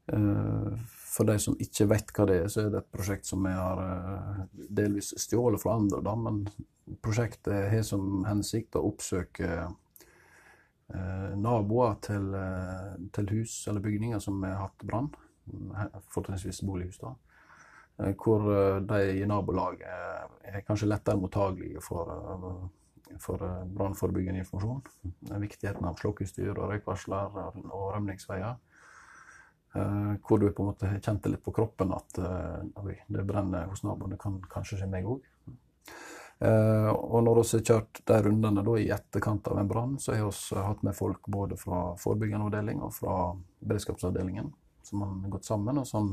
uh, 0.10 0.74
for 1.14 1.30
de 1.30 1.36
som 1.38 1.58
ikke 1.62 1.86
vet 1.92 2.10
hva 2.16 2.26
det 2.30 2.40
er, 2.42 2.48
så 2.50 2.64
er 2.64 2.72
det 2.74 2.82
et 2.82 2.96
prosjekt 2.96 3.30
som 3.30 3.46
vi 3.46 3.54
har 3.54 3.82
uh, 3.84 4.40
delvis 4.74 5.12
stjålet 5.22 5.62
fra 5.62 5.78
andre. 5.78 6.02
Da, 6.02 6.16
men 6.18 6.42
prosjektet 7.06 7.70
har 7.70 7.86
som 7.86 8.24
hensikt 8.26 8.80
å 8.80 8.88
oppsøke 8.90 9.52
uh, 9.68 11.30
naboer 11.38 12.00
til, 12.06 12.34
eh, 12.38 12.90
til 13.16 13.30
hus 13.32 13.54
eller 13.70 13.82
bygninger 13.82 14.20
som 14.22 14.42
har 14.46 14.60
hatt 14.66 14.84
brann, 14.86 15.08
fortrinnsvis 16.14 16.62
bolighus. 16.68 17.00
da. 17.02 17.14
Eh, 18.00 18.14
Hvor 18.18 18.48
eh, 18.54 18.82
de 18.82 19.22
i 19.22 19.26
nabolaget 19.26 19.88
er 20.44 20.66
kanskje 20.68 20.90
lettere 20.90 21.20
mottagelige 21.22 21.82
for 21.84 22.14
eh, 22.14 22.64
for 23.20 23.44
eh, 23.44 23.66
brannforebyggende 23.66 24.40
informasjon. 24.40 24.82
Viktigheten 25.42 25.86
av 25.86 25.98
slukkeutstyr 26.00 26.54
og 26.54 26.72
røykvarsler 26.72 27.38
og 27.64 27.84
rømningsveier. 27.96 28.56
Eh, 29.74 30.14
hvor 30.26 30.40
du 30.40 30.50
på 30.52 30.64
en 30.64 30.72
måte 30.72 30.92
kjente 31.00 31.32
litt 31.32 31.44
på 31.46 31.54
kroppen 31.56 31.94
at 31.96 32.20
eh, 32.22 32.98
det 33.08 33.28
brenner 33.28 33.70
hos 33.72 33.84
naboen, 33.86 34.16
det 34.16 34.22
kan 34.22 34.40
kanskje 34.52 34.82
skje 34.82 34.90
meg 34.92 35.10
òg. 35.10 35.30
Og 36.44 37.20
når 37.24 37.38
vi 37.38 37.42
har 37.56 37.62
kjørt 37.70 38.00
de 38.10 38.16
rundene 38.26 38.64
da, 38.66 38.72
i 38.76 38.90
etterkant 38.92 39.46
av 39.48 39.62
en 39.62 39.68
brann, 39.70 39.94
så 40.02 40.12
har 40.18 40.34
vi 40.34 40.64
hatt 40.66 40.82
med 40.84 40.96
folk 40.98 41.30
både 41.32 41.56
fra 41.56 41.94
forebyggende 42.02 42.50
avdeling 42.50 42.82
og 42.84 42.92
fra 42.98 43.14
beredskapsavdelingen, 43.64 44.50
som 44.84 45.06
har 45.06 45.30
gått 45.32 45.48
sammen 45.48 45.80
og 45.80 45.88
sånn 45.88 46.10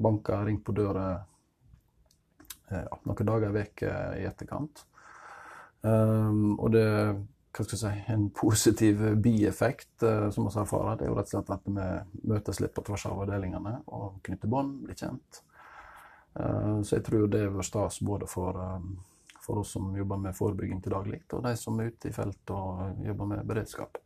banka, 0.00 0.38
ringt 0.46 0.64
på 0.64 0.72
døra 0.78 1.10
noen 2.70 3.28
dager 3.32 3.50
i 3.50 3.58
veke 3.58 3.92
i 4.22 4.24
etterkant. 4.30 4.86
Um, 5.80 6.58
og 6.60 6.72
det 6.74 6.86
hva 7.50 7.64
skal 7.66 7.74
jeg 7.74 7.80
si, 7.80 8.12
en 8.12 8.28
positiv 8.36 9.00
bieffekt 9.24 10.04
uh, 10.06 10.28
som 10.30 10.46
vi 10.46 10.52
erfarer, 10.60 10.98
det 10.98 11.06
er 11.06 11.10
jo 11.10 11.16
rett 11.18 11.30
og 11.30 11.34
slett 11.34 11.54
at 11.56 11.64
vi 11.66 12.26
møtes 12.30 12.60
litt 12.62 12.74
på 12.76 12.84
tvers 12.86 13.06
av 13.10 13.22
avdelingene 13.24 13.72
og 13.90 14.20
knytter 14.26 14.52
bånd, 14.52 14.76
blir 14.84 14.98
kjent. 14.98 15.40
Uh, 16.38 16.78
så 16.86 16.98
jeg 16.98 17.06
tror 17.08 17.26
det 17.32 17.42
er 17.42 17.54
vært 17.54 17.70
stas 17.72 17.98
både 18.06 18.28
for, 18.30 18.54
um, 18.54 18.92
for 19.42 19.64
oss 19.64 19.74
som 19.74 19.90
jobber 19.98 20.20
med 20.22 20.36
forebygging 20.38 20.84
til 20.84 20.94
daglig, 20.94 21.24
og 21.34 21.42
de 21.48 21.56
som 21.58 21.80
er 21.80 21.90
ute 21.90 22.10
i 22.10 22.14
felt 22.14 22.54
og 22.54 23.02
jobber 23.06 23.32
med 23.32 23.48
beredskap. 23.50 23.98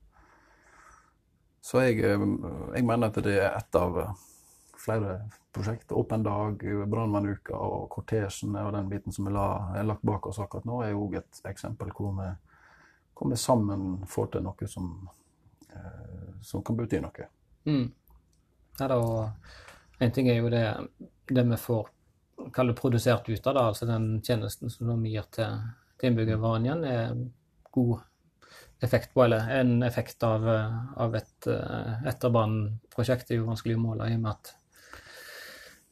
Så 1.65 1.85
jeg, 1.85 2.01
um, 2.17 2.39
jeg 2.73 2.87
mener 2.87 3.13
at 3.13 3.21
det 3.25 3.37
er 3.43 3.51
et 3.51 3.81
av 3.81 4.01
uh, 4.01 4.25
flere 4.85 5.31
prosjekt. 5.53 5.93
Åpen 5.93 6.23
dag, 6.23 6.63
brannmannuka 6.87 7.57
og 7.57 7.89
kortesjen 7.91 8.57
og 8.61 8.73
den 8.75 8.89
biten 8.91 9.15
som 9.15 9.29
er, 9.29 9.37
la, 9.37 9.83
lagt 9.87 10.05
bak 10.07 10.27
oss 10.29 10.41
akkurat 10.43 10.67
nå, 10.69 10.81
er 10.85 10.99
òg 10.99 11.19
et 11.21 11.43
eksempel 11.49 11.93
hvor 11.95 12.15
vi, 12.19 12.31
vi 13.31 13.41
sammen 13.41 14.03
får 14.11 14.33
til 14.35 14.45
noe 14.45 14.71
som, 14.71 14.91
eh, 15.71 16.33
som 16.43 16.65
kan 16.65 16.79
bety 16.79 17.01
noe. 17.05 17.29
Mm. 17.65 17.87
Ja, 18.81 18.89
da, 18.91 18.99
en 20.03 20.13
ting 20.13 20.29
er 20.29 20.41
jo 20.41 20.51
det, 20.53 20.67
det 21.31 21.47
vi 21.49 21.61
får 21.61 21.93
kalle 22.55 22.75
produsert 22.77 23.29
ut 23.29 23.47
av 23.47 23.55
det, 23.55 23.63
altså 23.63 23.87
den 23.89 24.09
tjenesten 24.27 24.73
som 24.73 24.91
vi 25.03 25.15
gir 25.15 25.31
til, 25.33 25.63
til 26.01 26.11
innbyggerne 26.11 26.67
igjen, 26.67 26.85
er 26.85 27.15
god 27.75 28.03
effekt 28.85 29.15
på, 29.15 29.23
eller 29.25 29.47
en 29.55 29.79
effekt 29.87 30.23
av, 30.27 30.45
av 31.01 31.15
et 31.17 31.47
etterbrannprosjekt 32.11 33.31
er 33.31 33.39
jo 33.39 33.47
vanskelig 33.49 33.79
å 33.79 33.85
måle 33.87 34.11
i 34.11 34.19
og 34.19 34.27
med 34.27 34.35
at 34.35 34.51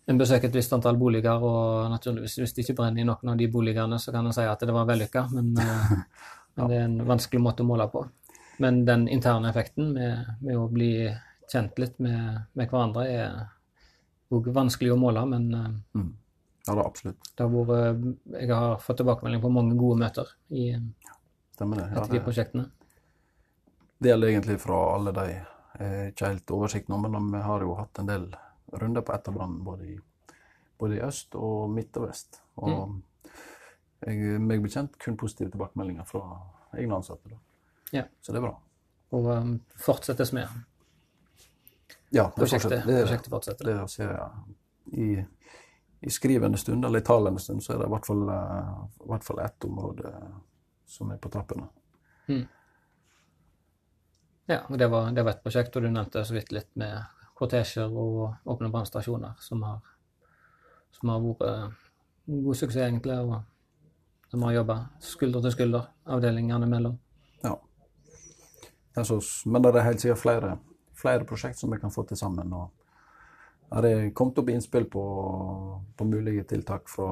en 0.07 0.18
besøker 0.18 0.48
et 0.50 0.57
visst 0.59 0.72
antall 0.74 0.98
boliger, 0.98 1.42
og 1.46 1.90
naturligvis 1.92 2.38
hvis 2.40 2.55
det 2.57 2.64
ikke 2.64 2.78
brenner 2.80 3.03
i 3.03 3.07
noen 3.07 3.32
av 3.32 3.38
de 3.38 3.48
boligene, 3.53 3.98
så 4.03 4.14
kan 4.14 4.26
en 4.26 4.34
si 4.34 4.44
at 4.48 4.64
det 4.66 4.74
var 4.74 4.88
vellykka, 4.88 5.28
men, 5.36 5.53
eh, 5.62 5.92
men 6.57 6.72
det 6.72 6.78
er 6.78 6.86
en 6.88 6.98
vanskelig 7.09 7.42
måte 7.42 7.62
å 7.62 7.68
måle 7.68 7.86
på. 7.92 8.05
Men 8.62 8.82
den 8.86 9.07
interne 9.11 9.50
effekten 9.50 9.92
med, 9.94 10.34
med 10.42 10.59
å 10.59 10.66
bli 10.70 10.92
kjent 11.53 11.78
litt 11.78 11.98
med, 12.03 12.42
med 12.59 12.70
hverandre 12.70 13.07
er 13.09 13.38
òg 14.32 14.48
vanskelig 14.55 14.92
å 14.94 14.98
måle, 15.00 15.24
men 15.28 15.48
eh, 15.55 15.70
Mm. 15.98 16.12
Ja, 16.62 16.74
det 16.78 16.82
absolutt. 16.86 17.30
det 17.34 17.42
har 17.42 17.64
vært, 17.66 18.05
jeg 18.38 18.48
har 18.55 18.76
fått 18.78 19.00
tilbakemelding 19.00 19.40
på 19.42 19.48
mange 19.50 19.74
gode 19.74 19.98
møter 19.98 20.28
i 20.55 20.68
Stemmer 21.57 21.80
det. 21.80 21.86
Ja, 21.90 22.05
etter 22.05 22.14
de 22.14 22.20
prosjektene. 22.22 22.68
det 23.98 24.12
gjelder 24.12 24.28
egentlig 24.28 24.57
fra 24.62 24.78
alle 24.94 25.12
de. 25.16 25.24
Jeg 25.32 25.88
har 25.88 26.12
ikke 26.12 26.30
helt 26.30 26.53
oversikt 26.55 26.88
nå, 26.92 27.00
men 27.03 27.32
vi 27.32 27.40
har 27.42 27.64
jo 27.66 27.74
hatt 27.80 27.98
en 27.98 28.07
del 28.07 28.28
runder 28.73 29.05
på 29.05 29.14
etterbrann 29.14 29.64
både 29.64 29.87
i, 29.95 29.99
både 30.79 30.97
i 30.97 31.03
øst 31.05 31.37
og 31.39 31.70
midt 31.70 31.97
og 32.01 32.09
vest. 32.09 32.41
Og 32.62 32.99
jeg, 34.07 34.39
meg 34.43 34.62
bekjent 34.64 34.99
kun 35.03 35.16
positive 35.20 35.53
tilbakemeldinger 35.53 36.07
fra 36.09 36.25
egne 36.79 36.99
ansatte. 36.99 37.37
Ja. 37.93 38.07
Så 38.20 38.33
det 38.33 38.41
er 38.41 38.47
bra. 38.47 38.55
Og 39.12 39.29
um, 39.29 39.53
fortsettes 39.77 40.33
med. 40.33 40.49
Ja, 42.12 42.25
det 42.25 42.41
Prosjektet. 42.41 42.83
Det, 42.87 43.03
prosjektet 43.05 43.31
fortsetter. 43.33 43.68
det 43.68 43.77
å 43.83 43.89
se 43.91 44.09
ja. 44.09 44.31
I, 44.93 45.12
I 46.01 46.11
skrivende 46.11 46.59
stund, 46.59 46.85
eller 46.85 47.01
i 47.01 47.07
talende 47.07 47.41
stund, 47.41 47.62
så 47.62 47.75
er 47.75 47.83
det 47.83 47.87
i 47.87 47.93
hvert 47.93 48.09
fall, 48.09 48.25
uh, 48.29 48.83
hvert 49.12 49.25
fall 49.25 49.45
ett 49.45 49.68
område 49.68 50.11
som 50.89 51.12
er 51.12 51.20
på 51.23 51.31
trappene. 51.33 51.68
Ja, 54.51 54.59
og 54.68 54.79
det 54.79 54.89
var, 54.93 55.12
det 55.14 55.23
var 55.25 55.37
et 55.37 55.45
prosjekt, 55.45 55.77
og 55.77 55.85
du 55.85 55.91
nevnte 55.93 56.25
så 56.27 56.35
vidt 56.35 56.51
litt 56.53 56.68
med 56.77 56.99
kortesjer 57.43 57.90
og 57.90 58.49
åpne 58.49 58.70
brannstasjoner, 58.72 59.34
som 59.43 59.62
har, 59.66 59.80
som 60.95 61.12
har 61.12 61.22
vært 61.24 61.47
eh, 61.49 61.80
god 62.43 62.59
suksess, 62.59 62.86
egentlig, 62.86 63.18
og 63.18 64.30
som 64.32 64.45
har 64.47 64.61
jobba 64.61 64.78
skulder 65.05 65.45
til 65.45 65.57
skulder, 65.57 65.88
avdelingene 66.07 66.68
mellom. 66.70 66.95
Ja. 67.43 67.57
Ja, 68.97 69.05
så, 69.05 69.18
men 69.45 69.64
det 69.64 69.74
er 69.74 69.88
helt 69.88 70.05
sikkert 70.05 70.22
flere, 70.22 70.55
flere 70.97 71.26
prosjekt 71.28 71.61
som 71.61 71.72
vi 71.72 71.80
kan 71.82 71.93
få 71.93 72.07
til 72.09 72.20
sammen. 72.20 72.53
og 72.53 72.70
er 73.72 73.82
det 73.82 74.14
kommet 74.14 74.38
opp 74.38 74.51
innspill 74.53 74.84
på, 74.90 75.03
på 75.97 76.05
mulige 76.05 76.45
tiltak 76.45 76.90
fra, 76.93 77.09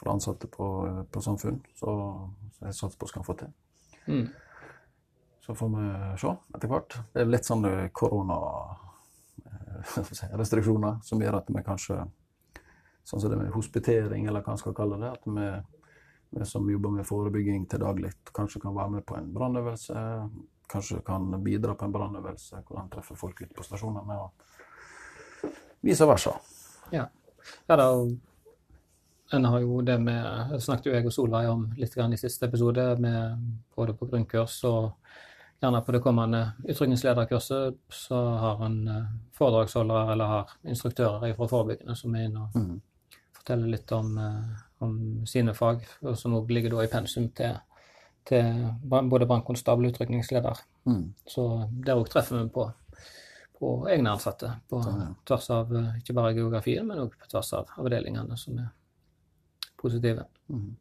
fra 0.00 0.14
ansatte 0.14 0.48
på, 0.48 0.68
på 1.12 1.20
samfunn, 1.20 1.60
så, 1.76 1.92
så 2.56 2.66
jeg 2.70 2.78
satser 2.78 3.00
på 3.00 3.10
kan 3.12 3.26
få 3.26 3.36
til. 3.40 3.52
Mm. 4.06 4.28
Så 5.44 5.54
får 5.54 5.68
vi 5.74 5.90
se 6.20 6.32
etter 6.56 6.72
hvert. 6.72 6.96
Det 7.12 7.20
er 7.20 7.28
litt 7.28 7.48
sånn 7.48 7.66
korona 7.92 8.38
eh, 8.48 8.83
restriksjoner 10.40 11.00
som 11.02 11.22
gjør 11.22 11.40
at 11.40 11.50
vi 11.52 11.64
kanskje 11.66 12.04
Sånn 13.04 13.20
som 13.20 13.28
det 13.28 13.36
med 13.36 13.52
hospitering, 13.52 14.24
eller 14.24 14.40
hva 14.40 14.54
man 14.54 14.60
skal 14.62 14.72
kalle 14.72 14.96
det. 14.96 15.10
At 15.12 15.26
vi, 15.28 15.48
vi 16.38 16.46
som 16.48 16.68
jobber 16.72 16.94
med 16.94 17.04
forebygging 17.04 17.66
til 17.68 17.82
daglig, 17.82 18.14
kanskje 18.32 18.62
kan 18.62 18.72
være 18.72 18.94
med 18.94 19.04
på 19.04 19.18
en 19.18 19.26
brannøvelse. 19.34 20.04
Kanskje 20.72 21.02
kan 21.04 21.26
bidra 21.44 21.74
på 21.76 21.84
en 21.84 21.92
brannøvelse 21.92 22.62
hvor 22.64 22.80
en 22.80 22.88
treffer 22.88 23.18
folk 23.20 23.42
ute 23.44 23.52
på 23.52 23.66
stasjonene. 23.66 24.16
Og 24.24 25.52
vice 25.84 26.08
versa. 26.08 26.32
Ja. 26.96 27.04
ja 27.68 27.76
da, 27.76 27.90
en 29.36 29.50
har 29.52 29.60
jo 29.60 29.82
det 29.84 29.98
med 30.00 30.56
snakket 30.64 30.88
jo 30.88 30.96
jeg 30.96 31.08
og 31.08 31.14
Solveig 31.18 31.52
om 31.52 31.68
litt 31.76 31.94
grann 31.96 32.16
i 32.16 32.20
siste 32.20 32.48
episode, 32.48 32.86
med 33.04 33.44
både 33.76 33.92
på 33.98 34.08
grunnkurs 34.08 34.62
og 34.68 34.94
gjerne 35.64 35.80
på 35.84 35.92
det 35.96 36.00
kommende 36.04 36.40
utrykningslederkurset 36.68 37.78
så 37.92 38.20
har 38.42 38.58
han 38.62 38.76
eh, 38.88 39.12
foredragsholdere 39.36 40.12
eller 40.12 40.30
har 40.30 40.52
instruktører 40.68 41.34
fra 41.38 41.48
forebyggende 41.50 41.96
som 41.98 42.14
er 42.14 42.28
inne 42.28 42.46
og 42.46 42.58
Mm. 42.60 42.80
forteller 43.34 43.68
litt 43.68 43.92
om, 43.92 44.18
eh, 44.18 44.62
om 44.84 45.26
sine 45.26 45.54
fag, 45.54 45.82
og 46.02 46.16
som 46.18 46.34
også 46.34 46.54
ligger 46.54 46.70
da 46.70 46.84
i 46.84 46.92
pensum 46.92 47.28
til, 47.28 47.58
til 48.24 48.70
både 48.88 49.26
brannkonstabel 49.26 49.86
og 49.86 49.92
utrykningsleder. 49.92 50.62
Mm. 50.86 51.14
Så 51.26 51.68
der 51.84 51.96
òg 51.96 52.08
treffer 52.08 52.42
vi 52.42 52.48
på, 52.48 52.72
på 53.58 53.74
egne 53.88 54.14
ansatte, 54.14 54.54
på 54.70 54.80
tvers 55.26 55.50
av 55.50 55.74
eh, 55.76 55.98
ikke 56.00 56.14
bare 56.14 56.34
geografien, 56.34 56.86
men 56.86 56.98
òg 57.04 57.18
på 57.20 57.28
tvers 57.28 57.52
av 57.52 57.68
avdelingene 57.78 58.38
som 58.38 58.58
er 58.58 58.70
positive. 59.76 60.24
Mm. 60.48 60.76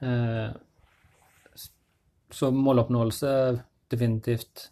Eh, 0.00 0.52
Så 2.30 2.50
måloppnåelse 2.52 3.30
definitivt 3.88 4.68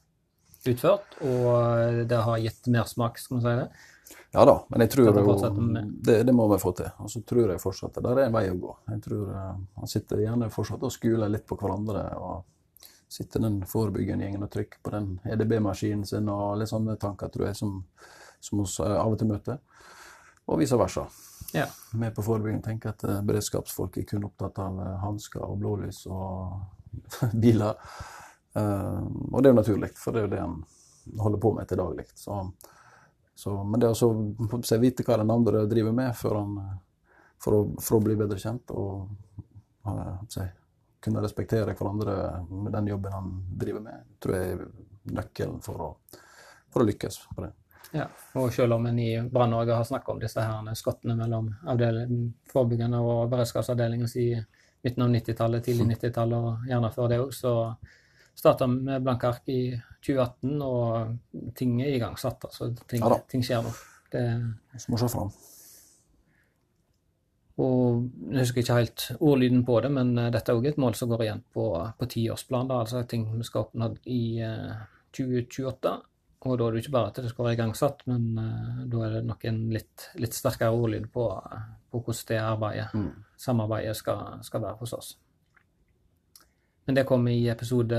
utført, 0.68 1.14
og 1.24 2.06
det 2.08 2.18
har 2.26 2.40
gitt 2.42 2.66
mersmak, 2.72 3.20
skal 3.22 3.38
man 3.38 3.44
si 3.44 3.54
det. 3.62 3.68
Ja 4.36 4.44
da, 4.44 4.56
men 4.68 4.82
jeg 4.84 4.90
tror 4.92 5.06
jo 5.08 5.12
vi 5.16 5.82
det, 6.04 6.16
det 6.28 6.32
må 6.36 6.44
vi 6.50 6.58
få 6.60 6.72
til. 6.76 6.90
Og 7.00 7.08
så 7.10 7.22
tror 7.24 7.54
jeg 7.54 7.62
fortsatt 7.62 7.96
at 7.96 8.04
det 8.04 8.10
er 8.12 8.26
en 8.26 8.34
vei 8.34 8.44
å 8.50 8.58
gå. 8.60 8.74
Jeg 8.92 9.00
tror 9.06 9.30
eh, 9.32 9.54
Han 9.80 9.90
sitter 9.90 10.20
gjerne 10.20 10.50
fortsatt 10.52 10.84
og 10.84 10.92
skuler 10.92 11.32
litt 11.32 11.46
på 11.48 11.56
hverandre. 11.56 12.02
og 12.20 12.44
Sitter 13.08 13.40
den 13.40 13.62
forebyggende 13.70 14.26
gjengen 14.26 14.44
og 14.44 14.50
trykker 14.52 14.82
på 14.82 14.92
den 14.92 15.08
EDB-maskinen 15.24 16.04
sin 16.04 16.28
og 16.28 16.58
litt 16.60 16.68
sånne 16.68 16.98
tanker, 17.00 17.30
tror 17.32 17.48
jeg, 17.48 17.56
som, 17.56 17.78
som 18.42 18.60
oss 18.66 18.76
eh, 18.84 18.92
av 18.98 19.14
og 19.14 19.18
til 19.22 19.30
møter. 19.30 19.62
Og 20.46 20.60
vice 20.60 20.78
versa. 20.78 21.06
Ja. 21.54 21.70
Vi 21.94 22.10
på 22.12 22.26
forebygging 22.26 22.60
tenker 22.66 22.92
at 22.92 23.06
eh, 23.08 23.22
beredskapsfolk 23.24 23.96
er 24.02 24.08
kun 24.10 24.28
opptatt 24.28 24.60
av 24.62 24.82
hansker 25.06 25.46
og 25.46 25.62
blålys 25.62 26.04
og 26.10 26.58
biler. 27.42 27.76
Eh, 28.56 29.02
og 29.32 29.42
det 29.42 29.48
er 29.48 29.54
jo 29.54 29.60
naturlig, 29.60 29.92
for 29.98 30.14
det 30.14 30.22
er 30.22 30.28
jo 30.28 30.32
det 30.34 30.42
en 30.42 30.58
holder 31.22 31.40
på 31.40 31.52
med 31.54 31.68
til 31.68 31.80
daglig. 31.80 32.06
Så, 32.14 32.38
så, 33.34 33.56
men 33.64 33.80
det 33.80 33.90
å 33.92 33.94
altså, 33.94 34.78
vite 34.82 35.06
hva 35.06 35.20
den 35.20 35.32
andre 35.34 35.66
driver 35.70 35.94
med 35.96 36.16
for, 36.18 36.38
han, 36.40 36.56
eh, 36.62 36.78
for, 37.42 37.58
å, 37.58 37.66
for 37.82 37.98
å 37.98 38.04
bli 38.06 38.16
bedre 38.18 38.40
kjent 38.42 38.72
og 38.74 39.10
eh, 39.86 40.14
på 40.24 40.48
kunne 41.06 41.22
respektere 41.22 41.76
hverandre 41.78 42.16
med 42.50 42.72
den 42.74 42.88
jobben 42.90 43.12
han 43.14 43.28
driver 43.60 43.84
med, 43.84 44.08
tror 44.22 44.34
jeg 44.34 44.56
er 44.56 44.64
nøkkelen 45.16 45.60
for 45.62 45.84
å, 45.84 45.92
for 46.72 46.82
å 46.82 46.88
lykkes 46.88 47.20
på 47.36 47.44
det. 47.44 47.52
Ja, 47.94 48.08
og 48.34 48.50
selv 48.52 48.74
om 48.74 48.88
en 48.88 48.98
i 48.98 49.12
Brann-Norge 49.30 49.76
har 49.76 49.84
snakket 49.86 50.10
om 50.16 50.18
disse 50.18 50.42
her 50.42 50.74
skottene 50.74 51.14
mellom 51.14 51.52
forebyggende 52.50 52.98
og 52.98 53.30
beredskapsavdelingen 53.30 54.10
siden 54.10 54.48
midten 54.86 55.04
av 55.04 55.12
90-tallet, 55.12 55.66
tidlig 55.66 55.88
90-tallet 55.92 56.48
og 56.50 56.70
gjerne 56.70 56.92
før 56.94 57.10
det 57.12 57.20
òg, 57.24 57.34
så 57.34 57.52
starta 58.36 58.68
vi 58.70 58.86
med 58.86 59.04
blanke 59.04 59.28
ark 59.30 59.50
i 59.52 59.60
2018, 60.04 60.62
og 60.62 61.52
ting 61.58 61.76
er 61.82 61.94
igangsatt. 61.96 62.48
Altså, 62.48 62.70
ting, 62.88 63.02
Ja 63.02 63.20
ting 63.30 63.44
skjer 63.44 63.64
nå. 63.66 63.74
Det, 64.12 64.24
Så 64.78 64.92
må 64.92 64.96
vi 64.96 65.02
se 65.02 65.12
fram. 65.12 65.30
og 67.56 68.02
jeg 68.30 68.42
husker 68.44 68.60
ikke 68.60 68.74
helt 68.76 69.06
ordlyden 69.18 69.64
på 69.64 69.80
det, 69.80 69.90
men 69.90 70.18
eh, 70.18 70.30
dette 70.30 70.52
er 70.52 70.58
òg 70.60 70.68
et 70.68 70.78
mål 70.78 70.94
som 70.94 71.08
går 71.08 71.24
igjen 71.24 71.42
på, 71.54 71.64
på 71.98 72.08
tiårsplan. 72.12 72.68
da, 72.68 72.82
Altså 72.84 73.02
ting 73.08 73.24
vi 73.32 73.44
skal 73.48 73.64
oppnå 73.64 73.94
i 74.04 74.38
eh, 74.44 74.76
2028. 75.16 75.94
Og 76.46 76.56
da 76.60 76.66
er 76.68 76.76
det 76.76 76.84
ikke 76.84 76.94
bare 76.94 77.10
at 77.10 77.18
det 77.20 77.30
skal 77.32 77.44
være 77.48 77.56
igangsatt, 77.58 78.02
men 78.06 78.26
uh, 78.38 78.82
da 78.92 79.00
er 79.06 79.14
det 79.16 79.22
nok 79.26 79.44
en 79.50 79.60
litt, 79.74 80.08
litt 80.22 80.34
sterkere 80.36 80.70
ordlyd 80.76 81.08
på, 81.12 81.26
på 81.90 82.00
hvordan 82.06 82.28
det 82.30 82.40
arbeidet, 82.42 82.88
Mm. 82.94 83.08
samarbeidet 83.36 83.96
skal, 83.98 84.38
skal 84.46 84.62
være 84.62 84.78
hos 84.80 84.92
oss. 84.96 85.08
Men 86.86 86.94
det 87.00 87.06
kom 87.08 87.26
i 87.28 87.48
episode 87.50 87.98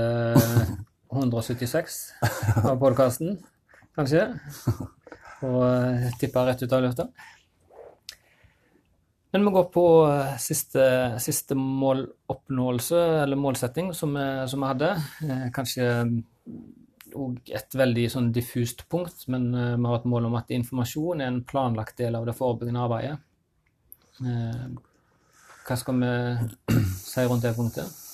176 1.12 1.98
av 2.64 2.78
podkasten, 2.80 3.36
kanskje. 3.96 4.24
Og 5.44 5.60
eh, 5.68 6.08
tipper 6.18 6.48
rett 6.50 6.62
ut 6.64 6.72
av 6.72 6.82
lufta. 6.82 7.04
Men 9.32 9.44
vi 9.44 9.52
går 9.54 9.66
på 9.74 9.84
eh, 10.08 10.32
siste, 10.40 10.84
siste 11.20 11.54
måloppnåelse, 11.58 13.02
eller 13.22 13.36
målsetting, 13.40 13.92
som 13.94 14.16
vi, 14.16 14.26
som 14.48 14.64
vi 14.64 14.70
hadde. 14.72 14.90
Kanskje 15.54 15.88
òg 17.24 17.52
et 17.54 17.76
veldig 17.78 18.06
sånn 18.12 18.28
diffust 18.34 18.84
punkt, 18.90 19.26
men 19.32 19.48
eh, 19.54 19.74
vi 19.76 19.88
har 19.90 20.00
et 20.00 20.08
mål 20.10 20.28
om 20.30 20.36
at 20.38 20.52
informasjon 20.54 21.22
er 21.22 21.32
en 21.32 21.42
planlagt 21.48 21.98
del 22.00 22.18
av 22.18 22.26
det 22.28 22.36
forebyggende 22.38 22.84
arbeidet. 22.84 23.18
Eh, 24.24 24.68
hva 25.68 25.76
skal 25.78 26.00
vi 26.02 26.12
si 27.10 27.26
rundt 27.26 27.46
det 27.46 27.54
punktet? 27.58 28.04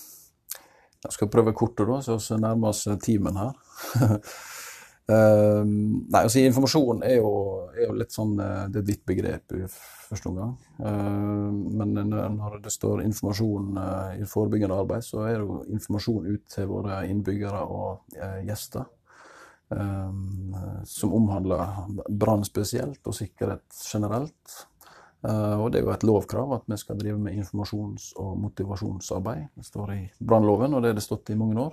Jeg 1.05 1.17
skal 1.19 1.29
prøve 1.29 1.53
kortet, 1.57 1.87
da, 1.87 2.01
så 2.01 2.17
vi 2.17 2.41
nærmer 2.41 2.73
oss 2.73 2.87
timen 3.05 3.37
her. 3.37 3.57
Eh, 5.05 5.63
nei, 5.65 6.21
altså 6.23 6.41
Informasjon 6.41 7.03
er 7.05 7.19
jo, 7.19 7.31
er 7.77 7.91
jo 7.91 7.97
litt 7.99 8.15
sånn 8.15 8.39
eh, 8.41 8.63
Det 8.73 8.79
er 8.81 8.87
vidt 8.89 9.03
begrep 9.05 9.53
i 9.53 9.67
første 9.69 10.31
omgang. 10.31 10.55
Uh, 10.79 11.51
men 11.81 11.93
når 12.09 12.59
det 12.65 12.73
står 12.73 13.03
informasjon 13.03 13.73
uh, 13.77 14.13
i 14.21 14.27
forebyggende 14.29 14.77
arbeid, 14.79 15.05
så 15.05 15.25
er 15.27 15.39
det 15.39 15.47
jo 15.47 15.59
informasjon 15.75 16.29
ut 16.29 16.45
til 16.55 16.69
våre 16.71 17.01
innbyggere 17.09 17.63
og 17.65 18.17
eh, 18.17 18.45
gjester. 18.49 18.85
eh, 19.75 20.13
som 20.85 21.15
omhandler 21.17 21.67
brann 22.09 22.45
spesielt, 22.45 23.01
og 23.09 23.17
sikkerhet 23.17 23.65
generelt. 23.93 24.59
Og 25.25 25.71
det 25.73 25.81
er 25.81 25.87
jo 25.87 25.93
et 25.95 26.05
lovkrav 26.05 26.51
at 26.53 26.67
vi 26.69 26.77
skal 26.77 26.99
drive 27.01 27.17
med 27.19 27.33
informasjons- 27.41 28.11
og 28.21 28.37
motivasjonsarbeid. 28.43 29.47
Det 29.57 29.65
står 29.65 29.93
i 29.95 30.03
brannloven, 30.21 30.75
og 30.77 30.85
det 30.85 30.93
har 30.93 30.99
det 30.99 31.07
stått 31.07 31.33
i 31.33 31.39
mange 31.41 31.57
år. 31.63 31.73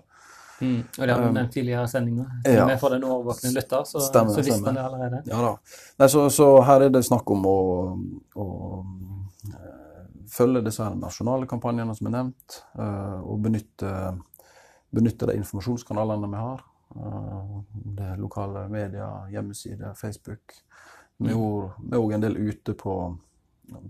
Mm. 0.62 0.82
Og 1.00 1.08
det 1.08 1.14
har 1.14 1.22
vi 1.24 1.34
nevnt 1.34 1.54
tidligere 1.54 1.84
i 1.84 1.92
sendinga. 1.92 2.26
ja. 2.46 2.66
Vi 2.70 2.78
får 2.78 2.90
den 2.90 3.04
årvåkne 3.04 3.52
lytter, 3.56 3.84
så, 3.84 4.00
Stemmer, 4.00 4.34
så 4.34 4.44
visste 4.46 4.66
han 4.66 4.78
det 4.78 4.84
allerede. 4.86 5.22
Ja 5.26 5.42
da. 5.42 5.54
Nei, 6.00 6.10
så, 6.14 6.26
så 6.30 6.50
her 6.68 6.88
er 6.88 6.94
det 6.94 7.04
snakk 7.08 7.32
om 7.34 7.48
å, 7.50 7.62
å 8.36 8.48
eh, 9.50 10.04
følge 10.32 10.64
disse 10.68 10.86
her 10.86 10.98
nasjonale 11.00 11.50
kampanjene 11.50 11.96
som 11.98 12.12
er 12.12 12.16
nevnt, 12.18 12.60
eh, 12.78 13.18
og 13.22 13.42
benytte, 13.48 13.96
benytte 14.94 15.32
de 15.32 15.40
informasjonskanalene 15.42 16.30
vi 16.30 16.44
har. 16.46 16.64
Eh, 16.96 17.58
det 17.98 18.12
er 18.14 18.22
lokale 18.22 18.68
medier, 18.70 19.28
hjemmesider, 19.34 19.98
Facebook. 19.98 20.56
Vi 21.22 21.34
er 21.34 21.42
vi 21.92 21.98
òg 21.98 22.16
en 22.16 22.24
del 22.24 22.38
ute 22.38 22.74
på, 22.78 22.96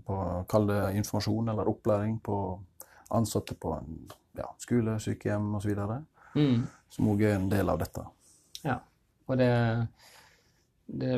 på 0.06 0.18
kall 0.48 0.66
det 0.68 0.82
informasjon 1.00 1.48
eller 1.52 1.68
opplæring 1.70 2.18
på 2.24 2.36
ansatte 3.12 3.54
på 3.60 3.72
en, 3.76 4.02
ja, 4.36 4.48
skole, 4.60 4.96
sykehjem 5.00 5.54
osv. 5.56 5.76
Mm. 6.34 6.66
Som 6.92 7.08
òg 7.12 7.22
er 7.24 7.34
en 7.38 7.48
del 7.52 7.68
av 7.72 7.78
dette. 7.80 8.04
Ja. 8.64 8.78
Og 9.28 9.38
det, 9.40 9.48
det 10.86 11.16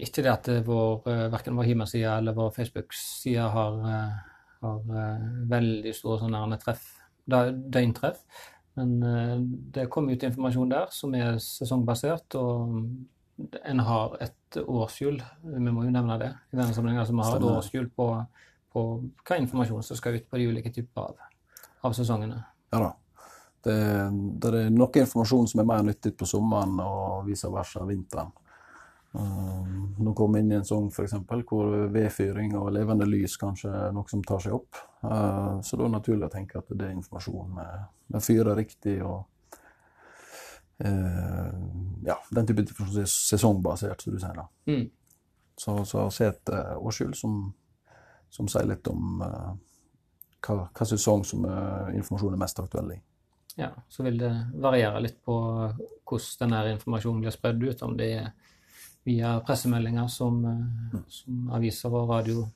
Ikke 0.00 0.22
det 0.22 0.30
at 0.32 0.48
vår, 0.66 1.00
eh, 1.10 1.26
verken 1.32 1.56
vår 1.58 1.66
hjemmeside 1.66 2.12
eller 2.20 2.36
vår 2.36 2.52
Facebook-side 2.54 3.46
har, 3.50 3.78
eh, 3.90 4.18
har 4.62 4.92
eh, 5.02 5.24
veldig 5.50 5.94
store 5.96 6.20
sånne 6.22 6.58
treff, 6.62 6.84
dø- 7.26 7.56
døgntreff, 7.74 8.20
men 8.78 9.00
det 9.74 9.88
kommer 9.90 10.14
ut 10.14 10.22
informasjon 10.22 10.70
der 10.70 10.86
som 10.94 11.14
er 11.18 11.40
sesongbasert, 11.42 12.36
og 12.38 12.76
en 13.66 13.78
har 13.82 14.14
et 14.22 14.56
årshjul, 14.62 15.18
vi 15.42 15.72
må 15.72 15.82
jo 15.84 15.90
nevne 15.90 16.18
det 16.22 16.30
i 16.52 16.56
denne 16.56 16.72
sammenhengen, 16.76 17.00
altså 17.02 17.16
vi 17.16 17.26
har 17.26 17.36
et 17.40 17.48
årshjul 17.50 17.88
på, 17.96 18.06
på 18.72 18.84
hva 19.26 19.40
informasjon 19.42 19.82
som 19.82 19.98
skal 19.98 20.14
ut 20.20 20.28
på 20.30 20.38
de 20.38 20.46
ulike 20.52 20.70
typer 20.72 21.02
av, 21.02 21.16
av 21.82 21.96
sesongene. 21.98 22.38
Ja 22.72 22.78
da. 22.86 22.92
Det, 23.64 23.76
det 24.40 24.52
er 24.56 24.70
noe 24.72 25.02
informasjon 25.02 25.50
som 25.50 25.60
er 25.60 25.68
mer 25.68 25.82
nyttig 25.84 26.14
på 26.16 26.28
sommeren 26.28 26.78
og 26.84 27.26
vice 27.28 27.50
versa 27.52 27.84
vinteren. 27.88 28.30
Um, 29.12 29.94
nå 29.98 30.12
kommer 30.14 30.38
vi 30.38 30.44
inn 30.44 30.52
i 30.52 30.54
en 30.54 30.64
sesong 30.64 30.86
eksempel, 31.02 31.42
hvor 31.42 31.88
vedfyring 31.90 32.52
og 32.60 32.70
levende 32.76 33.08
lys 33.08 33.34
kanskje 33.40 33.72
er 33.74 33.94
noe 33.94 34.06
som 34.10 34.22
tar 34.22 34.42
seg 34.44 34.54
opp. 34.54 34.78
Uh, 35.02 35.58
så 35.66 35.74
da 35.74 35.82
er 35.82 35.88
det 35.88 35.96
naturlig 35.96 36.28
å 36.28 36.32
tenke 36.36 36.60
at 36.60 36.70
det 36.70 36.86
er 36.86 36.94
informasjon 36.94 37.56
med 37.56 38.22
fyrer 38.22 38.54
riktig 38.54 39.00
og 39.02 39.24
uh, 40.86 41.50
ja, 42.06 42.16
den 42.30 42.46
type 42.46 42.62
informasjon 42.62 43.02
er 43.02 43.10
sesongbasert, 43.10 44.06
som 44.06 44.14
du 44.14 44.22
sier. 44.22 44.38
da. 44.38 44.46
Mm. 44.70 44.86
Så, 45.58 45.74
så 45.90 46.06
se 46.14 46.30
et 46.30 46.54
uh, 46.54 46.78
årshjul 46.78 47.10
som, 47.18 47.42
som 48.30 48.48
sier 48.48 48.70
litt 48.70 48.86
om 48.94 49.18
hva, 49.20 50.54
hva 50.70 50.86
sesong 50.86 51.26
som 51.26 51.42
informasjonen 51.42 52.38
er 52.38 52.44
mest 52.46 52.62
aktuell 52.62 52.94
i. 52.94 53.02
Ja, 53.60 53.70
så 53.88 54.02
vil 54.06 54.16
det 54.18 54.30
variere 54.56 55.02
litt 55.04 55.18
på 55.24 55.34
hvordan 55.36 56.46
denne 56.46 56.60
informasjonen 56.72 57.20
blir 57.20 57.34
spredd 57.34 57.60
ut, 57.60 57.82
om 57.84 57.96
det 57.98 58.06
er 58.16 58.30
via 59.04 59.34
pressemeldinger 59.44 60.08
som, 60.08 60.38
eh, 60.48 61.00
som 61.08 61.50
aviser 61.56 61.92
og 61.92 62.08
radio 62.08 62.46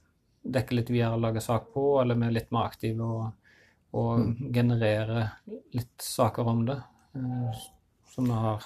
dekker 0.45 0.79
litt 0.79 0.93
videre 0.93 1.17
og 1.17 1.25
lager 1.25 1.45
sak 1.45 1.69
på, 1.75 1.85
eller 2.01 2.17
vi 2.17 2.29
er 2.29 2.37
litt 2.39 2.51
mer 2.57 2.71
aktive 2.71 3.05
og, 3.05 3.53
og 4.01 4.25
genererer 4.55 5.29
litt 5.77 6.09
saker 6.09 6.49
om 6.55 6.65
det, 6.69 6.81
eh, 7.21 7.63
som 8.15 8.29
vi 8.33 8.41
har 8.47 8.65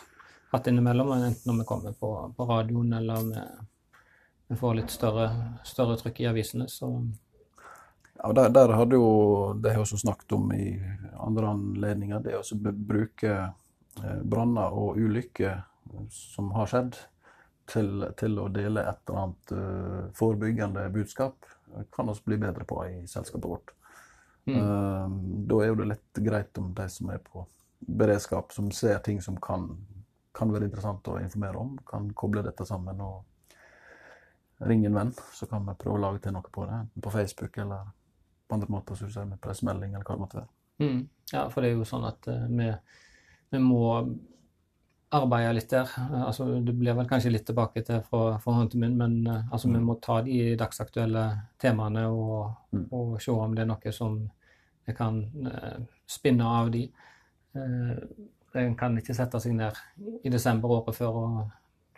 hatt 0.53 0.71
innimellom, 0.71 1.13
enten 1.19 1.51
når 1.51 1.63
vi 1.63 1.69
kommer 1.73 1.99
på, 1.99 2.13
på 2.37 2.49
radioen 2.49 2.93
eller 3.01 3.27
vi, 3.33 3.47
vi 4.49 4.63
får 4.63 4.79
litt 4.79 4.95
større, 4.95 5.31
større 5.67 5.99
trykk 6.01 6.23
i 6.23 6.31
avisene, 6.31 6.71
så 6.71 6.95
Ja, 8.19 8.33
der, 8.35 8.49
der 8.51 8.75
hadde 8.75 8.99
jo, 8.99 9.55
Det 9.55 9.71
har 9.71 9.79
jeg 9.79 9.87
også 9.87 10.01
snakket 10.03 10.33
om 10.35 10.51
i 10.53 10.73
andre 11.19 11.53
anledninger, 11.55 12.23
det 12.23 12.39
å 12.39 12.43
bruke 12.59 13.35
eh, 13.39 14.21
branner 14.23 14.75
og 14.75 14.99
ulykker 14.99 15.63
som 16.13 16.51
har 16.57 16.69
skjedd, 16.71 16.99
til, 17.69 18.05
til, 18.17 18.39
å 18.41 18.49
dele 18.53 18.85
et 18.89 19.01
eller 19.09 19.21
annet 19.23 19.53
uh, 19.53 20.05
forebyggende 20.17 20.87
budskap, 20.93 21.45
kan 21.93 22.09
også 22.09 22.25
bli 22.25 22.39
bedre 22.41 22.65
på 22.69 22.79
i 22.87 22.95
selskapet 23.09 23.49
vårt. 23.49 23.73
Mm. 24.49 25.45
Da 25.49 25.59
er 25.61 25.75
det 25.77 25.89
litt 25.91 26.21
greit 26.25 26.61
om 26.61 26.71
de 26.77 26.87
som 26.89 27.11
er 27.13 27.21
på 27.21 27.45
beredskap, 27.79 28.55
som 28.57 28.71
ser 28.73 29.03
ting 29.05 29.21
som 29.21 29.37
kan, 29.37 29.69
kan 30.33 30.53
være 30.53 30.71
interessant 30.71 31.09
å 31.13 31.19
informere 31.21 31.61
om, 31.61 31.75
kan 31.89 32.09
koble 32.17 32.43
dette 32.47 32.65
sammen 32.69 33.03
og 33.05 34.65
ringe 34.65 34.89
en 34.89 34.97
venn. 34.97 35.13
Så 35.37 35.47
kan 35.51 35.69
vi 35.69 35.77
prøve 35.77 35.99
å 35.99 36.05
lage 36.07 36.25
til 36.25 36.35
noe 36.35 36.49
på 36.53 36.65
det, 36.65 36.81
Enten 36.87 37.05
på 37.05 37.13
Facebook 37.15 37.61
eller 37.61 37.93
på 38.49 38.57
andre 38.57 38.71
måter, 38.73 38.97
som 38.99 39.09
du 39.09 39.15
sier, 39.15 39.29
med 39.29 39.41
pressemelding 39.45 39.95
eller 39.95 40.07
hva 40.07 40.17
det 40.17 40.25
måtte 40.25 40.41
være. 40.41 40.51
Mm. 40.79 40.99
Ja, 41.33 41.45
for 41.51 41.63
det 41.63 41.71
er 41.71 41.79
jo 41.79 41.87
sånn 41.89 42.07
at 42.09 42.29
uh, 42.31 42.47
vi, 42.49 42.69
vi, 43.53 43.61
må 43.63 43.83
arbeide 45.15 45.55
litt 45.57 45.73
der. 45.73 45.91
Uh, 45.99 46.25
altså, 46.29 46.47
det 46.65 46.75
blir 46.79 46.97
vel 46.97 47.11
kanskje 47.11 47.33
litt 47.35 47.47
tilbake 47.49 47.83
til 47.87 48.01
fra, 48.07 48.39
fra 48.43 48.57
hånd 48.57 48.73
til 48.73 48.85
munn, 48.85 48.97
men 49.01 49.19
uh, 49.27 49.43
altså, 49.51 49.69
mm. 49.69 49.77
vi 49.77 49.85
må 49.91 49.99
ta 50.05 50.21
de 50.27 50.41
dagsaktuelle 50.61 51.27
temaene 51.61 52.07
og, 52.09 52.51
mm. 52.73 52.89
og, 52.89 53.15
se 53.23 53.35
om 53.35 53.57
det 53.57 53.65
er 53.67 53.71
noe 53.73 53.95
som 53.95 54.19
vi 54.89 54.97
kan 54.97 55.21
spinne 56.09 56.47
av 56.49 56.71
de. 56.73 56.87
En 58.57 58.77
kan 58.79 58.95
ikke 58.97 59.13
sette 59.13 59.37
seg 59.45 59.53
ned 59.59 59.77
i 60.25 60.31
desember 60.33 60.73
året 60.79 60.97
før 60.97 61.19
og 61.21 61.35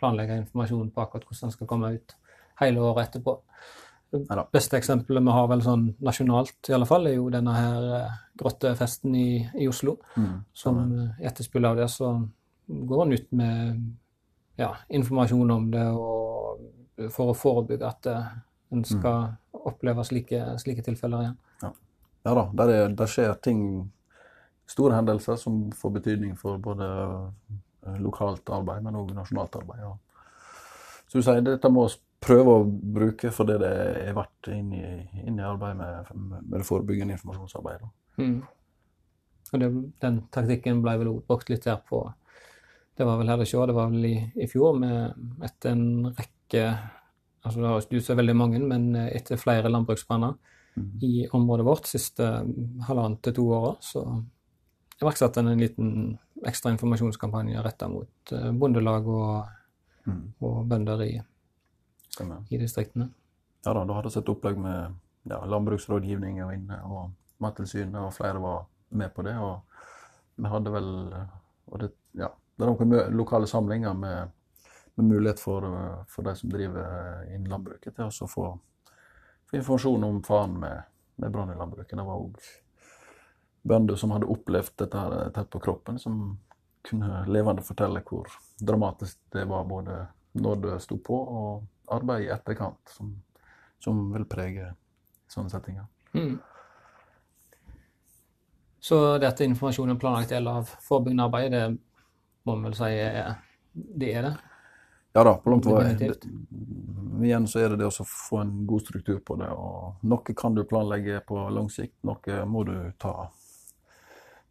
planlegge 0.01 0.41
informasjon 0.41 0.89
på 0.91 1.05
akkurat 1.05 1.23
hvordan 1.29 1.47
den 1.47 1.55
skal 1.55 1.69
komme 1.69 1.93
ut 1.95 2.15
hele 2.59 2.83
året 2.83 3.07
etterpå. 3.07 3.37
Det 4.11 4.43
beste 4.51 4.75
eksempelet 4.75 5.23
vi 5.23 5.33
har 5.35 5.47
vel 5.47 5.61
sånn 5.63 5.85
nasjonalt, 6.03 6.57
i 6.67 6.75
alle 6.75 6.87
fall, 6.89 7.07
er 7.07 7.15
jo 7.15 7.29
denne 7.31 7.53
her 7.55 7.85
uh, 7.95 8.17
grottefesten 8.39 9.15
i, 9.15 9.29
i 9.55 9.69
Oslo. 9.71 9.95
Mm. 10.19 10.33
Som 10.63 10.81
etterspill 11.19 11.67
av 11.69 11.79
det, 11.79 11.87
så 11.93 12.11
går 12.67 13.03
han 13.05 13.15
ut 13.15 13.31
med 13.39 13.79
ja, 14.59 14.73
informasjon 14.89 15.55
om 15.55 15.71
det 15.71 15.85
og, 15.95 16.67
for 17.11 17.31
å 17.31 17.37
forebygge 17.37 17.87
at 17.87 18.11
uh, 18.11 18.27
en 18.75 18.83
skal 18.87 19.31
mm. 19.31 19.63
oppleve 19.71 20.05
slike, 20.07 20.43
slike, 20.61 20.83
tilfeller 20.85 21.25
igjen. 21.25 21.39
Ja, 21.63 21.71
ja 22.27 22.35
da, 22.35 22.45
der, 22.61 22.75
er, 22.75 22.93
der, 22.99 23.11
skjer 23.11 23.33
ting, 23.43 23.65
store 24.69 24.99
hendelser, 24.99 25.39
som 25.39 25.65
får 25.75 25.97
betydning 26.01 26.35
for 26.39 26.59
både 26.63 26.87
lokalt 27.99 28.47
arbeid, 28.53 28.83
men 28.85 28.99
òg 28.99 29.15
nasjonalt 29.15 29.55
arbeid. 29.59 29.81
Ja. 29.83 29.95
Så 31.11 31.19
du 31.19 31.25
sier 31.25 31.43
dette 31.43 31.67
må 31.67 31.89
vi 31.89 31.97
prøve 32.23 32.53
å 32.55 32.63
bruke 32.65 33.33
for 33.35 33.49
det 33.49 33.57
det 33.59 33.71
er 34.05 34.15
verdt 34.15 34.47
inn 34.53 34.71
i, 34.77 34.85
inn 35.25 35.39
i 35.41 35.43
arbeidet 35.43 35.75
med, 35.81 36.11
med 36.47 36.61
det 36.61 36.67
forebyggende 36.67 37.17
informasjonsarbeidet. 37.17 37.89
Mm. 38.21 38.37
Og 39.51 39.59
det, 39.59 39.69
Den 39.99 40.21
taktikken 40.31 40.79
ble 40.85 40.95
vel 41.01 41.11
brukt 41.27 41.51
litt 41.51 41.67
her 41.67 41.81
på 41.87 42.05
Det 42.95 43.07
var 43.07 43.19
vel 43.19 43.31
her 43.31 43.41
det 43.41 43.49
skjedde, 43.49 43.71
det 43.71 43.75
var 43.75 43.91
vel 43.91 44.07
i, 44.07 44.15
i 44.39 44.47
fjor, 44.47 44.77
med 44.79 45.43
etter 45.43 45.73
en 45.73 46.11
rekke 46.13 46.65
altså 47.41 47.57
Det 47.57 47.67
har 47.67 47.83
ikke 47.83 47.99
ut 47.99 48.17
veldig 48.21 48.37
mange, 48.37 48.59
men 48.61 48.91
etter 49.01 49.39
flere 49.41 49.71
landbruksbranner 49.71 50.35
mm. 50.77 50.89
i 51.03 51.13
området 51.33 51.65
vårt 51.65 51.89
siste 51.89 52.27
halvannet 52.87 53.23
til 53.25 53.33
to 53.39 53.47
åra, 53.57 53.71
så 53.81 54.03
iverksatte 55.01 55.41
en 55.41 55.49
en 55.49 55.63
liten 55.63 55.95
ekstra 56.45 56.71
informasjonskampanje 56.75 57.63
retta 57.65 57.89
mot 57.89 58.33
eh, 58.37 58.51
bondelag 58.51 59.09
og, 59.09 59.49
mm. 60.05 60.23
og 60.41 60.63
bønder 60.69 61.03
i 61.05 61.13
i 62.49 62.57
distriktene. 62.59 63.07
Ja 63.65 63.73
da, 63.73 63.85
da 63.87 63.95
hadde 63.97 64.11
et 64.19 64.29
opplegg 64.29 64.57
med 64.59 64.95
ja, 65.29 65.37
landbruksrådgivning 65.47 66.41
og 66.43 66.53
inne, 66.53 66.81
og 66.83 67.11
Mattilsynet, 67.41 67.97
og 68.01 68.13
flere 68.13 68.41
var 68.41 68.65
med 68.89 69.13
på 69.15 69.23
det. 69.25 69.35
Og 69.39 69.61
vi 70.35 70.51
hadde 70.51 70.73
vel 70.73 70.89
og 71.71 71.79
det, 71.79 71.91
ja, 72.19 72.27
det 72.57 72.65
er 72.65 72.71
noen 72.71 73.15
lokale 73.15 73.47
samlinger 73.47 73.93
med, 73.95 74.33
med 74.95 75.07
mulighet 75.07 75.39
for, 75.39 75.65
for, 76.11 76.27
de 76.27 76.35
som 76.35 76.51
driver 76.51 77.23
innen 77.29 77.49
landbruket, 77.51 77.95
til 77.95 78.09
å 78.09 78.27
få, 78.29 78.49
få, 79.47 79.57
informasjon 79.57 80.07
om 80.07 80.19
faren 80.27 80.57
med, 80.59 80.91
med 81.23 81.31
brann 81.31 81.53
i 81.53 81.57
landbruket. 81.57 81.95
Det 81.95 82.07
var 82.07 82.25
òg 82.25 82.41
bønder 83.71 83.99
som 83.99 84.11
hadde 84.11 84.29
opplevd 84.33 84.73
dette 84.83 85.07
tett 85.37 85.51
på 85.53 85.61
kroppen, 85.63 85.99
som 86.01 86.21
kunne 86.87 87.23
levende 87.29 87.63
fortelle 87.65 88.01
hvor 88.07 88.29
dramatisk 88.59 89.19
det 89.33 89.45
var 89.49 89.65
både 89.69 89.97
når 90.41 90.61
det 90.63 90.77
sto 90.83 90.97
på, 91.03 91.17
og 91.17 91.91
arbeid 91.91 92.25
i 92.25 92.31
etterkant 92.31 92.93
som, 92.95 93.11
som 93.83 94.05
vil 94.13 94.25
prege 94.29 94.71
sånne 95.31 95.51
settinger. 95.51 95.87
Mm. 96.15 96.37
Så 98.81 99.17
dette 99.21 99.45
informasjonen 99.45 99.99
planlagt 100.01 100.31
del 100.33 100.47
av 100.49 100.71
forebyggende 100.81 101.27
arbeid, 101.27 101.51
det 101.53 101.65
må 102.47 102.55
man 102.55 102.71
vel 102.71 102.77
si 102.79 102.89
er, 102.97 103.35
det 103.73 104.15
er 104.15 104.25
det? 104.25 104.31
Ja 105.13 105.25
da, 105.27 105.35
på 105.43 105.51
langt 105.51 105.67
vei. 105.67 106.09
Igjen 107.21 107.45
så 107.51 107.59
er 107.61 107.73
det 107.73 107.81
det 107.81 107.89
å 107.91 108.05
få 108.07 108.39
en 108.41 108.53
god 108.65 108.85
struktur 108.85 109.19
på 109.25 109.35
det. 109.37 109.49
og 109.51 110.01
Noe 110.07 110.35
kan 110.37 110.55
du 110.55 110.63
planlegge 110.65 111.19
på 111.27 111.43
lang 111.51 111.67
sikt, 111.69 111.97
noe 112.07 112.45
må 112.49 112.63
du 112.65 112.75
ta, 113.01 113.27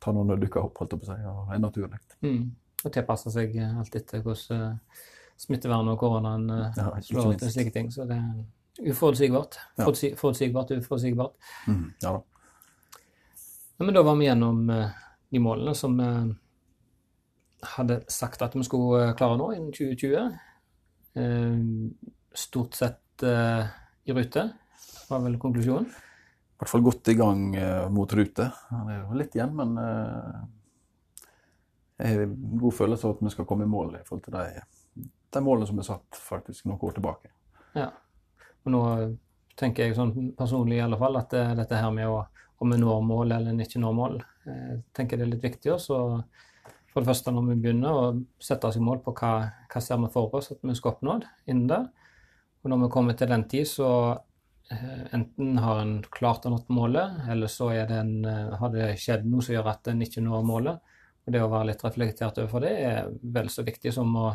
ta 0.01 0.13
når 0.15 0.33
det 0.33 0.47
dukker 0.47 0.65
opp, 0.65 0.81
holdt 0.81 0.95
jeg 0.95 1.03
på 1.03 1.09
å 1.09 1.13
si, 1.13 1.29
og 1.31 1.55
er 1.55 1.63
naturlig. 1.63 2.01
Mm. 2.25 2.43
Og 2.81 2.95
tilpasse 2.95 3.33
seg 3.35 3.57
alt 3.67 3.97
etter 3.99 4.23
hvordan 4.25 4.79
smittevernet 5.41 5.95
og 5.95 6.01
koronaen 6.01 6.49
eh, 6.53 6.81
ja, 6.81 6.89
slår 7.05 7.35
ut 7.35 7.45
og 7.47 7.55
slike 7.55 7.73
ting. 7.75 7.89
Så 7.93 8.07
det 8.09 8.19
er 8.19 8.91
uforutsigbart. 8.93 9.59
Ja. 9.81 9.87
Forutsigbart, 10.21 10.75
uforutsigbart. 10.77 11.37
Mm, 11.69 11.87
ja 12.03 12.17
da. 12.17 12.23
Ja, 13.81 13.87
men 13.87 13.97
da 13.97 14.05
var 14.05 14.19
vi 14.21 14.27
gjennom 14.29 14.67
de 14.69 15.41
målene 15.41 15.73
som 15.77 15.95
vi 15.97 16.09
hadde 17.77 18.03
sagt 18.13 18.43
at 18.45 18.57
vi 18.57 18.65
skulle 18.65 19.15
klare 19.17 19.39
nå 19.41 19.51
innen 19.55 19.73
2020. 19.73 20.37
Uh, 21.17 22.13
stort 22.37 22.77
sett 22.77 23.25
i 23.25 24.15
rute, 24.17 24.45
var 25.09 25.25
vel 25.25 25.41
konklusjonen. 25.41 25.89
I 26.61 26.63
hvert 26.63 26.73
fall 26.75 26.85
godt 26.85 27.09
i 27.09 27.17
gang 27.17 27.45
mot 27.89 28.13
rute. 28.13 28.51
Det 28.69 28.93
er 28.93 28.99
jo 29.01 29.17
litt 29.17 29.37
igjen, 29.37 29.55
men 29.57 29.79
jeg 31.97 32.11
har 32.19 32.35
god 32.61 32.77
følelse 32.77 33.09
av 33.09 33.15
at 33.15 33.23
vi 33.25 33.33
skal 33.33 33.47
komme 33.49 33.65
i 33.65 33.71
mål 33.71 33.95
i 33.97 34.03
forhold 34.05 34.27
til 34.27 34.37
de 34.37 34.61
de 35.31 35.43
målene 35.45 35.69
som 35.69 35.79
er 35.79 35.87
satt 35.87 36.19
faktisk 36.19 36.67
noen 36.67 36.83
år 36.87 36.97
tilbake. 36.97 37.31
Ja, 37.79 37.89
og 38.65 38.75
nå 38.75 38.83
tenker 39.61 39.87
jeg 39.87 39.97
sånn 39.99 40.33
personlig 40.39 40.81
i 40.81 40.85
alle 40.85 40.99
fall 41.01 41.19
at 41.21 41.33
det, 41.35 41.45
dette 41.61 41.79
her 41.79 41.93
med 41.95 42.11
å, 42.11 42.23
om 42.61 42.73
vi 42.73 42.81
når 42.81 43.05
mål 43.07 43.37
eller 43.37 43.65
ikke 43.65 43.83
når 43.83 43.97
mål, 43.97 44.21
jeg 44.49 44.81
tenker 44.97 45.21
det 45.21 45.27
er 45.27 45.35
litt 45.35 45.45
viktig. 45.45 45.75
også 45.77 46.01
for 46.91 47.03
det 47.05 47.11
første 47.13 47.31
når 47.31 47.53
vi 47.53 47.61
begynner 47.63 47.95
å 47.95 48.07
sette 48.43 48.67
oss 48.67 48.79
i 48.81 48.83
mål 48.83 49.03
på 49.05 49.15
hva, 49.21 49.35
hva 49.71 49.83
ser 49.85 50.01
vi 50.03 50.11
for 50.11 50.35
oss 50.35 50.51
at 50.51 50.65
vi 50.67 50.75
skal 50.75 50.97
oppnå 50.97 51.21
innen 51.47 51.69
det. 51.71 51.85
Og 52.61 52.73
når 52.73 52.83
vi 52.83 52.91
kommer 52.93 53.17
til 53.17 53.31
den 53.31 53.47
tid, 53.49 53.69
så 53.69 53.91
enten 54.71 55.59
har 55.59 55.81
en 55.83 55.97
klart 56.15 56.45
å 56.47 56.53
nå 56.53 56.59
målet, 56.71 57.25
eller 57.33 57.51
så 57.51 57.73
det 57.75 57.97
en, 57.97 58.13
har 58.25 58.71
det 58.71 58.93
skjedd 59.03 59.25
noe 59.27 59.43
som 59.43 59.57
gjør 59.57 59.71
at 59.73 59.91
en 59.91 60.03
ikke 60.05 60.23
når 60.23 60.45
målet. 60.47 60.91
Og 61.27 61.35
det 61.35 61.43
å 61.43 61.51
være 61.51 61.71
litt 61.71 61.83
reflektert 61.85 62.39
overfor 62.41 62.65
det 62.65 62.73
er 62.87 63.11
vel 63.35 63.51
så 63.53 63.65
viktig 63.67 63.93
som 63.95 64.15
å 64.19 64.31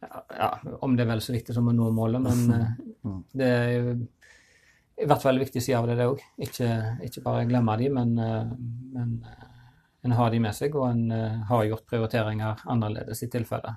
ja, 0.00 0.48
Om 0.84 0.96
det 0.96 1.06
er 1.06 1.08
vel 1.08 1.22
så 1.24 1.32
viktig 1.32 1.54
som 1.56 1.68
å 1.70 1.74
nå 1.74 1.88
målet, 1.94 2.22
men 2.22 2.52
eh, 2.56 3.16
det 3.32 3.48
er 3.48 3.70
jo 3.72 3.94
i 4.96 5.04
hvert 5.08 5.20
fall 5.20 5.36
en 5.36 5.42
viktig 5.44 5.60
side 5.60 5.76
av 5.76 5.86
det, 5.88 5.96
det 5.98 6.06
òg. 6.08 6.20
Ikke, 6.40 6.68
ikke, 7.04 7.22
bare 7.24 7.46
glemme 7.48 7.74
de, 7.80 7.88
men, 7.92 8.14
eh, 8.20 8.52
men 8.96 9.16
eh, 9.28 9.48
en 10.06 10.14
har 10.16 10.30
de 10.32 10.40
med 10.40 10.56
seg, 10.56 10.76
og 10.78 10.86
en 10.88 11.42
har 11.48 11.64
gjort 11.66 11.88
prioriteringer 11.90 12.62
annerledes 12.70 13.24
i 13.26 13.30
tilfelle 13.32 13.72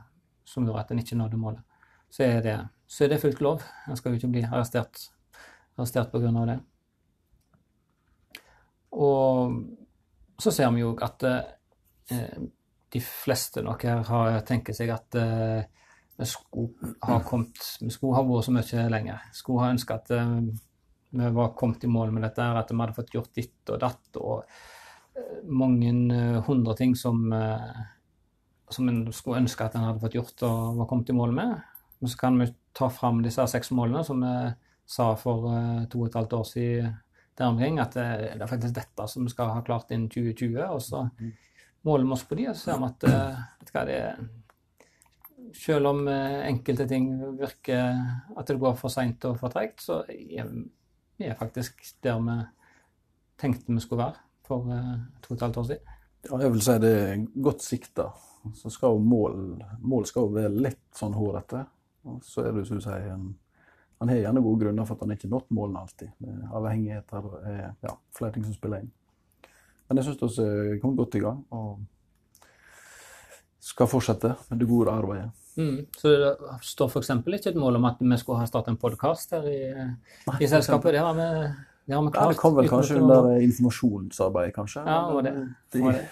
som 0.47 0.67
gjør 0.67 0.81
at 0.83 0.91
en 0.93 1.01
ikke 1.01 1.17
nådde 1.17 1.39
målet. 1.41 1.63
Så 2.13 2.23
er 2.25 2.43
det, 2.45 2.57
så 2.89 3.05
er 3.05 3.13
det 3.13 3.21
fullt 3.23 3.41
lov. 3.45 3.65
En 3.89 3.97
skal 3.97 4.13
jo 4.13 4.19
ikke 4.19 4.31
bli 4.35 4.43
arrestert, 4.45 5.07
arrestert 5.79 6.11
pga. 6.11 6.45
det. 6.51 6.59
Og 8.99 9.59
så 10.39 10.51
ser 10.51 10.71
vi 10.75 10.83
jo 10.83 10.93
at 11.03 11.25
eh, 11.27 12.39
de 12.89 13.01
fleste 13.03 13.63
nok 13.65 13.83
her 13.85 14.03
har, 14.07 14.39
tenker 14.47 14.75
seg 14.75 14.91
at 14.93 15.17
eh, 15.19 15.67
vi 16.19 16.27
skulle 16.27 16.95
ha 17.07 17.19
kommet 17.23 17.61
Vi 17.79 17.91
skulle 17.93 18.17
ha 18.17 18.25
vært 18.27 18.49
så 18.49 18.51
mye 18.51 18.87
lenger. 18.91 19.21
Skulle 19.35 19.63
ha 19.63 19.71
ønska 19.71 19.99
at 20.01 20.11
uh, 20.11 20.41
vi 21.09 21.29
var 21.35 21.53
kommet 21.57 21.85
i 21.87 21.91
mål 21.91 22.11
med 22.11 22.25
dette, 22.27 22.43
at 22.43 22.73
vi 22.73 22.77
hadde 22.81 22.95
fått 22.97 23.13
gjort 23.15 23.31
ditt 23.37 23.71
og 23.71 23.79
datt 23.79 24.19
og 24.19 24.41
uh, 24.43 25.37
mange 25.47 25.93
uh, 26.11 26.41
hundre 26.43 26.75
ting 26.75 26.91
som, 26.99 27.23
som 28.69 28.91
en 28.91 28.99
skulle 29.15 29.39
ønske 29.45 29.63
at 29.63 29.77
en 29.79 29.87
hadde 29.87 30.03
fått 30.03 30.17
gjort 30.19 30.43
og 30.49 30.81
var 30.81 30.89
kommet 30.91 31.13
i 31.13 31.15
mål 31.15 31.37
med. 31.39 31.55
Men 31.99 32.11
så 32.11 32.19
kan 32.19 32.41
vi 32.41 32.51
ta 32.75 32.91
fram 32.91 33.23
disse 33.23 33.47
seks 33.47 33.71
målene 33.75 34.03
som 34.07 34.19
vi 34.23 34.35
sa 34.89 35.11
for 35.19 35.45
to 35.91 36.01
og 36.01 36.09
et 36.09 36.17
halvt 36.17 36.33
år 36.39 36.47
siden 36.49 36.97
der 37.37 37.47
omkring, 37.47 37.77
at 37.79 37.93
det, 37.95 38.07
det 38.33 38.43
er 38.43 38.49
faktisk 38.49 38.75
dette 38.75 39.05
som 39.07 39.23
vi 39.23 39.31
skal 39.31 39.53
ha 39.53 39.61
klart 39.63 39.91
innen 39.95 40.09
2020. 40.11 40.57
Og 40.65 40.81
så 40.83 41.05
mm. 41.07 41.29
måler 41.87 42.07
vi 42.07 42.15
oss 42.17 42.25
på 42.27 42.35
de, 42.39 42.47
og 42.49 42.57
så 42.57 42.71
ser 42.71 42.81
vi 42.81 42.89
at 42.89 43.05
vet 43.05 43.69
du 43.69 43.75
hva, 43.75 43.83
det 43.87 43.99
er 43.99 44.17
selv 45.55 45.89
om 45.89 46.07
eh, 46.07 46.47
enkelte 46.49 46.87
ting 46.89 47.09
virker 47.39 48.01
at 48.37 48.49
det 48.49 48.59
går 48.61 48.75
for 48.79 48.93
seint 48.93 49.25
og 49.29 49.37
for 49.39 49.53
tregt, 49.53 49.83
så 49.85 50.01
er 50.09 50.49
vi 50.49 51.29
faktisk 51.39 51.83
der 52.03 52.19
vi 52.23 52.37
tenkte 53.39 53.73
vi 53.73 53.83
skulle 53.83 54.03
være 54.03 54.19
for 54.47 54.69
eh, 54.73 54.95
to 55.23 55.33
og 55.33 55.37
et 55.37 55.45
halvt 55.47 55.61
år 55.61 55.69
siden. 55.71 55.97
Ja, 56.27 56.37
jeg 56.43 56.51
vil 56.53 56.63
si 56.65 56.77
det 56.83 56.95
er 56.99 57.27
godt 57.43 57.63
sikta. 57.63 58.09
Så 58.55 58.71
skal 58.71 58.99
mål, 59.03 59.59
mål 59.79 60.07
skal 60.07 60.27
jo 60.27 60.35
være 60.35 60.63
litt 60.67 60.87
sånn 60.95 61.15
hårete. 61.15 61.63
Og 62.09 62.23
så 62.23 62.43
er 62.47 62.55
det 62.55 62.65
som 62.67 62.79
du 62.79 62.83
sier, 62.83 63.13
en, 63.13 63.29
han 63.99 64.09
har 64.09 64.21
gjerne 64.21 64.43
gode 64.43 64.63
grunner 64.63 64.87
for 64.87 64.95
at 64.95 65.05
han 65.05 65.11
ikke 65.15 65.27
har 65.27 65.35
nådd 65.35 65.53
målene 65.55 65.83
alltid. 65.83 66.11
Er 66.23 66.55
Avhengigheter 66.55 67.29
eh, 67.51 67.69
ja, 67.83 67.95
flere 68.15 68.35
ting 68.35 68.45
som 68.47 68.55
spiller 68.55 68.83
inn. 68.83 68.91
Men 69.89 69.99
jeg 69.99 70.11
syns 70.11 70.37
vi 70.39 70.77
kom 70.79 70.95
godt 70.95 71.17
i 71.17 71.23
gang 71.23 71.41
og 71.55 71.79
skal 73.69 73.89
fortsette 73.89 74.33
med 74.49 74.61
det 74.61 74.67
gode 74.69 74.93
arbeidet. 74.93 75.31
Mm. 75.59 75.79
Så 75.97 76.11
det 76.21 76.29
står 76.63 76.91
f.eks. 76.93 77.09
ikke 77.11 77.51
et 77.51 77.59
mål 77.59 77.79
om 77.79 77.87
at 77.89 77.99
vi 77.99 78.17
skulle 78.21 78.39
ha 78.39 78.47
startet 78.47 78.73
en 78.73 78.79
podkast 78.79 79.33
her 79.35 79.47
i, 79.49 79.59
i 80.39 80.47
selskapet. 80.47 80.93
Det 80.95 81.01
har 81.03 81.17
vi, 81.17 81.27
det 81.89 81.97
har 81.97 82.05
vi 82.05 82.13
Ja, 82.15 82.27
det 82.29 82.39
kom 82.39 82.55
vel 82.55 82.69
kanskje 82.71 83.01
under 83.01 83.33
informasjonsarbeidet, 83.43 84.55
kanskje. 84.55 84.85
Ja, 84.87 85.01
var 85.13 85.27
det. 85.27 85.33
Det 85.73 85.83
var 85.83 85.97
det. 85.97 86.05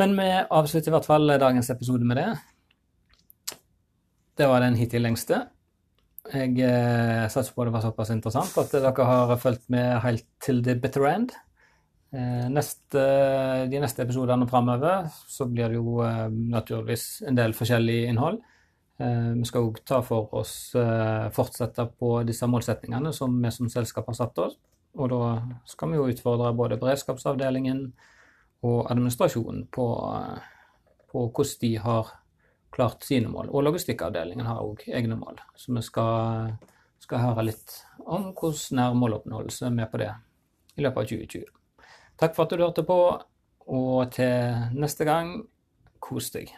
Men 0.00 0.16
vi 0.16 0.28
avslutter 0.50 0.90
i 0.90 0.94
hvert 0.96 1.08
fall 1.08 1.32
dagens 1.40 1.70
episode 1.72 2.04
med 2.08 2.20
det. 2.20 2.28
Det 4.40 4.48
var 4.48 4.62
den 4.64 4.76
hittil 4.76 5.04
lengste. 5.04 5.42
Jeg 6.28 6.58
eh, 6.60 7.26
satser 7.32 7.54
på 7.56 7.64
det 7.64 7.72
var 7.72 7.82
såpass 7.82 8.10
interessant 8.12 8.52
at 8.60 8.74
dere 8.74 9.06
har 9.08 9.32
fulgt 9.40 9.70
med 9.72 10.02
helt 10.04 10.26
til 10.44 10.60
the 10.62 10.76
bitter 10.76 11.06
end. 11.08 11.32
Eh, 12.12 12.46
neste, 12.52 13.02
de 13.70 13.80
neste 13.80 14.04
episodene 14.04 14.48
framover 14.50 15.08
så 15.30 15.46
blir 15.48 15.72
det 15.72 15.80
jo 15.80 16.02
eh, 16.04 16.28
naturligvis 16.28 17.22
en 17.30 17.38
del 17.38 17.56
forskjellig 17.56 18.02
innhold. 18.10 18.40
Eh, 19.00 19.32
vi 19.38 19.48
skal 19.48 19.70
òg 19.70 19.80
ta 19.88 20.02
for 20.04 20.28
oss 20.36 20.74
eh, 20.76 21.30
fortsette 21.32 21.86
på 21.96 22.18
disse 22.28 22.46
målsettingene 22.50 23.14
som 23.16 23.40
vi 23.40 23.52
som 23.54 23.72
selskap 23.72 24.10
har 24.12 24.18
satt 24.18 24.44
oss. 24.44 24.58
Og 25.00 25.08
da 25.12 25.22
skal 25.70 25.92
vi 25.92 26.00
jo 26.00 26.08
utfordre 26.10 26.52
både 26.58 26.78
beredskapsavdelingen 26.82 27.84
og 28.66 28.90
administrasjonen 28.92 29.68
på, 29.72 29.86
eh, 30.18 30.48
på 31.08 31.28
hvordan 31.30 31.60
de 31.62 31.76
har 31.86 32.12
klart 32.74 33.04
sine 33.04 33.30
mål. 33.30 33.50
Og 33.50 33.64
logistikkavdelingen 33.66 34.46
har 34.46 34.62
òg 34.64 34.86
egne 34.88 35.18
mål. 35.18 35.40
Så 35.58 35.74
vi 35.74 35.82
skal, 35.84 36.52
skal 37.02 37.24
høre 37.24 37.46
litt 37.50 37.76
om 38.06 38.30
hvordan 38.32 38.78
nær 38.78 38.98
måloppnåelse 38.98 39.70
er 39.70 39.90
på 39.90 40.02
det 40.02 40.12
i 40.76 40.84
løpet 40.84 41.02
av 41.02 41.10
2020. 41.10 41.44
Takk 42.20 42.36
for 42.36 42.44
at 42.44 42.54
du 42.54 42.64
hørte 42.64 42.84
på, 42.86 42.98
og 43.70 44.12
til 44.12 44.74
neste 44.76 45.06
gang, 45.08 45.38
kos 46.00 46.30
deg. 46.34 46.52